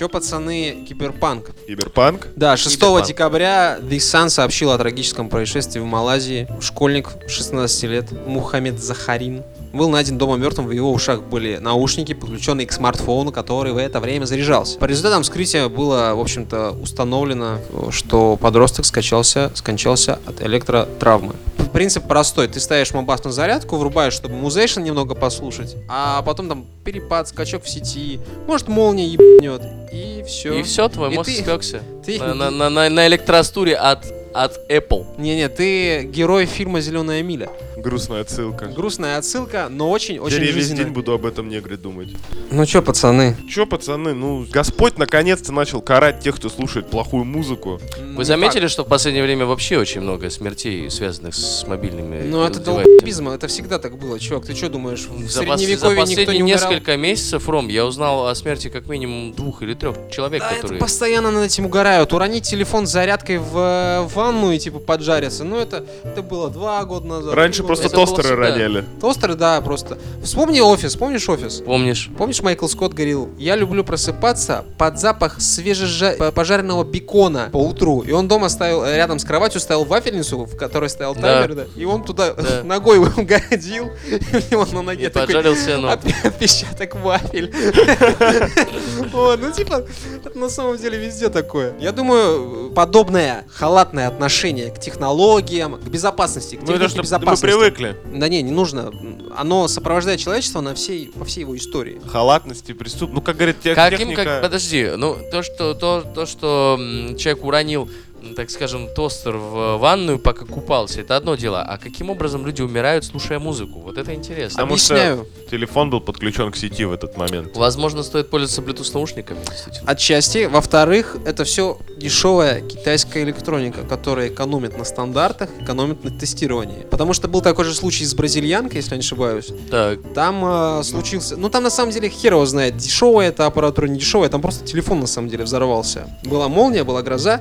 Чё, 0.00 0.08
пацаны, 0.08 0.86
киберпанк? 0.88 1.50
Киберпанк? 1.66 2.28
Да, 2.34 2.56
6 2.56 2.74
Киберпанк. 2.76 3.06
декабря 3.06 3.78
The 3.82 3.98
Sun 3.98 4.30
сообщил 4.30 4.70
о 4.70 4.78
трагическом 4.78 5.28
происшествии 5.28 5.78
в 5.78 5.84
Малайзии. 5.84 6.48
Школьник 6.58 7.10
16 7.28 7.82
лет 7.82 8.10
Мухаммед 8.26 8.82
Захарин 8.82 9.42
был 9.72 9.88
найден 9.88 10.18
дома 10.18 10.36
мертвым, 10.36 10.66
в 10.66 10.70
его 10.70 10.92
ушах 10.92 11.22
были 11.22 11.56
наушники, 11.58 12.12
подключенные 12.12 12.66
к 12.66 12.72
смартфону, 12.72 13.32
который 13.32 13.72
в 13.72 13.76
это 13.76 14.00
время 14.00 14.24
заряжался. 14.24 14.78
По 14.78 14.84
результатам 14.86 15.22
вскрытия 15.22 15.68
было, 15.68 16.12
в 16.14 16.20
общем-то, 16.20 16.72
установлено, 16.82 17.58
что 17.90 18.36
подросток 18.36 18.84
скачался, 18.84 19.50
скончался 19.54 20.18
от 20.26 20.42
электротравмы. 20.42 21.34
Принцип 21.72 22.04
простой. 22.08 22.48
Ты 22.48 22.58
ставишь 22.58 22.92
мобас 22.92 23.22
на 23.22 23.30
зарядку, 23.30 23.76
врубаешь, 23.76 24.12
чтобы 24.12 24.34
музейшн 24.34 24.80
немного 24.82 25.14
послушать, 25.14 25.76
а 25.88 26.20
потом 26.22 26.48
там 26.48 26.66
перепад, 26.84 27.28
скачок 27.28 27.62
в 27.62 27.68
сети, 27.70 28.18
может 28.48 28.66
молния 28.66 29.06
ебнет, 29.06 29.62
и 29.92 30.24
все. 30.26 30.52
И 30.58 30.62
все, 30.64 30.88
твой 30.88 31.12
И 31.12 31.16
мозг 31.16 31.30
ты- 31.30 31.36
спекся. 31.42 31.80
ты- 32.04 32.18
На, 32.18 32.34
на, 32.34 32.70
на, 32.70 32.88
на, 32.88 33.06
электростуре 33.06 33.76
от, 33.76 34.04
от 34.34 34.68
Apple. 34.68 35.06
Не-не, 35.18 35.48
ты 35.48 36.02
герой 36.02 36.46
фильма 36.46 36.80
Зеленая 36.80 37.22
миля. 37.22 37.50
Грустная 37.80 38.20
отсылка. 38.22 38.66
Грустная 38.66 39.18
отсылка, 39.18 39.68
но 39.70 39.90
очень-очень 39.90 40.36
я 40.38 40.44
весь 40.44 40.54
жизненная. 40.54 40.84
день 40.84 40.92
буду 40.92 41.12
об 41.12 41.24
этом 41.26 41.48
негре 41.48 41.76
думать. 41.76 42.08
Ну 42.50 42.66
чё, 42.66 42.82
пацаны? 42.82 43.36
Чё, 43.48 43.66
пацаны, 43.66 44.12
ну, 44.14 44.44
Господь 44.50 44.98
наконец-то 44.98 45.52
начал 45.52 45.80
карать 45.80 46.20
тех, 46.20 46.36
кто 46.36 46.48
слушает 46.48 46.88
плохую 46.90 47.24
музыку. 47.24 47.80
Вы 48.14 48.24
заметили, 48.24 48.66
что 48.66 48.84
в 48.84 48.88
последнее 48.88 49.24
время 49.24 49.46
вообще 49.46 49.78
очень 49.78 50.00
много 50.00 50.28
смертей, 50.30 50.90
связанных 50.90 51.34
с 51.34 51.66
мобильными 51.66 52.22
Ну 52.28 52.42
это 52.44 52.60
девайсами? 52.60 52.96
долбизм, 52.98 53.28
это 53.28 53.46
всегда 53.48 53.78
так 53.78 53.98
было. 53.98 54.18
Чувак, 54.18 54.46
ты 54.46 54.54
что 54.54 54.68
думаешь, 54.68 55.06
в 55.08 55.28
За, 55.30 55.42
пос- 55.42 55.46
за 55.52 55.58
средневековье 55.58 55.90
никто 55.96 56.00
последние 56.00 56.36
не 56.38 56.42
умирал? 56.42 56.70
несколько 56.70 56.96
месяцев, 56.96 57.48
Ром, 57.48 57.68
я 57.68 57.86
узнал 57.86 58.26
о 58.28 58.34
смерти 58.34 58.68
как 58.68 58.86
минимум 58.88 59.32
двух 59.32 59.62
или 59.62 59.74
трех 59.74 59.96
человек, 60.10 60.40
Да, 60.42 60.48
это 60.50 60.56
которые... 60.62 60.80
постоянно 60.80 61.30
над 61.30 61.44
этим 61.46 61.66
угорают. 61.66 62.12
Уронить 62.12 62.44
телефон 62.48 62.86
с 62.86 62.90
зарядкой 62.90 63.38
в, 63.38 63.56
э, 63.56 64.08
ванну 64.14 64.52
и 64.52 64.58
типа 64.58 64.78
поджариться. 64.80 65.44
Ну 65.44 65.56
это, 65.56 65.84
это 66.04 66.22
было 66.22 66.50
два 66.50 66.84
года 66.84 67.06
назад. 67.06 67.34
Раньше 67.34 67.62
три 67.62 67.68
Просто 67.70 67.86
Это 67.86 67.94
тостеры 67.96 68.22
всегда. 68.24 68.36
роняли. 68.48 68.84
Тостеры, 69.00 69.34
да, 69.36 69.60
просто. 69.60 69.96
Вспомни 70.24 70.58
офис, 70.58 70.96
помнишь 70.96 71.28
офис? 71.28 71.62
Помнишь? 71.64 72.10
Помнишь, 72.18 72.42
Майкл 72.42 72.66
Скотт 72.66 72.94
говорил, 72.94 73.30
я 73.38 73.54
люблю 73.54 73.84
просыпаться 73.84 74.64
под 74.76 74.98
запах 74.98 75.40
свежепожаренного 75.40 76.82
бекона 76.82 77.48
по 77.52 77.58
утру. 77.58 78.00
И 78.00 78.10
он 78.10 78.26
дома 78.26 78.48
ставил, 78.48 78.82
э, 78.82 78.96
рядом 78.96 79.20
с 79.20 79.24
кроватью 79.24 79.60
ставил 79.60 79.84
вафельницу, 79.84 80.44
в 80.46 80.56
которой 80.56 80.88
стоял 80.90 81.14
Да. 81.14 81.20
таймер, 81.20 81.54
да. 81.54 81.64
И 81.76 81.84
он 81.84 82.02
туда 82.02 82.32
Да. 82.34 82.62
ногой 82.64 82.98
угодил, 82.98 83.90
и 84.10 84.36
у 84.36 84.50
него 84.50 84.66
на 84.72 84.82
ноге 84.82 85.06
И 85.06 85.08
такой 85.08 85.26
поджарил 85.28 85.54
себе 85.54 85.76
ногу. 85.76 85.94
отпе- 85.94 86.26
отпечаток 86.26 86.96
вафель. 86.96 87.52
Вот, 89.12 89.40
ну 89.40 89.50
типа, 89.52 89.84
это 90.24 90.38
на 90.38 90.48
самом 90.48 90.76
деле 90.76 90.98
везде 90.98 91.28
такое. 91.28 91.74
Я 91.80 91.92
думаю, 91.92 92.70
подобное 92.74 93.44
халатное 93.52 94.08
отношение 94.08 94.70
к 94.70 94.78
технологиям, 94.78 95.76
к 95.76 95.82
безопасности, 95.88 96.56
к 96.56 96.60
Ну 96.62 96.66
технике 96.68 96.88
что 96.88 96.96
мы 96.98 97.02
безопасности. 97.02 97.46
Привыкли. 97.60 97.96
Да 98.14 98.28
не, 98.28 98.42
не 98.42 98.50
нужно. 98.52 98.92
Оно 99.36 99.68
сопровождает 99.68 100.20
человечество 100.20 100.60
на 100.60 100.74
всей, 100.74 101.08
по 101.08 101.24
всей 101.24 101.40
его 101.40 101.56
истории. 101.56 102.00
Халатности, 102.06 102.72
преступ... 102.72 103.10
Ну, 103.12 103.20
как 103.20 103.36
говорит 103.36 103.60
тех- 103.60 103.74
Каким, 103.74 103.98
техника... 103.98 104.24
как, 104.24 104.42
подожди, 104.42 104.90
ну 104.96 105.16
то, 105.30 105.42
что 105.42 105.74
то, 105.74 106.02
то, 106.14 106.26
что 106.26 106.78
человек 107.18 107.44
уронил, 107.44 107.90
так 108.36 108.50
скажем, 108.50 108.88
тостер 108.94 109.36
в 109.36 109.76
ванную, 109.78 110.18
пока 110.18 110.44
купался, 110.44 111.00
это 111.00 111.16
одно 111.16 111.34
дело. 111.36 111.62
А 111.62 111.78
каким 111.78 112.10
образом 112.10 112.46
люди 112.46 112.62
умирают, 112.62 113.04
слушая 113.04 113.38
музыку? 113.38 113.80
Вот 113.80 113.98
это 113.98 114.14
интересно. 114.14 114.62
Потому 114.62 114.76
что- 114.76 114.94
Объясняю. 114.94 115.26
Телефон 115.50 115.90
был 115.90 116.00
подключен 116.00 116.52
к 116.52 116.56
сети 116.56 116.84
в 116.84 116.92
этот 116.92 117.16
момент. 117.16 117.56
Возможно, 117.56 118.02
стоит 118.02 118.30
пользоваться 118.30 118.62
Bluetooth 118.62 118.92
наушниками, 118.94 119.40
действительно. 119.44 119.90
Отчасти. 119.90 120.44
Во-вторых, 120.46 121.16
это 121.24 121.44
все 121.44 121.76
дешевая 121.96 122.60
китайская 122.60 123.24
электроника, 123.24 123.82
которая 123.82 124.28
экономит 124.28 124.78
на 124.78 124.84
стандартах, 124.84 125.50
экономит 125.60 126.04
на 126.04 126.10
тестировании. 126.10 126.86
Потому 126.90 127.12
что 127.14 127.26
был 127.28 127.40
такой 127.40 127.64
же 127.64 127.74
случай 127.74 128.04
с 128.04 128.14
бразильянкой, 128.14 128.76
если 128.76 128.92
я 128.92 128.96
не 128.96 129.00
ошибаюсь. 129.00 129.48
Так, 129.70 129.98
Там 130.14 130.44
э, 130.44 130.82
случился... 130.84 131.36
Ну, 131.36 131.48
там 131.48 131.64
на 131.64 131.70
самом 131.70 131.92
деле 131.92 132.08
хер 132.08 132.34
его 132.34 132.46
знает, 132.46 132.76
дешевая 132.76 133.28
эта 133.28 133.46
аппаратура, 133.46 133.86
не 133.86 133.98
дешевая. 133.98 134.28
Там 134.28 134.40
просто 134.40 134.64
телефон 134.64 135.00
на 135.00 135.06
самом 135.06 135.28
деле 135.28 135.44
взорвался. 135.44 136.06
Была 136.24 136.48
молния, 136.48 136.84
была 136.84 137.02
гроза. 137.02 137.40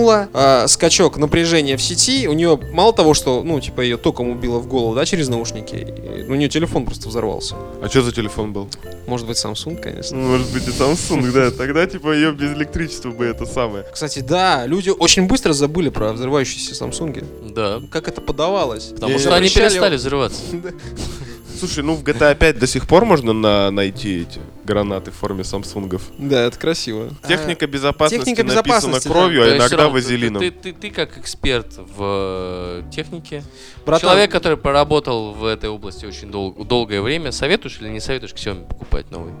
Жмыхнула, 0.00 0.28
э, 0.32 0.68
скачок 0.68 1.16
напряжения 1.18 1.76
в 1.76 1.82
сети. 1.82 2.26
У 2.26 2.32
нее 2.32 2.58
мало 2.72 2.92
того, 2.92 3.14
что, 3.14 3.42
ну, 3.42 3.60
типа, 3.60 3.82
ее 3.82 3.96
током 3.96 4.30
убило 4.30 4.58
в 4.58 4.66
голову, 4.66 4.94
да, 4.94 5.04
через 5.04 5.28
наушники. 5.28 5.74
и 5.74 6.30
у 6.30 6.34
нее 6.34 6.48
телефон 6.48 6.84
просто 6.86 7.08
взорвался. 7.08 7.56
А 7.82 7.88
что 7.88 8.02
за 8.02 8.12
телефон 8.12 8.52
был? 8.52 8.68
Может 9.06 9.26
быть, 9.26 9.36
Samsung, 9.36 9.80
конечно. 9.80 10.16
Может 10.16 10.52
быть, 10.52 10.66
и 10.66 10.70
Samsung, 10.70 11.30
да. 11.32 11.50
Тогда, 11.50 11.86
типа, 11.86 12.12
ее 12.12 12.32
без 12.32 12.52
электричества 12.52 13.10
бы 13.10 13.26
это 13.26 13.46
самое. 13.46 13.84
Кстати, 13.92 14.20
да, 14.20 14.66
люди 14.66 14.90
очень 14.90 15.26
быстро 15.26 15.52
забыли 15.52 15.90
про 15.90 16.12
взрывающиеся 16.12 16.72
Samsung. 16.72 17.52
да. 17.54 17.80
Как 17.90 18.08
это 18.08 18.20
подавалось? 18.20 18.84
Потому 18.94 19.18
что 19.18 19.34
они 19.34 19.48
перестали 19.48 19.96
взрываться. 19.96 20.40
Слушай, 21.60 21.84
ну 21.84 21.94
в 21.94 22.02
GTA 22.02 22.34
5 22.34 22.58
до 22.58 22.66
сих 22.66 22.86
пор 22.86 23.04
можно 23.04 23.32
на- 23.32 23.70
найти 23.70 24.22
эти 24.22 24.40
гранаты 24.64 25.10
в 25.10 25.14
форме 25.14 25.44
самсунгов. 25.44 26.02
Да, 26.18 26.42
это 26.44 26.58
красиво. 26.58 27.10
Техника 27.28 27.66
безопасности 27.66 28.24
техника 28.24 28.42
написана 28.44 28.62
безопасности, 28.62 29.08
да. 29.08 29.14
кровью, 29.14 29.40
То 29.44 29.46
а 29.52 29.56
иногда 29.56 29.84
ты- 29.86 29.88
вазелином. 29.92 30.40
Ты, 30.42 30.50
ты, 30.50 30.72
ты 30.72 30.90
как 30.90 31.18
эксперт 31.18 31.66
в 31.76 31.96
э, 32.00 32.82
технике, 32.90 33.42
Братан, 33.84 34.00
человек, 34.10 34.30
который 34.30 34.56
проработал 34.56 35.32
в 35.32 35.44
этой 35.44 35.68
области 35.70 36.04
очень 36.06 36.30
дол- 36.30 36.52
долгое 36.64 37.00
время, 37.02 37.32
советуешь 37.32 37.78
или 37.80 37.88
не 37.88 38.00
советуешь 38.00 38.32
Xiaomi 38.32 38.66
покупать 38.66 39.10
новый? 39.10 39.32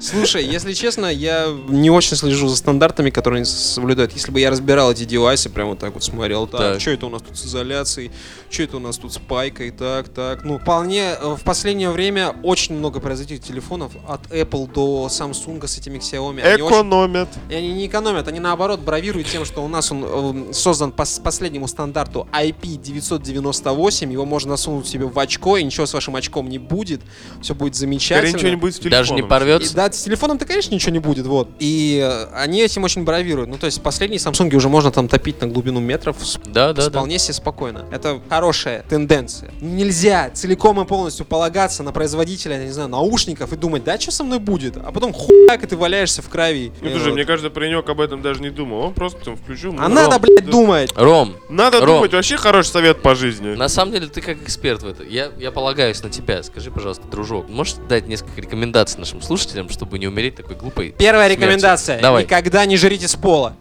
Слушай, 0.00 0.44
если 0.44 0.72
честно, 0.72 1.06
я 1.06 1.48
не 1.68 1.90
очень 1.90 2.16
слежу 2.16 2.48
за 2.48 2.56
стандартами, 2.56 3.10
которые 3.10 3.38
они 3.38 3.44
соблюдают. 3.46 4.12
Если 4.12 4.30
бы 4.30 4.40
я 4.40 4.50
разбирал 4.50 4.92
эти 4.92 5.04
девайсы, 5.04 5.48
прям 5.50 5.68
вот 5.68 5.78
так 5.78 5.94
вот 5.94 6.02
смотрел, 6.04 6.46
так, 6.46 6.60
Так. 6.74 6.80
что 6.80 6.90
это 6.90 7.06
у 7.06 7.10
нас 7.10 7.22
тут 7.22 7.36
с 7.38 7.46
изоляцией, 7.46 8.10
что 8.50 8.62
это 8.64 8.76
у 8.76 8.80
нас 8.80 8.96
тут 8.98 9.12
с 9.12 9.18
пайкой, 9.18 9.70
так, 9.70 10.08
так. 10.08 10.44
Ну, 10.44 10.58
вполне 10.58 11.14
э, 11.20 11.34
в 11.34 11.42
последнее 11.44 11.90
время 11.90 12.34
очень 12.42 12.74
много 12.76 13.00
производителей 13.00 13.40
телефонов 13.46 13.92
от 14.08 14.26
Apple 14.32 14.72
до 14.72 15.06
Samsung 15.10 15.66
с 15.66 15.78
этими 15.78 15.98
Xiaomi. 15.98 16.40
Они 16.40 16.62
очень- 16.62 16.76
Экономят. 16.76 17.28
И 17.50 17.54
они 17.54 17.72
не 17.72 17.86
экономят, 17.86 18.28
они 18.28 18.40
наоборот 18.40 18.80
бравируют 18.80 19.28
тем, 19.28 19.44
что 19.44 19.62
у 19.64 19.68
нас 19.68 19.90
он 19.92 20.04
э, 20.50 20.52
создан 20.52 20.90
по 20.92 21.04
последнему 21.22 21.68
стандарту 21.68 22.26
IP998, 22.32 24.12
его 24.12 24.24
можно 24.24 24.56
засунуть 24.56 24.86
себе 24.86 25.06
в 25.06 25.18
очко, 25.18 25.56
и 25.56 25.64
ничего 25.64 25.86
с 25.86 25.94
вашим 25.94 26.16
очком 26.16 26.48
не 26.48 26.58
будет, 26.58 27.00
все 27.40 27.54
будет 27.54 27.74
Скорее 27.76 27.92
замечательно. 27.92 28.36
ничего 28.36 28.48
не 28.50 28.56
будет 28.56 28.74
с 28.74 28.78
телефоном. 28.78 29.01
Даже 29.02 29.14
не 29.14 29.20
И, 29.20 29.22
порвется? 29.22 29.74
да, 29.74 29.90
с 29.90 30.02
телефоном-то, 30.02 30.44
конечно, 30.46 30.74
ничего 30.74 30.92
не 30.92 30.98
будет, 30.98 31.26
вот. 31.26 31.48
И 31.58 32.00
э, 32.02 32.26
они 32.34 32.60
этим 32.62 32.84
очень 32.84 33.04
бравируют. 33.04 33.48
Ну, 33.50 33.56
то 33.58 33.66
есть 33.66 33.82
последние 33.82 34.18
Samsung 34.18 34.54
уже 34.54 34.68
можно 34.68 34.90
там 34.90 35.08
топить 35.08 35.40
на 35.40 35.46
глубину 35.48 35.80
метров 35.80 36.16
Да, 36.46 36.72
да, 36.72 36.84
да. 36.84 36.90
вполне 36.90 37.18
себе 37.18 37.34
спокойно. 37.34 37.84
Это 37.90 38.20
хорошая 38.28 38.84
тенденция. 38.88 39.50
Нельзя 39.60 40.30
целиком 40.30 40.80
и 40.80 40.84
полностью 40.84 41.26
полагаться 41.26 41.82
на 41.82 41.92
производителя, 41.92 42.58
я 42.58 42.64
не 42.64 42.70
знаю, 42.70 42.88
наушников 42.88 43.52
и 43.52 43.56
думать, 43.56 43.84
да, 43.84 43.98
что 43.98 44.10
со 44.10 44.24
мной 44.24 44.38
будет? 44.38 44.76
А 44.76 44.92
потом 44.92 45.12
хуяк, 45.12 45.62
и 45.62 45.66
ты 45.66 45.76
валяешься 45.76 46.22
в 46.22 46.28
крови. 46.28 46.72
Ну, 46.80 46.88
И 46.88 46.90
слушай, 46.92 47.06
вот. 47.06 47.14
мне 47.14 47.24
кажется, 47.24 47.50
паренек 47.50 47.88
об 47.88 48.00
этом 48.00 48.22
даже 48.22 48.40
не 48.40 48.50
думал. 48.50 48.80
Он 48.80 48.94
просто 48.94 49.24
там 49.24 49.36
включил. 49.36 49.74
А 49.78 49.88
ну, 49.88 49.94
надо, 49.94 50.12
Ром, 50.12 50.20
блядь, 50.22 50.44
да. 50.44 50.50
думать. 50.50 50.92
Ром, 50.96 51.36
Надо 51.48 51.80
Ром. 51.80 51.96
думать, 51.96 52.12
вообще 52.12 52.36
хороший 52.36 52.68
совет 52.68 53.02
по 53.02 53.14
жизни. 53.14 53.54
на 53.54 53.68
самом 53.68 53.92
деле 53.92 54.06
ты 54.06 54.20
как 54.20 54.42
эксперт 54.42 54.82
в 54.82 54.86
этом. 54.86 55.08
Я, 55.08 55.30
я 55.38 55.50
полагаюсь 55.50 56.02
на 56.02 56.10
тебя. 56.10 56.42
Скажи, 56.42 56.70
пожалуйста, 56.70 57.06
дружок, 57.08 57.48
можешь 57.48 57.74
дать 57.88 58.06
несколько 58.06 58.40
рекомендаций 58.40 58.91
нашим 58.98 59.22
слушателям, 59.22 59.68
чтобы 59.68 59.98
не 59.98 60.06
умереть 60.06 60.36
такой 60.36 60.56
глупой? 60.56 60.94
Первая 60.96 61.26
смертью? 61.28 61.46
рекомендация. 61.46 62.00
Давай. 62.00 62.24
Никогда 62.24 62.64
не 62.66 62.76
жрите 62.76 63.08
с 63.08 63.16
пола. 63.16 63.56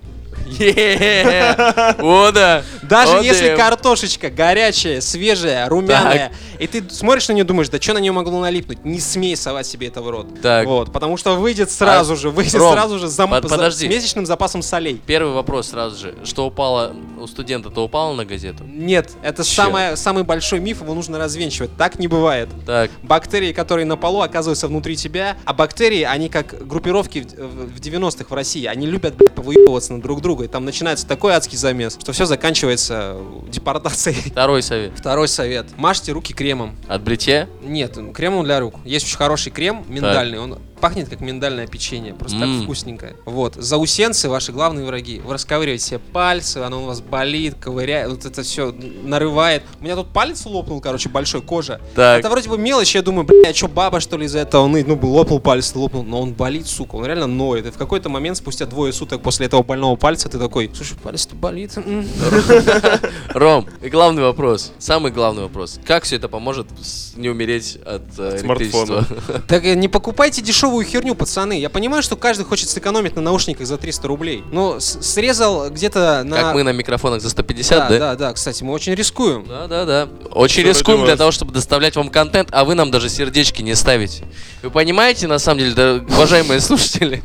О, 2.00 2.32
да! 2.32 2.64
Даже 2.84 3.18
если 3.18 3.56
картошечка 3.56 4.30
горячая, 4.30 5.02
свежая, 5.02 5.68
румяная, 5.70 6.32
и 6.60 6.68
ты 6.68 6.84
смотришь 6.90 7.28
на 7.28 7.34
нее 7.34 7.44
думаешь, 7.44 7.70
да 7.70 7.80
что 7.82 7.94
на 7.94 8.00
нее 8.00 8.12
могло 8.12 8.40
налипнуть, 8.40 8.84
не 8.86 9.00
смей 9.00 9.36
совать 9.36 9.66
себе 9.66 9.88
это 9.88 10.02
в 10.02 10.10
рот. 10.10 10.42
Так. 10.42 10.66
Вот, 10.68 10.92
потому 10.92 11.18
что 11.18 11.36
выйдет 11.36 11.72
сразу 11.72 12.16
же, 12.16 12.30
выйдет 12.30 12.54
сразу 12.54 13.00
же 13.00 13.10
с 13.10 13.84
месячным 13.84 14.26
запасом 14.26 14.62
солей. 14.62 15.02
Первый 15.06 15.34
вопрос 15.34 15.70
сразу 15.70 15.98
же. 15.98 16.16
Что 16.24 16.48
упало 16.48 16.94
у 17.20 17.28
студента, 17.28 17.70
то 17.70 17.84
упало 17.84 18.14
на 18.14 18.26
газету? 18.26 18.64
Нет, 18.66 19.12
это 19.24 19.44
самый 19.44 20.24
большой 20.24 20.60
миф, 20.60 20.82
его 20.82 20.94
нужно 20.94 21.18
развенчивать. 21.18 21.72
Так 21.78 22.00
не 22.00 22.08
бывает. 22.08 22.50
Так, 22.66 22.92
Бактерии, 23.04 23.54
которые 23.54 23.86
на 23.86 23.98
полу, 23.98 24.22
оказываются 24.22 24.68
внутри 24.68 24.96
тебя, 24.96 25.38
а 25.46 25.54
бактерии, 25.54 26.04
они 26.04 26.30
как 26.30 26.68
группировки 26.68 27.20
в, 27.20 27.76
в 27.76 27.80
90-х 27.80 28.26
в 28.30 28.34
России, 28.34 28.66
они 28.66 28.88
любят, 28.88 29.16
блядь, 29.16 29.34
повыебываться 29.34 29.94
на 29.94 30.02
друг 30.02 30.22
друга, 30.22 30.41
и 30.44 30.48
там 30.48 30.66
начинается 30.66 31.08
такой 31.08 31.34
адский 31.34 31.58
замес, 31.58 31.98
что 32.00 32.12
все 32.12 32.26
заканчивается 32.26 33.18
депортацией. 33.48 34.32
второй 34.32 34.62
совет. 34.62 34.92
Второй 34.96 35.28
совет. 35.28 35.68
Мажьте 35.78 36.12
руки 36.12 36.34
кремом. 36.34 36.76
От 36.88 37.02
бритья? 37.02 37.48
Нет, 37.62 37.98
кремом 38.14 38.44
для 38.44 38.60
рук. 38.60 38.76
Есть 38.86 39.06
очень 39.06 39.18
хороший 39.18 39.52
крем, 39.52 39.86
миндальный, 39.88 40.40
он 40.40 40.60
пахнет 40.82 41.08
как 41.10 41.22
миндальное 41.22 41.68
печенье, 41.68 42.14
просто 42.14 42.38
М. 42.38 42.56
так 42.58 42.64
вкусненькое. 42.64 43.16
Вот, 43.26 43.56
заусенцы 43.56 44.28
ваши 44.30 44.52
главные 44.52 44.86
враги. 44.86 45.20
Вы 45.24 45.34
расковыриваете 45.34 45.86
себе 45.86 46.00
пальцы, 46.00 46.58
оно 46.58 46.84
у 46.84 46.86
вас 46.88 47.02
болит, 47.02 47.56
ковыряет, 47.60 48.10
вот 48.10 48.26
это 48.26 48.42
все 48.44 48.74
нарывает. 49.04 49.64
У 49.80 49.84
меня 49.84 49.96
тут 49.96 50.08
палец 50.10 50.46
лопнул, 50.46 50.82
короче, 50.82 51.10
большой, 51.10 51.42
кожа. 51.42 51.80
Так. 51.96 52.20
Это 52.20 52.30
вроде 52.30 52.50
бы 52.50 52.58
мелочь, 52.58 52.96
я 52.96 53.02
думаю, 53.02 53.26
бля, 53.26 53.54
что 53.54 53.68
баба 53.68 54.00
что 54.00 54.18
ли 54.18 54.26
из-за 54.26 54.40
этого 54.40 54.68
ныть? 54.68 54.88
Ну, 54.88 55.00
лопнул 55.02 55.40
палец, 55.40 55.74
лопнул, 55.76 56.04
но 56.04 56.22
он 56.22 56.34
болит, 56.34 56.68
сука, 56.68 56.96
он 56.96 57.06
реально 57.06 57.28
ноет. 57.28 57.68
И 57.68 57.72
в 57.72 57.78
какой-то 57.78 58.10
момент, 58.10 58.38
спустя 58.38 58.66
двое 58.66 58.92
суток 58.92 59.22
после 59.22 59.46
этого 59.46 59.64
больного 59.64 59.96
пальца, 59.96 60.28
ты 60.30 60.40
такой, 60.40 60.70
слушай, 60.74 60.98
палец-то 61.02 61.36
болит. 61.36 61.78
м». 61.78 62.08
Ром, 63.34 63.68
и 63.82 63.90
главный 63.90 64.24
вопрос, 64.24 64.72
самый 64.80 65.12
главный 65.12 65.44
вопрос. 65.44 65.80
Как 65.86 66.04
все 66.04 66.16
это 66.16 66.28
поможет 66.28 66.68
не 67.16 67.30
умереть 67.30 67.78
от 67.86 68.02
э, 68.18 68.40
смартфона. 68.40 69.06
электричества? 69.06 69.42
Так 69.48 69.66
э, 69.66 69.76
не 69.76 69.88
покупайте 69.88 70.42
дешевую 70.72 70.86
херню, 70.86 71.16
пацаны. 71.16 71.60
Я 71.60 71.70
понимаю, 71.70 72.02
что 72.02 72.16
каждый 72.16 72.46
хочет 72.46 72.70
сэкономить 72.70 73.16
на 73.16 73.22
наушниках 73.22 73.68
за 73.68 73.78
300 73.78 74.08
рублей. 74.08 74.44
Но 74.52 74.80
срезал 74.80 75.70
где-то 75.70 76.24
на... 76.24 76.38
Как 76.38 76.54
мы 76.54 76.64
на 76.64 76.72
микрофонах 76.72 77.22
за 77.22 77.30
150, 77.30 77.78
да, 77.78 77.90
да? 77.90 78.00
да, 78.00 78.16
да, 78.16 78.34
кстати, 78.34 78.64
мы 78.64 78.72
очень 78.72 78.94
рискуем. 78.94 79.46
Да, 79.48 79.68
да, 79.68 79.86
да. 79.86 80.10
Очень 80.32 80.64
Всё 80.64 80.70
рискуем 80.70 81.00
для 81.02 81.12
вас. 81.12 81.18
того, 81.18 81.32
чтобы 81.32 81.52
доставлять 81.52 81.96
вам 81.98 82.10
контент, 82.10 82.50
а 82.52 82.64
вы 82.64 82.76
нам 82.76 82.90
даже 82.90 83.10
сердечки 83.10 83.62
не 83.62 83.76
ставите. 83.76 84.24
Вы 84.64 84.72
понимаете, 84.72 85.28
на 85.28 85.40
самом 85.40 85.60
деле, 85.60 85.74
да, 85.74 86.14
уважаемые 86.14 86.60
слушатели, 86.62 87.22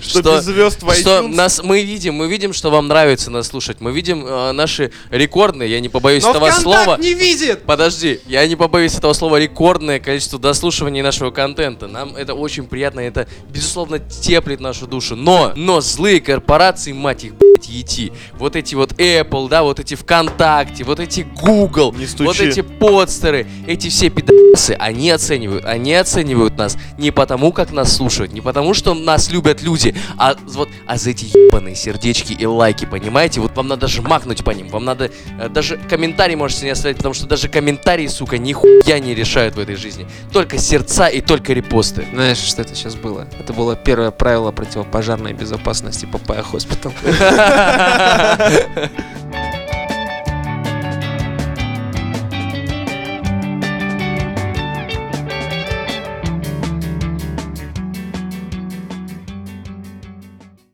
Что 0.00 0.22
без 0.22 0.44
звезд 0.44 0.82
в 0.82 0.92
что 0.94 1.20
iTunes? 1.20 1.34
нас 1.34 1.60
мы 1.62 1.82
видим, 1.82 2.14
мы 2.14 2.28
видим, 2.28 2.52
что 2.52 2.70
вам 2.70 2.86
нравится 2.88 3.30
нас 3.30 3.48
слушать. 3.48 3.80
Мы 3.80 3.92
видим 3.92 4.24
э, 4.26 4.52
наши 4.52 4.92
рекордные, 5.10 5.70
я 5.70 5.80
не 5.80 5.88
побоюсь 5.88 6.22
Но 6.22 6.30
этого 6.30 6.46
ВКонтакт 6.50 6.62
слова. 6.62 6.98
не 6.98 7.14
видит! 7.14 7.62
Подожди, 7.62 8.20
я 8.26 8.46
не 8.46 8.56
побоюсь 8.56 8.94
этого 8.96 9.12
слова 9.14 9.36
рекордное 9.40 9.98
количество 9.98 10.38
дослушиваний 10.38 11.02
нашего 11.02 11.30
контента. 11.30 11.88
Нам 11.88 12.14
это 12.14 12.34
очень 12.34 12.66
приятно, 12.66 13.00
это 13.00 13.26
безусловно 13.48 13.98
теплит 13.98 14.60
нашу 14.60 14.86
душу. 14.86 15.16
Но, 15.16 15.52
но 15.56 15.80
злые 15.80 16.20
корпорации, 16.20 16.92
мать 16.92 17.24
их, 17.24 17.34
блядь, 17.34 17.66
ети. 17.68 18.12
Вот 18.34 18.54
эти 18.56 18.74
вот 18.74 18.92
Apple, 18.92 19.48
да, 19.48 19.62
вот 19.62 19.80
эти 19.80 19.94
ВКонтакте, 19.94 20.84
вот 20.84 21.00
эти 21.00 21.26
Google, 21.40 21.92
Не 21.94 22.06
стучи. 22.06 22.26
вот 22.26 22.40
эти 22.40 22.60
подстеры, 22.60 23.46
эти 23.66 23.88
все 23.88 24.10
пидасы, 24.10 24.76
они 24.78 25.10
оценивают, 25.10 25.64
они 25.64 25.94
оценивают 25.94 26.56
нас 26.56 26.76
не 26.98 27.10
потому, 27.10 27.52
как 27.52 27.72
нас 27.72 27.96
слушают, 27.96 28.32
не 28.32 28.40
потому, 28.40 28.74
что 28.74 28.94
нас 28.94 29.30
любят 29.30 29.53
смотрят 29.54 29.62
люди. 29.62 29.94
А 30.16 30.36
вот, 30.46 30.68
а 30.86 30.96
за 30.96 31.10
эти 31.10 31.24
ебаные 31.24 31.74
сердечки 31.74 32.32
и 32.32 32.46
лайки, 32.46 32.84
понимаете? 32.84 33.40
Вот 33.40 33.56
вам 33.56 33.68
надо 33.68 33.88
жмакнуть 33.88 34.44
по 34.44 34.50
ним, 34.50 34.68
вам 34.68 34.84
надо 34.84 35.10
э, 35.38 35.48
даже 35.48 35.76
комментарий 35.76 36.36
можете 36.36 36.66
не 36.66 36.70
оставить, 36.70 36.96
потому 36.96 37.14
что 37.14 37.26
даже 37.26 37.48
комментарии, 37.48 38.06
сука, 38.06 38.38
нихуя 38.38 38.98
не 38.98 39.14
решают 39.14 39.56
в 39.56 39.58
этой 39.58 39.76
жизни. 39.76 40.06
Только 40.32 40.58
сердца 40.58 41.08
и 41.08 41.20
только 41.20 41.52
репосты. 41.52 42.06
Знаешь, 42.12 42.38
что 42.38 42.62
это 42.62 42.74
сейчас 42.74 42.94
было? 42.94 43.26
Это 43.38 43.52
было 43.52 43.76
первое 43.76 44.10
правило 44.10 44.52
противопожарной 44.52 45.32
безопасности 45.32 46.06
Papaya 46.06 46.42
Hospital. 46.42 46.92